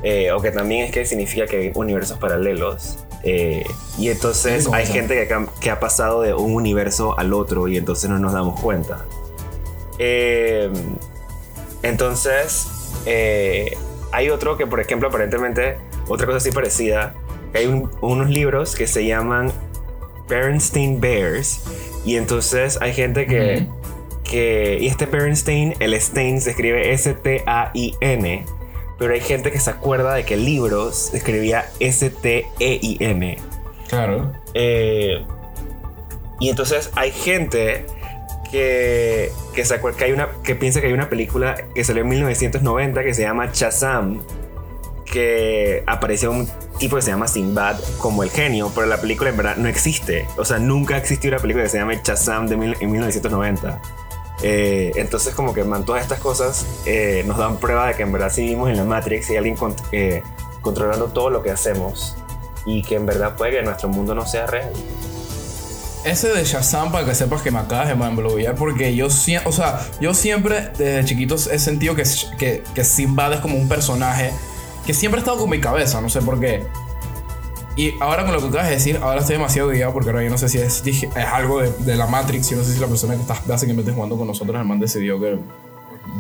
Eh, 0.04 0.32
o 0.32 0.40
que 0.42 0.52
también 0.52 0.86
es 0.86 0.92
que 0.92 1.06
significa 1.06 1.46
que 1.46 1.58
hay 1.58 1.72
universos 1.76 2.18
paralelos. 2.18 3.00
Eh, 3.24 3.66
y 3.98 4.10
entonces 4.10 4.68
hay 4.72 4.86
gente 4.86 5.28
que, 5.28 5.48
que 5.60 5.72
ha 5.72 5.80
pasado 5.80 6.22
de 6.22 6.34
un 6.34 6.54
universo 6.54 7.18
al 7.18 7.34
otro 7.34 7.68
y 7.68 7.78
entonces 7.78 8.10
no 8.10 8.20
nos 8.20 8.34
damos 8.34 8.60
cuenta. 8.60 9.06
Eh, 10.00 10.72
entonces, 11.88 12.68
eh, 13.06 13.78
hay 14.12 14.30
otro 14.30 14.58
que, 14.58 14.66
por 14.68 14.80
ejemplo, 14.80 15.10
aparentemente, 15.10 15.78
otra 16.08 16.26
cosa 16.26 16.38
así 16.38 16.52
parecida, 16.52 17.14
que 17.52 17.60
hay 17.60 17.66
un- 17.68 17.90
unos 18.02 18.30
libros 18.30 18.76
que 18.76 18.88
se 18.88 19.06
llaman 19.06 19.52
Bernstein 20.30 21.00
Bears, 21.00 21.62
y 22.06 22.16
entonces 22.16 22.78
hay 22.82 22.94
gente 22.94 23.26
que, 23.26 23.68
que 24.24 24.78
y 24.82 24.88
este 24.88 25.06
Bernstein, 25.06 25.76
el 25.80 26.00
Stein 26.00 26.42
se 26.42 26.52
escribe 26.52 26.92
S-T-A-I-N, 26.94 28.46
pero 28.98 29.14
hay 29.14 29.22
gente 29.22 29.52
que 29.52 29.60
se 29.60 29.70
acuerda 29.70 30.14
de 30.14 30.24
que 30.26 30.34
el 30.36 30.46
libro 30.46 30.92
se 30.92 31.18
escribía 31.18 31.66
S-T-E-I-N. 31.80 33.38
Claro. 33.90 34.34
Eh, 34.54 35.24
y 36.40 36.50
entonces 36.50 36.92
hay 36.96 37.12
gente 37.12 37.86
que, 38.52 39.32
que, 39.54 39.62
acuerda, 39.74 39.98
que, 39.98 40.06
hay 40.06 40.12
una, 40.12 40.30
que 40.44 40.56
piensa 40.56 40.82
que 40.82 40.88
hay 40.88 40.94
una 40.94 41.10
película 41.10 41.56
que 41.74 41.84
salió 41.84 42.04
en 42.04 42.10
1990 42.10 43.04
que 43.04 43.14
se 43.14 43.22
llama 43.24 43.50
Shazam, 43.54 44.22
que 45.06 45.84
apareció 45.88 46.32
un 46.32 46.48
tipo 46.78 46.96
que 46.98 47.02
se 47.02 47.12
llama 47.12 47.28
Sinbad 47.28 47.78
como 47.98 48.24
el 48.24 48.30
genio, 48.30 48.72
pero 48.76 48.88
la 48.88 49.00
película 49.02 49.30
en 49.30 49.38
verdad 49.38 49.56
no 49.58 49.68
existe. 49.68 50.28
O 50.38 50.46
sea, 50.46 50.60
nunca 50.60 50.98
existió 50.98 51.30
una 51.30 51.40
película 51.40 51.64
que 51.64 51.70
se 51.70 51.78
llame 51.78 52.00
Shazam 52.04 52.48
de 52.48 52.58
mil- 52.58 52.78
en 52.80 52.92
1990. 52.92 53.82
Eh, 54.44 54.92
entonces 54.96 55.34
como 55.34 55.54
que 55.54 55.64
man, 55.64 55.84
todas 55.84 56.04
estas 56.04 56.20
cosas 56.20 56.66
eh, 56.86 57.24
nos 57.26 57.38
dan 57.38 57.58
prueba 57.58 57.88
de 57.88 57.96
que 57.96 58.04
en 58.04 58.12
verdad 58.12 58.30
sí 58.32 58.42
vivimos 58.44 58.70
en 58.70 58.78
la 58.78 58.84
Matrix 58.84 59.30
y 59.30 59.32
hay 59.32 59.38
alguien 59.38 59.58
eh, 59.92 60.22
controlando 60.62 61.06
todo 61.08 61.32
lo 61.32 61.42
que 61.42 61.50
hacemos 61.50 62.16
y 62.66 62.84
que 62.84 62.96
en 62.96 63.08
verdad 63.08 63.36
puede 63.36 63.54
que 63.54 63.64
nuestro 63.64 63.90
mundo 63.90 64.14
no 64.14 64.28
sea 64.28 64.46
real. 64.46 64.72
Ese 66.08 66.30
de 66.30 66.46
Shazam, 66.46 66.90
para 66.92 67.06
que 67.06 67.14
sepas 67.14 67.42
que 67.42 67.52
me 67.52 67.60
acabas 67.60 67.90
de 67.90 67.96
manbloquear, 67.96 68.56
porque 68.56 68.96
yo, 68.96 69.08
o 69.08 69.52
sea, 69.52 69.86
yo 70.00 70.14
siempre 70.14 70.72
desde 70.78 71.04
chiquitos 71.04 71.48
he 71.48 71.60
sentido 71.60 71.96
que, 71.96 72.04
que, 72.38 72.64
que 72.74 72.84
Sinbad 72.86 73.34
es 73.34 73.40
como 73.42 73.58
un 73.58 73.68
personaje 73.68 74.32
que 74.86 74.94
siempre 74.94 75.20
ha 75.20 75.22
estado 75.22 75.38
con 75.38 75.50
mi 75.50 75.60
cabeza, 75.60 76.00
no 76.00 76.10
sé 76.10 76.22
por 76.22 76.40
qué. 76.40 76.66
Y 77.76 77.94
ahora 78.00 78.24
con 78.24 78.34
lo 78.34 78.40
que 78.40 78.48
acabas 78.48 78.70
de 78.70 78.76
decir, 78.76 79.00
ahora 79.04 79.20
estoy 79.20 79.36
demasiado 79.36 79.68
guiado 79.68 79.92
porque 79.92 80.10
ahora 80.10 80.24
yo 80.24 80.30
no 80.30 80.38
sé 80.38 80.48
si 80.48 80.60
es, 80.60 80.82
es 80.86 81.06
algo 81.16 81.60
de, 81.60 81.72
de 81.80 81.96
la 81.98 82.08
Matrix, 82.08 82.50
yo 82.52 82.58
no 82.58 82.64
sé 82.64 82.74
si 82.74 82.80
la 82.80 82.88
persona 82.88 83.14
que 83.16 83.22
está 83.22 83.40
básicamente 83.46 83.92
jugando 83.92 84.18
con 84.18 84.28
nosotros, 84.28 84.56
el 84.56 84.66
man 84.66 84.80
decidió 84.80 85.20
que 85.20 85.38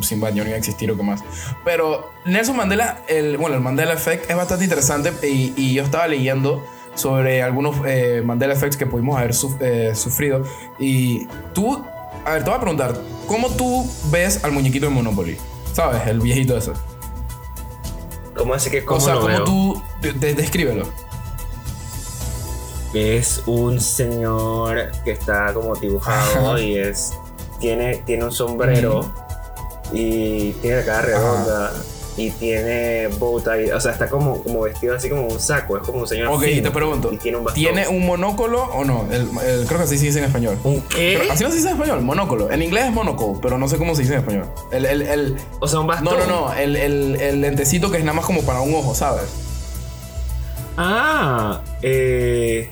Sinbad 0.01 0.33
ya 0.33 0.43
no 0.43 0.49
iba 0.49 0.55
a 0.55 0.59
existir 0.59 0.91
o 0.91 0.97
qué 0.97 1.03
más. 1.03 1.23
Pero 1.63 2.11
Nelson 2.25 2.57
Mandela, 2.57 3.03
el, 3.07 3.37
bueno, 3.37 3.55
el 3.55 3.61
Mandela 3.61 3.93
Effect 3.93 4.29
es 4.29 4.35
bastante 4.35 4.65
interesante 4.65 5.13
y, 5.23 5.53
y 5.55 5.73
yo 5.73 5.83
estaba 5.83 6.07
leyendo 6.07 6.63
sobre 6.97 7.41
algunos 7.43 7.75
eh, 7.85 8.21
Mandela 8.25 8.53
Effects 8.53 8.75
que 8.75 8.85
pudimos 8.85 9.17
haber 9.17 9.33
suf- 9.33 9.61
eh, 9.61 9.93
sufrido. 9.95 10.43
Y 10.79 11.27
tú, 11.53 11.81
a 12.25 12.31
ver, 12.33 12.43
te 12.43 12.49
voy 12.49 12.57
a 12.57 12.61
preguntar, 12.61 12.99
¿cómo 13.27 13.49
tú 13.51 13.89
ves 14.11 14.43
al 14.43 14.51
muñequito 14.51 14.87
de 14.87 14.91
Monopoly? 14.91 15.37
¿Sabes? 15.73 16.05
El 16.07 16.19
viejito 16.19 16.57
ese. 16.57 16.71
¿Cómo 18.35 18.53
así 18.53 18.69
que 18.69 18.83
cómo 18.83 18.97
o 18.99 19.01
sea, 19.01 19.13
lo 19.15 19.21
¿cómo 19.21 19.33
veo? 19.33 19.43
tú, 19.45 19.81
de- 20.01 20.13
de- 20.13 20.33
descríbelo. 20.35 20.85
Es 22.93 23.43
un 23.45 23.79
señor 23.79 24.91
que 25.03 25.11
está 25.11 25.53
como 25.53 25.75
dibujado 25.75 26.51
Ajá. 26.53 26.59
y 26.59 26.77
es 26.77 27.13
tiene, 27.59 27.97
tiene 28.05 28.23
un 28.23 28.31
sombrero 28.31 29.11
y 29.91 30.51
tiene 30.53 30.77
la 30.77 30.85
cara 30.85 31.01
redonda 31.01 31.73
y 32.17 32.31
tiene 32.31 33.07
bow 33.19 33.39
tie, 33.39 33.71
o 33.71 33.79
sea, 33.79 33.91
está 33.91 34.09
como, 34.09 34.41
como 34.43 34.61
vestido 34.61 34.95
así 34.95 35.07
como 35.09 35.27
un 35.27 35.39
saco, 35.39 35.77
es 35.77 35.83
como 35.83 35.99
un 35.99 36.07
señor 36.07 36.29
Ok, 36.29 36.43
fino 36.43 36.63
te 36.63 36.71
pregunto, 36.71 37.13
y 37.13 37.17
tiene 37.17 37.37
un 37.37 37.43
bastón. 37.43 37.61
¿tiene 37.63 37.87
un 37.87 38.05
monóculo 38.05 38.63
o 38.63 38.83
no? 38.83 39.07
El- 39.11 39.29
el- 39.45 39.65
creo 39.67 39.77
que 39.77 39.83
así 39.85 39.97
se 39.99 40.05
dice 40.07 40.19
en 40.19 40.25
español. 40.25 40.57
¿Un 40.63 40.81
qué? 40.81 41.17
Pero 41.21 41.31
Así 41.33 41.43
no 41.43 41.49
se 41.51 41.57
dice 41.57 41.67
en 41.69 41.75
español, 41.75 42.01
monóculo. 42.01 42.49
En 42.51 42.61
inglés 42.63 42.85
es 42.85 42.91
monocle, 42.91 43.39
pero 43.41 43.57
no 43.59 43.67
sé 43.69 43.77
cómo 43.77 43.93
se 43.95 44.01
dice 44.01 44.15
en 44.15 44.19
español. 44.21 44.45
El, 44.71 44.85
el, 44.85 45.01
el- 45.03 45.37
O 45.59 45.67
sea, 45.67 45.79
un 45.79 45.87
bastón. 45.87 46.17
no, 46.17 46.25
no, 46.25 46.47
no, 46.47 46.53
el, 46.55 46.75
el, 46.75 47.21
el 47.21 47.41
lentecito 47.41 47.91
que 47.91 47.97
es 47.99 48.03
nada 48.03 48.15
más 48.15 48.25
como 48.25 48.41
para 48.41 48.61
un 48.61 48.73
ojo, 48.73 48.95
¿sabes? 48.95 49.25
Ah, 50.77 51.61
eh 51.81 52.69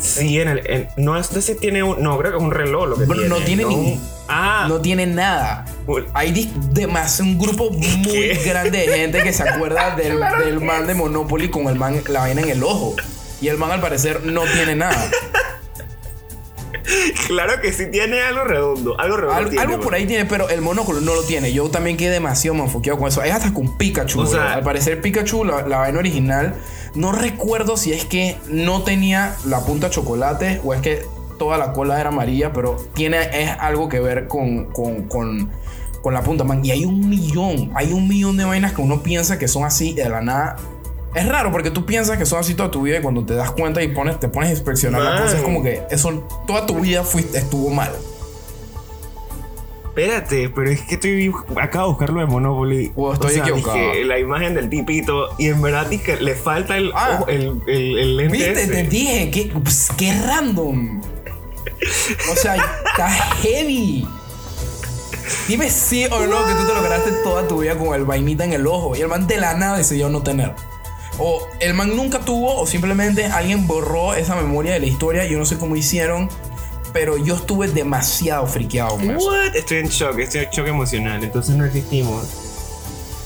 sí, 0.00 0.40
en 0.40 0.48
el 0.48 0.66
en- 0.70 0.88
no 0.96 1.22
sé 1.22 1.40
si 1.42 1.54
tiene 1.54 1.82
un 1.82 2.02
no, 2.02 2.18
creo 2.18 2.32
que 2.32 2.36
es 2.38 2.42
un 2.42 2.50
reloj 2.50 2.88
lo 2.88 2.96
que 2.96 3.04
Pero 3.06 3.14
tiene. 3.20 3.28
no 3.28 3.36
tiene 3.44 3.64
ni- 3.64 3.74
un- 3.74 4.00
Ah, 4.28 4.66
No 4.68 4.80
tiene 4.80 5.06
nada. 5.06 5.64
Hay 6.14 6.32
demas- 6.72 7.20
un 7.20 7.38
grupo 7.38 7.70
muy 7.70 8.02
¿Qué? 8.02 8.40
grande 8.44 8.78
de 8.78 8.88
gente 8.98 9.22
que 9.22 9.32
se 9.32 9.48
acuerda 9.48 9.90
del, 9.96 10.18
del 10.44 10.60
man 10.60 10.86
de 10.86 10.94
Monopoly 10.94 11.50
con 11.50 11.68
el 11.68 11.76
man, 11.76 12.00
la 12.08 12.20
vaina 12.20 12.42
en 12.42 12.48
el 12.50 12.62
ojo. 12.64 12.94
Y 13.40 13.48
el 13.48 13.58
man 13.58 13.70
al 13.72 13.80
parecer 13.80 14.24
no 14.24 14.42
tiene 14.42 14.74
nada. 14.76 14.96
claro 17.26 17.60
que 17.60 17.72
sí 17.72 17.86
tiene 17.90 18.20
algo 18.20 18.44
redondo, 18.44 18.98
algo 19.00 19.16
redondo 19.16 19.38
Al- 19.42 19.48
tiene, 19.50 19.62
algo 19.64 19.80
por 19.80 19.94
ahí 19.94 20.06
tiene, 20.06 20.24
pero 20.26 20.48
el 20.48 20.60
monóculo 20.60 21.00
no 21.00 21.14
lo 21.14 21.22
tiene. 21.22 21.52
Yo 21.52 21.68
también 21.70 21.96
quedé 21.96 22.10
demasiado 22.10 22.54
manfoqueado 22.54 22.98
con 22.98 23.08
eso. 23.08 23.22
Es 23.22 23.32
hasta 23.32 23.52
con 23.52 23.76
Pikachu. 23.76 24.20
O 24.20 24.26
sea- 24.26 24.54
al 24.54 24.62
parecer 24.62 25.00
Pikachu, 25.00 25.44
la, 25.44 25.66
la 25.66 25.78
vaina 25.78 25.98
original, 25.98 26.54
no 26.94 27.12
recuerdo 27.12 27.76
si 27.76 27.92
es 27.92 28.04
que 28.04 28.36
no 28.48 28.82
tenía 28.82 29.34
la 29.46 29.60
punta 29.60 29.90
chocolate 29.90 30.60
o 30.64 30.74
es 30.74 30.80
que 30.80 31.04
toda 31.38 31.58
la 31.58 31.72
cola 31.72 32.00
era 32.00 32.08
amarilla, 32.10 32.52
pero 32.52 32.76
tiene 32.94 33.18
es 33.32 33.50
algo 33.58 33.88
que 33.88 34.00
ver 34.00 34.28
con, 34.28 34.66
con, 34.72 35.04
con, 35.08 35.50
con 36.02 36.14
la 36.14 36.22
punta, 36.22 36.44
man. 36.44 36.64
Y 36.64 36.70
hay 36.70 36.84
un 36.84 37.08
millón, 37.08 37.70
hay 37.74 37.92
un 37.92 38.08
millón 38.08 38.36
de 38.36 38.44
vainas 38.44 38.72
que 38.72 38.80
uno 38.82 39.02
piensa 39.02 39.38
que 39.38 39.48
son 39.48 39.64
así 39.64 39.92
de 39.94 40.08
la 40.08 40.20
nada. 40.20 40.56
Es 41.14 41.28
raro 41.28 41.52
porque 41.52 41.70
tú 41.70 41.86
piensas 41.86 42.18
que 42.18 42.26
son 42.26 42.40
así 42.40 42.54
toda 42.54 42.70
tu 42.72 42.82
vida 42.82 42.98
y 42.98 43.00
cuando 43.02 43.24
te 43.24 43.34
das 43.34 43.52
cuenta 43.52 43.82
y 43.82 43.88
pones, 43.88 44.18
te 44.18 44.28
pones 44.28 44.48
a 44.48 44.52
inspeccionar 44.52 45.00
la 45.00 45.10
Man. 45.10 45.22
cosa, 45.22 45.36
es 45.36 45.42
como 45.44 45.62
que 45.62 45.82
eso 45.90 46.26
toda 46.46 46.66
tu 46.66 46.80
vida 46.80 47.04
fuiste, 47.04 47.38
estuvo 47.38 47.70
mal. 47.70 47.92
Espérate, 49.84 50.48
pero 50.48 50.70
es 50.70 50.80
que 50.82 50.94
estoy 50.96 51.32
acabo 51.56 51.86
de 51.86 51.90
buscarlo 51.92 52.18
de 52.20 52.26
Monopoly. 52.26 52.92
O 52.96 53.12
estoy 53.12 53.36
equivocado. 53.36 53.76
dije, 53.76 54.04
la 54.04 54.18
imagen 54.18 54.54
del 54.54 54.68
tipito 54.68 55.28
y 55.38 55.46
en 55.46 55.62
verdad 55.62 55.86
dije, 55.86 56.20
le 56.20 56.34
falta 56.34 56.76
el, 56.76 56.90
Ah. 56.96 57.18
ojo, 57.20 57.28
el, 57.28 57.60
el, 57.68 57.98
el 58.00 58.16
lente 58.16 58.32
Viste, 58.36 58.52
ese. 58.62 58.72
te 58.72 58.82
dije, 58.88 59.30
que 59.30 59.52
pues, 59.62 59.90
qué 59.96 60.12
random. 60.26 61.00
O 62.32 62.36
sea, 62.36 62.56
está 62.56 63.08
heavy. 63.10 64.06
Dime 65.48 65.70
sí 65.70 66.06
o 66.06 66.26
no 66.26 66.46
que 66.46 66.52
tú 66.52 66.66
te 66.66 66.74
lograste 66.74 67.10
toda 67.22 67.48
tu 67.48 67.60
vida 67.60 67.76
con 67.76 67.94
el 67.94 68.04
vainita 68.04 68.44
en 68.44 68.52
el 68.52 68.66
ojo 68.66 68.94
y 68.96 69.00
el 69.00 69.08
man 69.08 69.26
de 69.26 69.36
la 69.38 69.54
nada 69.54 69.78
decidió 69.78 70.08
no 70.08 70.22
tener. 70.22 70.54
O 71.18 71.46
el 71.60 71.74
man 71.74 71.96
nunca 71.96 72.20
tuvo 72.20 72.60
o 72.60 72.66
simplemente 72.66 73.26
alguien 73.26 73.66
borró 73.66 74.14
esa 74.14 74.34
memoria 74.36 74.72
de 74.72 74.80
la 74.80 74.86
historia. 74.86 75.24
Yo 75.24 75.38
no 75.38 75.46
sé 75.46 75.56
cómo 75.56 75.76
hicieron, 75.76 76.28
pero 76.92 77.16
yo 77.16 77.36
estuve 77.36 77.68
demasiado 77.68 78.46
friqueado 78.46 78.96
con 78.96 79.10
eso. 79.10 79.26
What? 79.28 79.54
Estoy 79.54 79.78
en 79.78 79.88
shock, 79.88 80.18
estoy 80.18 80.44
en 80.44 80.50
shock 80.50 80.66
emocional. 80.66 81.22
Entonces 81.22 81.54
no 81.56 81.64
existimos. 81.64 82.24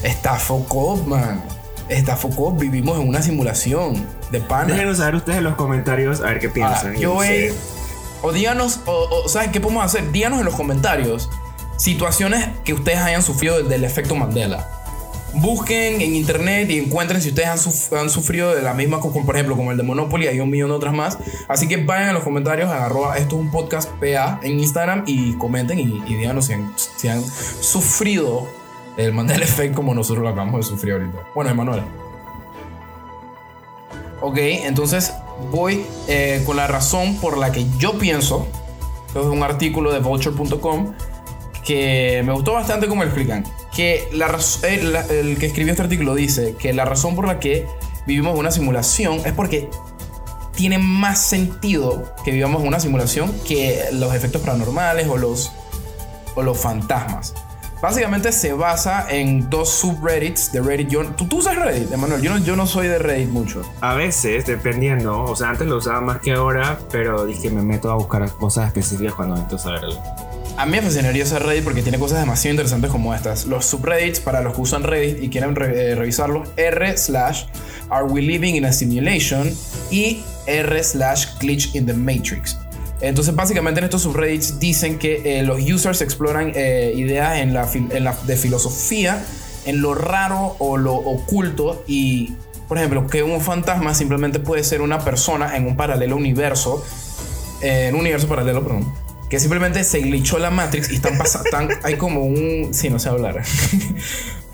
Está 0.02 0.34
Foucault, 0.34 1.06
man. 1.06 1.42
Está 1.88 2.16
Foucault. 2.16 2.58
Vivimos 2.58 3.00
en 3.00 3.08
una 3.08 3.22
simulación 3.22 4.06
de 4.30 4.40
pana. 4.40 4.74
Déjenos 4.74 4.98
saber 4.98 5.16
ustedes 5.16 5.38
en 5.38 5.44
los 5.44 5.54
comentarios 5.54 6.20
a 6.20 6.24
ver 6.24 6.40
qué 6.40 6.48
piensan. 6.48 6.94
Ah, 6.94 6.98
yo 6.98 7.14
voy. 7.14 7.52
O 8.22 8.32
díganos, 8.32 8.80
o, 8.86 9.08
o 9.24 9.28
¿saben 9.28 9.52
qué 9.52 9.60
podemos 9.60 9.84
hacer? 9.84 10.10
Díganos 10.10 10.40
en 10.40 10.44
los 10.44 10.54
comentarios 10.54 11.30
situaciones 11.76 12.48
que 12.64 12.72
ustedes 12.74 12.98
hayan 12.98 13.22
sufrido 13.22 13.56
del, 13.58 13.68
del 13.68 13.84
efecto 13.84 14.14
Mandela. 14.16 14.68
Busquen 15.34 16.00
en 16.00 16.14
internet 16.16 16.70
y 16.70 16.78
encuentren 16.78 17.20
si 17.20 17.28
ustedes 17.28 17.48
han, 17.48 17.58
suf- 17.58 17.92
han 18.00 18.08
sufrido 18.10 18.54
de 18.54 18.62
la 18.62 18.72
misma, 18.74 18.98
como 18.98 19.24
por 19.26 19.36
ejemplo, 19.36 19.56
como 19.56 19.70
el 19.70 19.76
de 19.76 19.82
Monopoly, 19.82 20.26
hay 20.26 20.40
un 20.40 20.48
millón 20.50 20.70
de 20.70 20.74
otras 20.76 20.94
más. 20.94 21.18
Así 21.46 21.68
que 21.68 21.76
vayan 21.76 22.08
a 22.08 22.12
los 22.14 22.22
comentarios, 22.24 22.70
a 22.70 22.86
arroba 22.86 23.16
esto 23.18 23.36
es 23.36 23.42
un 23.42 23.50
podcast 23.50 23.90
PA 24.00 24.40
en 24.42 24.58
Instagram 24.58 25.04
y 25.06 25.34
comenten 25.34 25.78
y, 25.78 26.02
y 26.06 26.14
díganos 26.16 26.46
si 26.46 26.54
han, 26.54 26.72
si 26.76 27.08
han 27.08 27.22
sufrido 27.60 28.48
el 28.96 29.12
Mandela 29.12 29.44
Effect 29.44 29.74
como 29.74 29.94
nosotros 29.94 30.24
lo 30.24 30.30
acabamos 30.30 30.64
de 30.64 30.70
sufrir 30.74 30.94
ahorita. 30.94 31.18
Bueno, 31.34 31.50
Emanuel. 31.50 31.82
Ok, 34.20 34.38
entonces 34.38 35.12
voy 35.50 35.84
eh, 36.08 36.42
con 36.46 36.56
la 36.56 36.66
razón 36.66 37.16
por 37.16 37.38
la 37.38 37.52
que 37.52 37.66
yo 37.78 37.98
pienso, 37.98 38.46
esto 39.06 39.20
es 39.20 39.26
un 39.26 39.42
artículo 39.42 39.92
de 39.92 40.00
vulture.com, 40.00 40.94
que 41.64 42.22
me 42.24 42.32
gustó 42.32 42.52
bastante 42.54 42.88
como 42.88 43.02
explican, 43.02 43.44
que 43.74 44.08
el, 44.12 44.18
la- 44.92 45.00
el 45.10 45.38
que 45.38 45.46
escribió 45.46 45.72
este 45.72 45.82
artículo 45.82 46.14
dice 46.14 46.54
que 46.58 46.72
la 46.72 46.84
razón 46.84 47.14
por 47.14 47.26
la 47.26 47.38
que 47.38 47.66
vivimos 48.06 48.38
una 48.38 48.50
simulación 48.50 49.20
es 49.24 49.32
porque 49.32 49.68
tiene 50.54 50.78
más 50.78 51.20
sentido 51.20 52.14
que 52.24 52.30
vivamos 52.32 52.62
una 52.62 52.80
simulación 52.80 53.32
que 53.46 53.80
los 53.92 54.14
efectos 54.14 54.42
paranormales 54.42 55.06
o 55.08 55.16
los, 55.16 55.52
o 56.34 56.42
los 56.42 56.58
fantasmas. 56.58 57.34
Básicamente 57.80 58.32
se 58.32 58.52
basa 58.52 59.06
en 59.08 59.48
dos 59.48 59.70
subreddits 59.70 60.50
de 60.50 60.60
Reddit. 60.60 60.88
Yo, 60.88 61.04
¿tú, 61.12 61.26
tú 61.26 61.38
usas 61.38 61.54
Reddit, 61.56 61.92
Emanuel? 61.92 62.20
Yo 62.20 62.30
no, 62.30 62.38
yo 62.38 62.56
no 62.56 62.66
soy 62.66 62.88
de 62.88 62.98
Reddit 62.98 63.28
mucho. 63.28 63.62
A 63.80 63.94
veces, 63.94 64.46
dependiendo. 64.46 65.22
O 65.22 65.36
sea, 65.36 65.50
antes 65.50 65.68
lo 65.68 65.76
usaba 65.76 66.00
más 66.00 66.18
que 66.20 66.32
ahora, 66.32 66.78
pero 66.90 67.24
dije 67.24 67.50
me 67.50 67.62
meto 67.62 67.90
a 67.90 67.94
buscar 67.94 68.28
cosas 68.32 68.66
específicas 68.66 69.14
cuando 69.14 69.36
necesito 69.36 69.58
saberlo. 69.58 69.96
A 70.56 70.66
mí 70.66 70.72
me 70.72 70.82
fascinaría 70.82 71.22
usar 71.22 71.46
Reddit 71.46 71.62
porque 71.62 71.82
tiene 71.82 72.00
cosas 72.00 72.18
demasiado 72.18 72.52
interesantes 72.54 72.90
como 72.90 73.14
estas. 73.14 73.46
Los 73.46 73.64
subreddits, 73.66 74.18
para 74.18 74.40
los 74.40 74.56
que 74.56 74.60
usan 74.62 74.82
Reddit 74.82 75.22
y 75.22 75.28
quieren 75.30 75.54
re- 75.54 75.92
eh, 75.92 75.94
revisarlos, 75.94 76.48
r 76.56 76.96
slash 76.96 77.44
are 77.90 78.04
we 78.06 78.20
living 78.22 78.56
in 78.56 78.64
a 78.64 78.72
simulation 78.72 79.54
y 79.92 80.24
r 80.46 80.82
slash 80.82 81.28
glitch 81.38 81.76
in 81.76 81.86
the 81.86 81.94
matrix. 81.94 82.58
Entonces 83.00 83.34
básicamente 83.34 83.80
en 83.80 83.84
estos 83.84 84.02
subreddits 84.02 84.58
dicen 84.58 84.98
que 84.98 85.38
eh, 85.38 85.42
los 85.42 85.60
users 85.60 86.00
exploran 86.00 86.52
eh, 86.54 86.92
ideas 86.96 87.38
en 87.38 87.54
la, 87.54 87.68
en 87.72 88.04
la- 88.04 88.16
de 88.26 88.36
filosofía, 88.36 89.24
en 89.66 89.80
lo 89.80 89.94
raro 89.94 90.56
o 90.58 90.76
lo 90.76 90.94
oculto 90.94 91.84
y, 91.86 92.32
por 92.66 92.78
ejemplo, 92.78 93.06
que 93.06 93.22
un 93.22 93.40
fantasma 93.40 93.94
simplemente 93.94 94.40
puede 94.40 94.64
ser 94.64 94.80
una 94.80 94.98
persona 95.00 95.56
en 95.56 95.66
un 95.66 95.76
paralelo 95.76 96.16
universo 96.16 96.84
eh, 97.62 97.86
en 97.88 97.94
un 97.94 98.00
universo 98.02 98.28
paralelo, 98.28 98.62
perdón, 98.62 98.92
que 99.28 99.38
simplemente 99.38 99.84
se 99.84 100.00
glitchó 100.00 100.38
la 100.38 100.50
Matrix 100.50 100.90
y 100.90 100.94
están 100.96 101.18
pasando, 101.18 101.74
hay 101.82 101.96
como 101.96 102.24
un, 102.24 102.68
sí, 102.72 102.88
no 102.90 102.98
sé 102.98 103.08
hablar, 103.10 103.42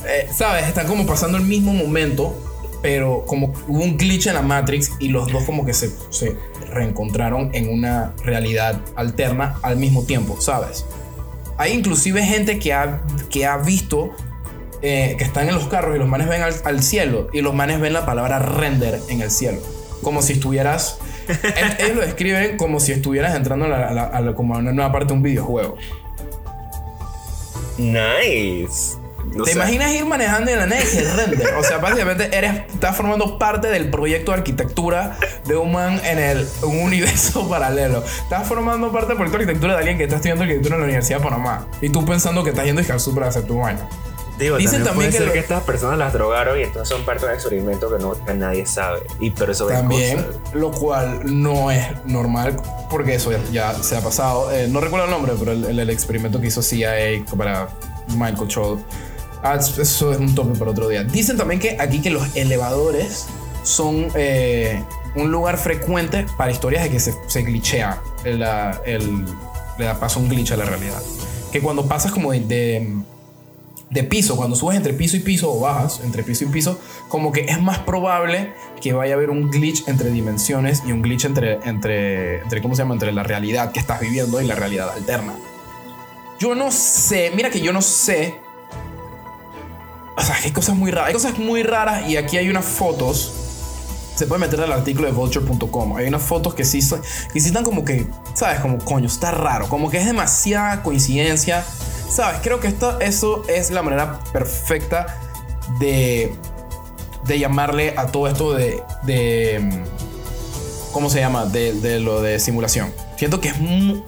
Eh, 0.06 0.28
sabes, 0.36 0.66
están 0.66 0.86
como 0.86 1.06
pasando 1.06 1.38
el 1.38 1.44
mismo 1.44 1.72
momento, 1.72 2.53
pero 2.84 3.24
como 3.26 3.50
hubo 3.66 3.82
un 3.82 3.96
glitch 3.96 4.26
en 4.26 4.34
la 4.34 4.42
Matrix 4.42 4.92
y 4.98 5.08
los 5.08 5.32
dos 5.32 5.44
como 5.44 5.64
que 5.64 5.72
se, 5.72 5.88
se 6.10 6.36
reencontraron 6.70 7.48
en 7.54 7.70
una 7.70 8.12
realidad 8.22 8.78
alterna 8.94 9.58
al 9.62 9.78
mismo 9.78 10.02
tiempo, 10.04 10.38
sabes. 10.38 10.84
Hay 11.56 11.72
inclusive 11.72 12.22
gente 12.22 12.58
que 12.58 12.74
ha, 12.74 13.00
que 13.30 13.46
ha 13.46 13.56
visto 13.56 14.10
eh, 14.82 15.14
que 15.16 15.24
están 15.24 15.48
en 15.48 15.54
los 15.54 15.66
carros 15.68 15.96
y 15.96 15.98
los 15.98 16.06
manes 16.08 16.28
ven 16.28 16.42
al, 16.42 16.52
al 16.62 16.82
cielo 16.82 17.28
y 17.32 17.40
los 17.40 17.54
manes 17.54 17.80
ven 17.80 17.94
la 17.94 18.04
palabra 18.04 18.38
render 18.38 19.00
en 19.08 19.22
el 19.22 19.30
cielo. 19.30 19.60
Como 20.02 20.20
si 20.20 20.34
estuvieras... 20.34 20.98
el- 21.28 21.86
ellos 21.86 21.96
lo 21.96 22.02
describen 22.02 22.58
como 22.58 22.80
si 22.80 22.92
estuvieras 22.92 23.34
entrando 23.34 23.64
a, 23.64 23.68
la- 23.68 23.88
a 23.88 23.92
la- 23.94 24.04
a 24.04 24.20
la- 24.20 24.34
como 24.34 24.56
a 24.56 24.58
una 24.58 24.72
nueva 24.72 24.92
parte 24.92 25.06
de 25.06 25.12
un 25.14 25.22
videojuego. 25.22 25.76
Nice. 27.78 28.98
¿Te 29.44 29.52
imaginas 29.52 29.90
ir 29.92 30.04
manejando 30.04 30.50
en 30.50 30.58
la 30.68 30.76
que 30.76 31.00
render? 31.16 31.54
O 31.58 31.62
sea, 31.64 31.78
básicamente 31.78 32.36
eres, 32.36 32.62
estás 32.72 32.96
formando 32.96 33.38
parte 33.38 33.68
del 33.68 33.90
proyecto 33.90 34.32
de 34.32 34.38
arquitectura 34.38 35.16
de 35.46 35.56
un 35.56 35.72
man 35.72 36.00
en 36.04 36.18
el 36.18 36.48
un 36.62 36.78
universo 36.80 37.48
paralelo. 37.48 38.04
Estás 38.22 38.46
formando 38.46 38.92
parte 38.92 39.08
del 39.08 39.16
proyecto 39.16 39.38
de 39.38 39.44
arquitectura 39.44 39.72
de 39.74 39.78
alguien 39.80 39.98
que 39.98 40.04
está 40.04 40.16
estudiando 40.16 40.44
arquitectura 40.44 40.76
en 40.76 40.80
la 40.80 40.84
Universidad 40.86 41.18
de 41.18 41.24
Panamá. 41.24 41.66
Y 41.80 41.88
tú 41.90 42.04
pensando 42.04 42.44
que 42.44 42.50
estás 42.50 42.64
yendo 42.64 42.80
a 42.80 42.82
Iscalzú 42.82 43.14
para 43.14 43.28
hacer 43.28 43.42
tu 43.44 43.58
vaina. 43.58 43.88
Digo, 44.38 44.56
Dicen 44.56 44.82
también, 44.82 45.10
también 45.10 45.10
puede 45.12 45.18
que 45.18 45.24
ser 45.24 45.32
que 45.32 45.38
estas 45.38 45.62
personas 45.62 45.96
las 45.96 46.12
drogaron 46.12 46.58
y 46.58 46.64
entonces 46.64 46.88
son 46.88 47.04
parte 47.06 47.24
de 47.24 47.28
un 47.32 47.34
experimento 47.38 47.88
que, 47.96 48.02
no, 48.02 48.24
que 48.24 48.34
nadie 48.34 48.66
sabe. 48.66 49.00
Y 49.20 49.30
pero 49.30 49.52
eso 49.52 49.66
También, 49.66 50.16
cosas. 50.24 50.54
lo 50.54 50.72
cual 50.72 51.20
no 51.40 51.70
es 51.70 51.86
normal 52.04 52.56
porque 52.90 53.14
eso 53.14 53.30
ya, 53.52 53.74
se 53.82 53.96
ha 53.96 54.00
pasado. 54.00 54.50
Eh, 54.52 54.66
no 54.68 54.80
recuerdo 54.80 55.04
el 55.06 55.12
nombre, 55.12 55.34
pero 55.38 55.52
el, 55.52 55.64
el- 55.66 55.78
el 55.78 55.90
experimento 55.90 56.40
que 56.40 56.48
hizo 56.48 56.62
CIA 56.62 57.24
para 57.38 57.68
mind 58.16 58.36
control. 58.36 58.80
Ah, 59.44 59.56
es- 59.60 59.78
eso 59.78 60.10
es 60.12 60.18
un 60.18 60.34
tope 60.34 60.58
para 60.58 60.70
otro 60.72 60.88
día. 60.88 61.04
Dicen 61.04 61.36
también 61.36 61.60
que 61.60 61.76
aquí 61.78 62.00
que 62.00 62.10
los 62.10 62.34
elevadores 62.34 63.26
son 63.62 64.08
eh, 64.16 64.82
un 65.14 65.30
lugar 65.30 65.58
frecuente 65.58 66.26
para 66.36 66.50
historias 66.50 66.82
de 66.84 66.90
que 66.90 66.98
se, 66.98 67.14
se 67.28 67.42
glitchea. 67.42 68.00
El, 68.24 68.42
el- 68.86 69.24
le 69.78 69.84
da 69.84 70.00
paso 70.00 70.18
un 70.18 70.28
glitch 70.28 70.52
a 70.52 70.56
la 70.56 70.64
realidad. 70.64 71.00
Que 71.52 71.60
cuando 71.60 71.86
pasas 71.86 72.10
como 72.10 72.32
de- 72.32 72.40
de 72.40 72.96
de 73.90 74.02
piso, 74.02 74.34
cuando 74.34 74.56
subes 74.56 74.76
entre 74.76 74.92
piso 74.92 75.16
y 75.16 75.20
piso 75.20 75.52
o 75.52 75.60
bajas 75.60 76.00
entre 76.02 76.24
piso 76.24 76.42
y 76.42 76.48
piso, 76.48 76.80
como 77.08 77.30
que 77.30 77.42
es 77.42 77.60
más 77.60 77.78
probable 77.80 78.52
que 78.80 78.92
vaya 78.92 79.14
a 79.14 79.16
haber 79.16 79.30
un 79.30 79.50
glitch 79.50 79.86
entre 79.86 80.10
dimensiones 80.10 80.82
y 80.84 80.90
un 80.90 81.00
glitch 81.00 81.26
entre, 81.26 81.60
entre, 81.64 82.40
entre 82.40 82.60
¿cómo 82.60 82.74
se 82.74 82.82
llama? 82.82 82.94
Entre 82.94 83.12
la 83.12 83.22
realidad 83.22 83.70
que 83.70 83.78
estás 83.78 84.00
viviendo 84.00 84.40
y 84.40 84.46
la 84.46 84.56
realidad 84.56 84.90
alterna. 84.90 85.34
Yo 86.40 86.56
no 86.56 86.72
sé, 86.72 87.30
mira 87.36 87.50
que 87.50 87.60
yo 87.60 87.72
no 87.72 87.82
sé. 87.82 88.34
Hay 90.16 90.52
cosas 90.52 90.76
muy 90.76 90.90
raras, 90.90 91.08
hay 91.08 91.14
cosas 91.14 91.38
muy 91.38 91.62
raras 91.62 92.08
y 92.08 92.16
aquí 92.16 92.36
hay 92.36 92.48
unas 92.48 92.64
fotos. 92.64 93.32
Se 94.14 94.26
puede 94.26 94.40
meter 94.40 94.60
al 94.60 94.72
artículo 94.72 95.08
de 95.08 95.12
vulture.com. 95.12 95.96
Hay 95.96 96.06
unas 96.06 96.22
fotos 96.22 96.54
que 96.54 96.64
sí, 96.64 96.78
están 97.34 97.64
como 97.64 97.84
que, 97.84 98.06
¿sabes? 98.34 98.60
Como 98.60 98.78
coño, 98.78 99.06
está 99.06 99.32
raro. 99.32 99.68
Como 99.68 99.90
que 99.90 99.98
es 99.98 100.06
demasiada 100.06 100.82
coincidencia. 100.82 101.64
¿Sabes? 102.08 102.40
Creo 102.42 102.60
que 102.60 102.68
esto, 102.68 103.00
eso 103.00 103.42
es 103.48 103.70
la 103.70 103.82
manera 103.82 104.20
perfecta 104.32 105.18
de, 105.80 106.32
de 107.26 107.38
llamarle 107.40 107.94
a 107.96 108.06
todo 108.06 108.28
esto 108.28 108.54
de, 108.54 108.84
de 109.02 109.82
¿cómo 110.92 111.10
se 111.10 111.18
llama? 111.18 111.46
De, 111.46 111.72
de 111.72 111.98
lo 111.98 112.22
de 112.22 112.38
simulación. 112.38 112.92
Siento 113.16 113.40
que 113.40 113.48
es 113.48 113.56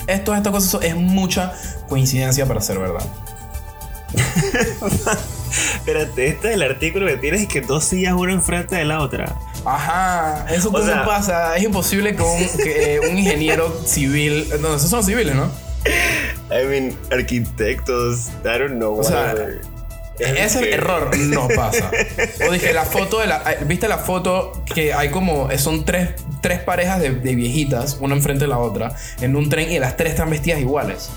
esto, 0.07 0.35
estas 0.35 0.53
cosas 0.53 0.85
es 0.85 0.95
mucha 0.95 1.53
coincidencia 1.89 2.47
para 2.47 2.61
ser 2.61 2.79
verdad. 2.79 3.05
Espérate, 5.51 6.29
este 6.29 6.49
es 6.49 6.55
el 6.55 6.63
artículo 6.63 7.07
que 7.07 7.17
tienes 7.17 7.47
que 7.49 7.61
dos 7.61 7.85
sillas 7.85 8.15
una 8.15 8.33
enfrente 8.33 8.77
de 8.77 8.85
la 8.85 9.01
otra. 9.01 9.37
Ajá, 9.65 10.47
eso 10.53 10.71
sea- 10.85 11.05
pasa. 11.05 11.57
Es 11.57 11.63
imposible 11.65 12.15
que 12.17 12.23
un, 12.23 12.47
que, 12.63 12.95
eh, 12.95 13.01
un 13.01 13.19
ingeniero 13.19 13.83
civil. 13.87 14.49
No, 14.61 14.75
esos 14.77 14.91
son 14.91 15.03
civiles, 15.05 15.35
¿no? 15.35 15.51
I 16.51 16.67
mean, 16.67 16.97
arquitectos, 17.13 18.29
I 18.45 18.59
don't 18.59 18.73
know. 18.75 18.99
O 18.99 19.05
sea, 19.05 19.33
whatever. 19.35 19.61
Ese 20.19 20.73
error 20.73 21.15
no 21.19 21.47
pasa. 21.57 21.91
O 22.49 22.53
dije, 22.53 22.73
la 22.73 22.85
foto 22.85 23.21
de 23.21 23.27
la. 23.27 23.43
eh, 23.53 23.59
¿Viste 23.67 23.87
la 23.89 23.99
foto 23.99 24.65
que 24.75 24.93
hay 24.95 25.11
como. 25.11 25.51
eh, 25.51 25.59
Son 25.59 25.85
tres, 25.85 26.11
tres 26.41 26.61
parejas 26.61 27.01
de, 27.01 27.11
de 27.11 27.35
viejitas, 27.35 27.99
una 28.01 28.15
enfrente 28.15 28.45
de 28.45 28.49
la 28.49 28.59
otra, 28.59 28.95
en 29.21 29.37
un 29.37 29.49
tren 29.49 29.71
y 29.71 29.79
las 29.79 29.97
tres 29.97 30.11
están 30.13 30.31
vestidas 30.31 30.61
iguales. 30.61 31.11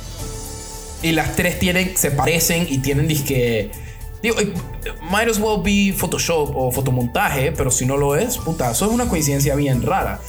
Y 1.02 1.14
las 1.14 1.36
tres 1.38 1.58
tienen, 1.60 1.96
se 1.96 2.12
parecen 2.12 2.66
y 2.70 2.80
tienen 2.80 3.08
disque. 3.08 3.72
Digo, 4.22 4.39
eh, 4.39 4.53
might 5.09 5.30
as 5.30 5.39
well 5.39 5.61
be 5.63 5.93
Photoshop 5.93 6.51
o 6.55 6.72
fotomontaje, 6.72 7.51
pero 7.51 7.72
si 7.72 7.86
no 7.86 7.95
lo 7.97 8.15
es, 8.15 8.38
puta, 8.38 8.72
eso 8.72 8.86
es 8.86 8.91
una 8.91 9.07
coincidencia 9.07 9.55
bien 9.55 9.82
rara. 9.82 10.20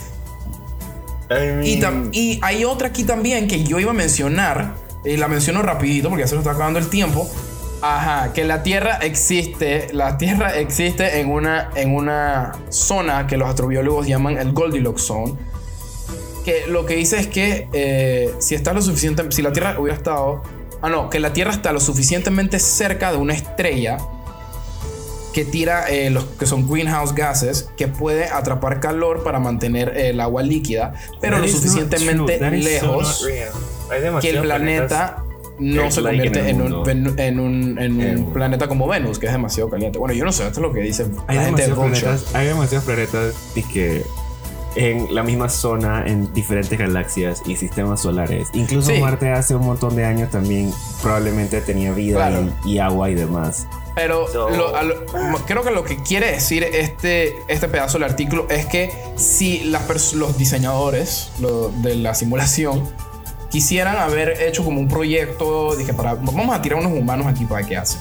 I 1.31 1.79
mean, 1.81 2.11
Y, 2.13 2.39
hay 2.43 2.65
otra 2.65 2.89
aquí 2.89 3.05
también 3.05 3.49
que 3.49 3.65
yo 3.65 3.79
iba 3.79 3.91
a 3.91 3.95
mencionar, 3.95 4.75
y 5.05 5.17
la 5.17 5.29
menciono 5.29 5.63
rapidito 5.63 6.09
porque 6.09 6.25
ya 6.25 6.29
se 6.29 6.35
nos 6.35 6.43
está 6.43 6.53
acabando 6.53 6.79
el 6.79 6.89
tiempo. 6.89 7.29
Ajá, 7.83 8.33
que 8.35 8.45
la 8.45 8.63
Tierra 8.63 8.99
existe, 9.01 9.89
la 9.93 10.19
Tierra 10.19 10.57
existe 10.59 11.21
en 11.21 11.31
una, 11.31 11.71
en 11.75 11.95
una 11.95 12.53
zona 12.69 13.27
que 13.27 13.39
los 13.39 13.49
astrobiólogos 13.49 14.07
llaman 14.07 14.39
el 14.39 14.53
Goldilocks 14.53 15.03
Zone. 15.03 15.35
Que 16.45 16.67
lo 16.67 16.85
que 16.85 16.97
dice 16.97 17.19
es 17.19 17.27
que 17.27 17.69
eh, 17.73 18.35
si 18.39 18.55
está 18.55 18.75
lo 18.75 18.83
suficiente, 18.83 19.25
si 19.31 19.41
la 19.41 19.53
Tierra 19.53 19.79
hubiera 19.79 19.97
estado, 19.97 20.43
ah 20.83 20.89
no, 20.89 21.11
que 21.11 21.21
la 21.21 21.33
Tierra 21.33 21.53
está 21.53 21.73
lo 21.73 21.81
suficientemente 21.81 22.59
cerca 22.59 23.11
de 23.13 23.19
una 23.19 23.35
estrella 23.35 23.99
que 25.33 25.45
tira 25.45 25.89
eh, 25.89 26.11
los 26.11 26.25
que 26.25 26.45
son 26.47 26.69
greenhouse 26.69 27.15
gases 27.15 27.69
que 27.77 27.87
puede 27.87 28.25
atrapar 28.29 28.81
calor 28.81 29.23
para 29.23 29.39
mantener 29.39 29.91
eh, 29.97 30.11
el 30.11 30.21
agua 30.21 30.43
líquida, 30.43 30.93
pero 31.21 31.37
that 31.37 31.43
lo 31.43 31.49
suficientemente 31.49 32.39
so 32.39 32.51
lejos 32.51 33.27
que 34.21 34.31
el 34.31 34.41
planeta 34.41 35.23
no 35.61 35.91
se 35.91 36.01
like 36.01 36.25
convierte 36.31 36.51
en 36.51 36.63
un, 36.63 37.19
en, 37.19 37.39
un, 37.39 37.79
en 37.79 37.93
un 37.97 38.01
Eh. 38.03 38.27
planeta 38.33 38.67
como 38.67 38.89
Venus, 38.89 39.19
que 39.19 39.27
es 39.27 39.33
demasiado 39.33 39.69
caliente. 39.69 39.99
Bueno, 39.99 40.15
yo 40.15 40.25
no 40.25 40.33
sé, 40.33 40.47
esto 40.47 40.61
es 40.61 40.67
lo 40.67 40.73
que 40.73 40.81
dice 40.81 41.07
Hay 41.27 41.37
la 41.37 41.45
gente 41.45 41.63
de 41.63 41.69
demasiados, 41.69 41.79
Vulture. 41.79 42.01
planetas, 42.01 42.35
hay 42.35 42.47
demasiados 42.47 42.85
planetas 42.87 43.35
y 43.55 43.63
que 43.65 44.03
en 44.77 45.15
la 45.15 45.23
misma 45.23 45.49
zona, 45.49 46.05
en 46.07 46.33
diferentes 46.33 46.79
galaxias 46.79 47.43
y 47.47 47.57
sistemas 47.57 48.01
solares. 48.03 48.49
Incluso 48.53 48.91
Sí. 48.93 49.01
Marte 49.01 49.31
hace 49.31 49.55
un 49.55 49.67
montón 49.67 49.97
de 49.97 50.05
años 50.05 50.31
también 50.31 50.73
probablemente 51.03 51.61
tenía 51.61 51.93
vida 51.93 52.17
Claro. 52.29 52.49
y, 52.65 52.73
y 52.75 52.79
agua 52.79 53.11
y 53.11 53.15
demás. 53.15 53.67
Pero 53.97 54.29
So- 54.29 54.49
lo- 54.51 54.77
a 54.77 54.83
lo- 54.85 55.05
creo 55.47 55.63
que 55.65 55.73
lo 55.73 55.83
que 55.85 55.97
quiere 56.03 56.31
decir 56.31 56.63
este, 56.63 57.35
este 57.49 57.67
pedazo 57.69 57.99
del 57.99 58.09
artículo 58.09 58.47
es 58.49 58.65
que 58.67 58.91
si 59.17 59.65
las 59.65 60.13
los 60.15 60.39
diseñadores 60.39 61.33
lo- 61.41 61.71
de 61.71 61.97
la 61.97 62.15
simulación 62.15 62.89
quisieran 63.51 63.97
haber 63.97 64.41
hecho 64.43 64.65
como 64.65 64.79
un 64.79 64.87
proyecto, 64.87 65.75
dije, 65.75 65.93
para, 65.93 66.15
vamos 66.15 66.55
a 66.57 66.63
tirar 66.63 66.79
unos 66.79 66.93
humanos 66.93 67.27
aquí 67.27 67.45
para 67.45 67.67
que 67.67 67.77
hacen. 67.77 68.01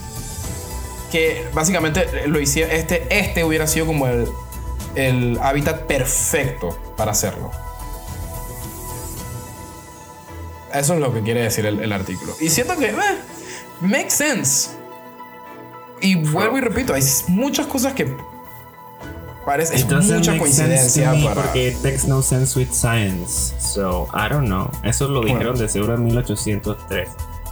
Que 1.11 1.47
básicamente 1.55 2.05
lo 2.27 2.39
hiciera, 2.39 2.71
este, 2.71 3.07
este 3.09 3.43
hubiera 3.43 3.65
sido 3.65 3.87
como 3.87 4.05
el, 4.05 4.27
el 4.95 5.39
hábitat 5.41 5.83
perfecto 5.83 6.77
para 6.95 7.11
hacerlo. 7.11 7.51
Eso 10.73 10.93
es 10.93 10.99
lo 10.99 11.13
que 11.13 11.21
quiere 11.21 11.41
decir 11.41 11.65
el, 11.65 11.79
el 11.79 11.91
artículo. 11.91 12.35
Y 12.39 12.49
siento 12.49 12.77
que, 12.77 12.89
eh, 12.89 12.95
makes 13.81 14.11
sense. 14.11 14.69
Y 16.01 16.15
vuelvo 16.15 16.57
y 16.57 16.61
repito, 16.61 16.93
hay 16.93 17.03
muchas 17.27 17.67
cosas 17.67 17.93
que 17.93 18.15
parece 19.45 19.75
es 19.75 19.85
mucha 19.85 20.37
coincidencia 20.37 21.11
para 21.23 21.41
porque 21.41 21.69
it 21.69 21.83
makes 21.83 22.07
no 22.07 22.21
sense 22.21 22.57
with 22.57 22.71
science. 22.71 23.53
So, 23.59 24.07
I 24.13 24.29
don't 24.29 24.45
know. 24.45 24.69
Eso 24.83 25.07
lo 25.07 25.21
dijeron 25.21 25.57
de 25.57 25.67
seguro 25.67 25.95
en 25.95 26.05
1803. 26.05 27.09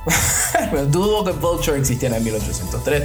Dudo 0.89 1.24
que 1.24 1.32
Vulture 1.32 1.78
existiera 1.78 2.18
en 2.18 2.24
1803. 2.24 3.03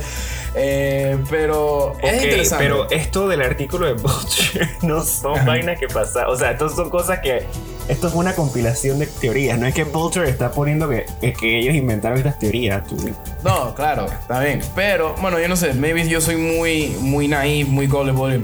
Eh, 0.55 1.19
pero 1.31 1.97
es 2.03 2.23
interesante. 2.23 2.65
pero 2.65 2.91
esto 2.91 3.27
del 3.27 3.41
artículo 3.41 3.87
de 3.87 3.95
Vulture 3.95 4.69
no 4.83 5.03
son 5.03 5.45
vainas 5.47 5.79
que 5.79 5.89
pasan. 5.89 6.27
O 6.29 6.37
sea, 6.37 6.53
estos 6.53 6.75
son 6.75 6.91
cosas 6.91 7.21
que. 7.21 7.47
Esto 7.89 8.07
es 8.07 8.15
una 8.15 8.35
compilación 8.35 9.01
de 9.01 9.07
teorías. 9.07 9.59
No 9.59 9.67
es 9.67 9.75
que 9.75 9.85
Vulture 9.85 10.29
está 10.29 10.53
poniendo 10.53 10.89
que, 10.89 11.07
es 11.21 11.37
que 11.37 11.59
ellos 11.59 11.75
inventaron 11.75 12.19
estas 12.19 12.39
teorías. 12.39 12.87
tú. 12.87 12.97
No, 13.43 13.75
claro, 13.75 14.07
está 14.07 14.41
bien. 14.41 14.61
Pero 14.75 15.15
bueno, 15.21 15.41
yo 15.41 15.49
no 15.49 15.57
sé, 15.57 15.75
maybe 15.75 16.09
yo 16.09 16.21
soy 16.21 16.37
muy, 16.37 16.97
muy 17.01 17.27
naive, 17.29 17.69
muy 17.69 17.87
gullible. 17.89 18.41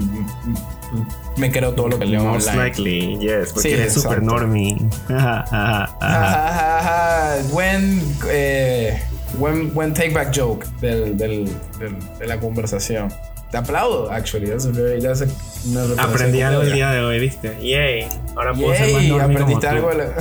Me 1.39 1.49
creo 1.51 1.73
todo 1.73 1.87
lo 1.87 1.97
que 1.99 2.05
leo 2.05 2.23
Most 2.23 2.49
online. 2.49 2.63
likely, 2.65 3.17
yes. 3.19 3.53
Porque 3.53 3.69
Sí, 3.69 3.73
eres 3.75 3.93
super 3.93 4.17
exacto. 4.19 4.35
normie. 4.37 4.77
Ajá, 5.09 5.45
ajá, 5.49 5.95
ajá. 6.01 7.35
when, 7.53 8.01
eh, 8.29 9.01
when, 9.37 9.71
when 9.73 9.93
take 9.93 10.09
back 10.11 10.35
joke 10.35 10.65
del, 10.81 11.17
del, 11.17 11.45
del- 11.79 11.97
de 12.19 12.27
la 12.27 12.39
conversación. 12.39 13.11
Te 13.51 13.57
aplaudo, 13.57 14.11
actually. 14.11 14.47
That's 14.47 14.65
a 14.65 14.69
very- 14.71 15.01
that's 15.01 15.21
a- 15.21 15.25
una 15.25 15.81
referencia 15.81 16.03
Aprendí 16.03 16.41
algo 16.41 16.61
el 16.61 16.73
día 16.73 16.91
de 16.91 16.99
hoy, 17.03 17.19
¿viste? 17.19 17.57
Yay. 17.61 18.07
Ahora 18.35 18.53
puedo 18.53 18.73
ser 18.75 18.91
más 18.93 19.01
Yay, 19.01 19.09
normie 19.09 19.35
aprendiste 19.37 19.67
como 19.67 19.79
tú. 19.79 19.87
algo. 19.87 19.89
de 19.89 19.97
la- 19.97 20.13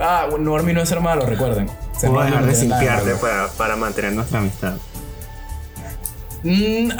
ah, 0.00 0.28
Normie 0.38 0.72
no 0.74 0.80
es 0.82 0.88
ser 0.88 1.00
malo, 1.00 1.26
recuerden. 1.26 1.68
Puedo 2.00 2.24
dejar 2.24 2.46
de 2.46 2.54
simpiarte 2.54 3.14
para, 3.16 3.48
para 3.48 3.76
mantener 3.76 4.12
nuestra 4.14 4.38
amistad. 4.40 4.74
Mm, 6.42 6.90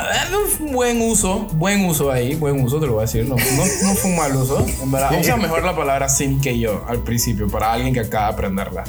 buen 0.72 1.00
uso, 1.00 1.46
buen 1.52 1.84
uso 1.86 2.10
ahí, 2.10 2.34
buen 2.34 2.62
uso, 2.62 2.78
te 2.78 2.86
lo 2.86 2.92
voy 2.94 3.00
a 3.00 3.06
decir. 3.06 3.24
No, 3.26 3.36
no, 3.36 3.64
no 3.82 3.94
fue 3.94 4.10
un 4.10 4.16
mal 4.16 4.36
uso. 4.36 4.64
En 4.82 4.90
verdad, 4.90 5.18
usa 5.18 5.36
mejor 5.36 5.64
la 5.64 5.74
palabra 5.74 6.08
sim 6.08 6.40
que 6.40 6.58
yo 6.58 6.84
al 6.86 6.98
principio, 6.98 7.48
para 7.48 7.72
alguien 7.72 7.94
que 7.94 8.00
acaba 8.00 8.26
de 8.26 8.32
aprenderla. 8.32 8.84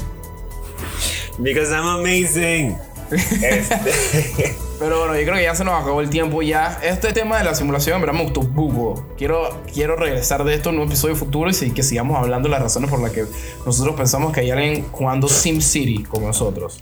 Because 1.38 1.74
I'm 1.74 1.88
amazing. 1.88 2.78
Este, 3.12 4.56
Pero 4.80 4.98
bueno, 4.98 5.16
yo 5.16 5.22
creo 5.24 5.36
que 5.36 5.44
ya 5.44 5.54
se 5.54 5.64
nos 5.64 5.80
acabó 5.80 6.02
el 6.02 6.10
tiempo 6.10 6.42
ya. 6.42 6.80
Este 6.82 7.14
tema 7.14 7.38
de 7.38 7.44
la 7.44 7.54
simulación, 7.54 7.96
en 7.96 8.02
verdad 8.02 8.16
me 8.16 8.24
gustó 8.24 8.42
buco. 8.42 9.06
Quiero, 9.16 9.62
quiero 9.72 9.96
regresar 9.96 10.44
de 10.44 10.56
esto 10.56 10.72
en 10.72 10.80
un 10.80 10.88
episodio 10.88 11.16
futuro 11.16 11.52
y 11.52 11.70
que 11.70 11.84
sigamos 11.84 12.18
hablando 12.18 12.48
de 12.48 12.54
las 12.54 12.64
razones 12.64 12.90
por 12.90 13.00
las 13.00 13.12
que 13.12 13.26
nosotros 13.64 13.96
pensamos 13.96 14.34
que 14.34 14.40
hay 14.40 14.50
alguien 14.50 14.88
jugando 14.92 15.28
SimCity 15.28 16.04
con 16.04 16.24
nosotros. 16.24 16.80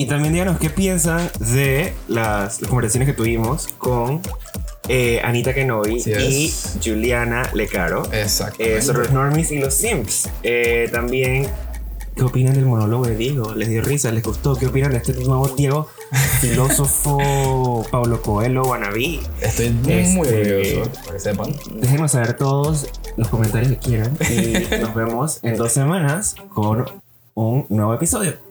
Y 0.00 0.06
también 0.06 0.32
díganos 0.32 0.58
qué 0.58 0.70
piensan 0.70 1.30
de 1.40 1.92
las, 2.08 2.62
las 2.62 2.70
conversaciones 2.70 3.06
que 3.06 3.12
tuvimos 3.12 3.68
con 3.76 4.22
eh, 4.88 5.20
Anita 5.22 5.52
Kenobi 5.52 6.00
Sí 6.00 6.12
y. 6.12 6.54
Juliana 6.82 7.50
Lecaro 7.52 8.04
Exacto. 8.10 8.56
eh, 8.64 8.80
sobre 8.80 9.00
los 9.00 9.12
normies 9.12 9.52
y 9.52 9.58
los 9.58 9.74
simps. 9.74 10.30
Eh, 10.42 10.88
también, 10.90 11.46
¿qué 12.16 12.22
opinan 12.22 12.54
del 12.54 12.64
monólogo 12.64 13.04
de 13.06 13.14
Diego? 13.14 13.54
¿Les 13.54 13.68
dio 13.68 13.82
risa? 13.82 14.10
¿Les 14.10 14.22
gustó? 14.24 14.56
¿Qué 14.56 14.68
opinan 14.68 14.92
de 14.92 14.96
este 14.96 15.12
nuevo 15.12 15.46
Diego? 15.48 15.88
Filósofo 16.40 17.86
Pablo 17.90 18.22
Coelho, 18.22 18.62
Wannabe. 18.62 19.20
Estoy 19.42 19.68
muy, 19.68 20.02
muy 20.04 20.28
Este- 20.28 20.54
orgulloso, 20.54 20.90
para 21.02 21.12
que 21.12 21.20
sepan. 21.20 21.54
Déjenos 21.74 22.12
saber 22.12 22.38
todos 22.38 22.88
los 23.18 23.28
comentarios 23.28 23.72
que 23.72 23.78
quieran 23.78 24.16
y 24.30 24.76
nos 24.80 24.94
vemos 24.94 25.40
en 25.42 25.58
dos 25.58 25.72
semanas 25.72 26.36
con 26.54 26.86
un 27.34 27.66
nuevo 27.68 27.92
episodio. 27.92 28.48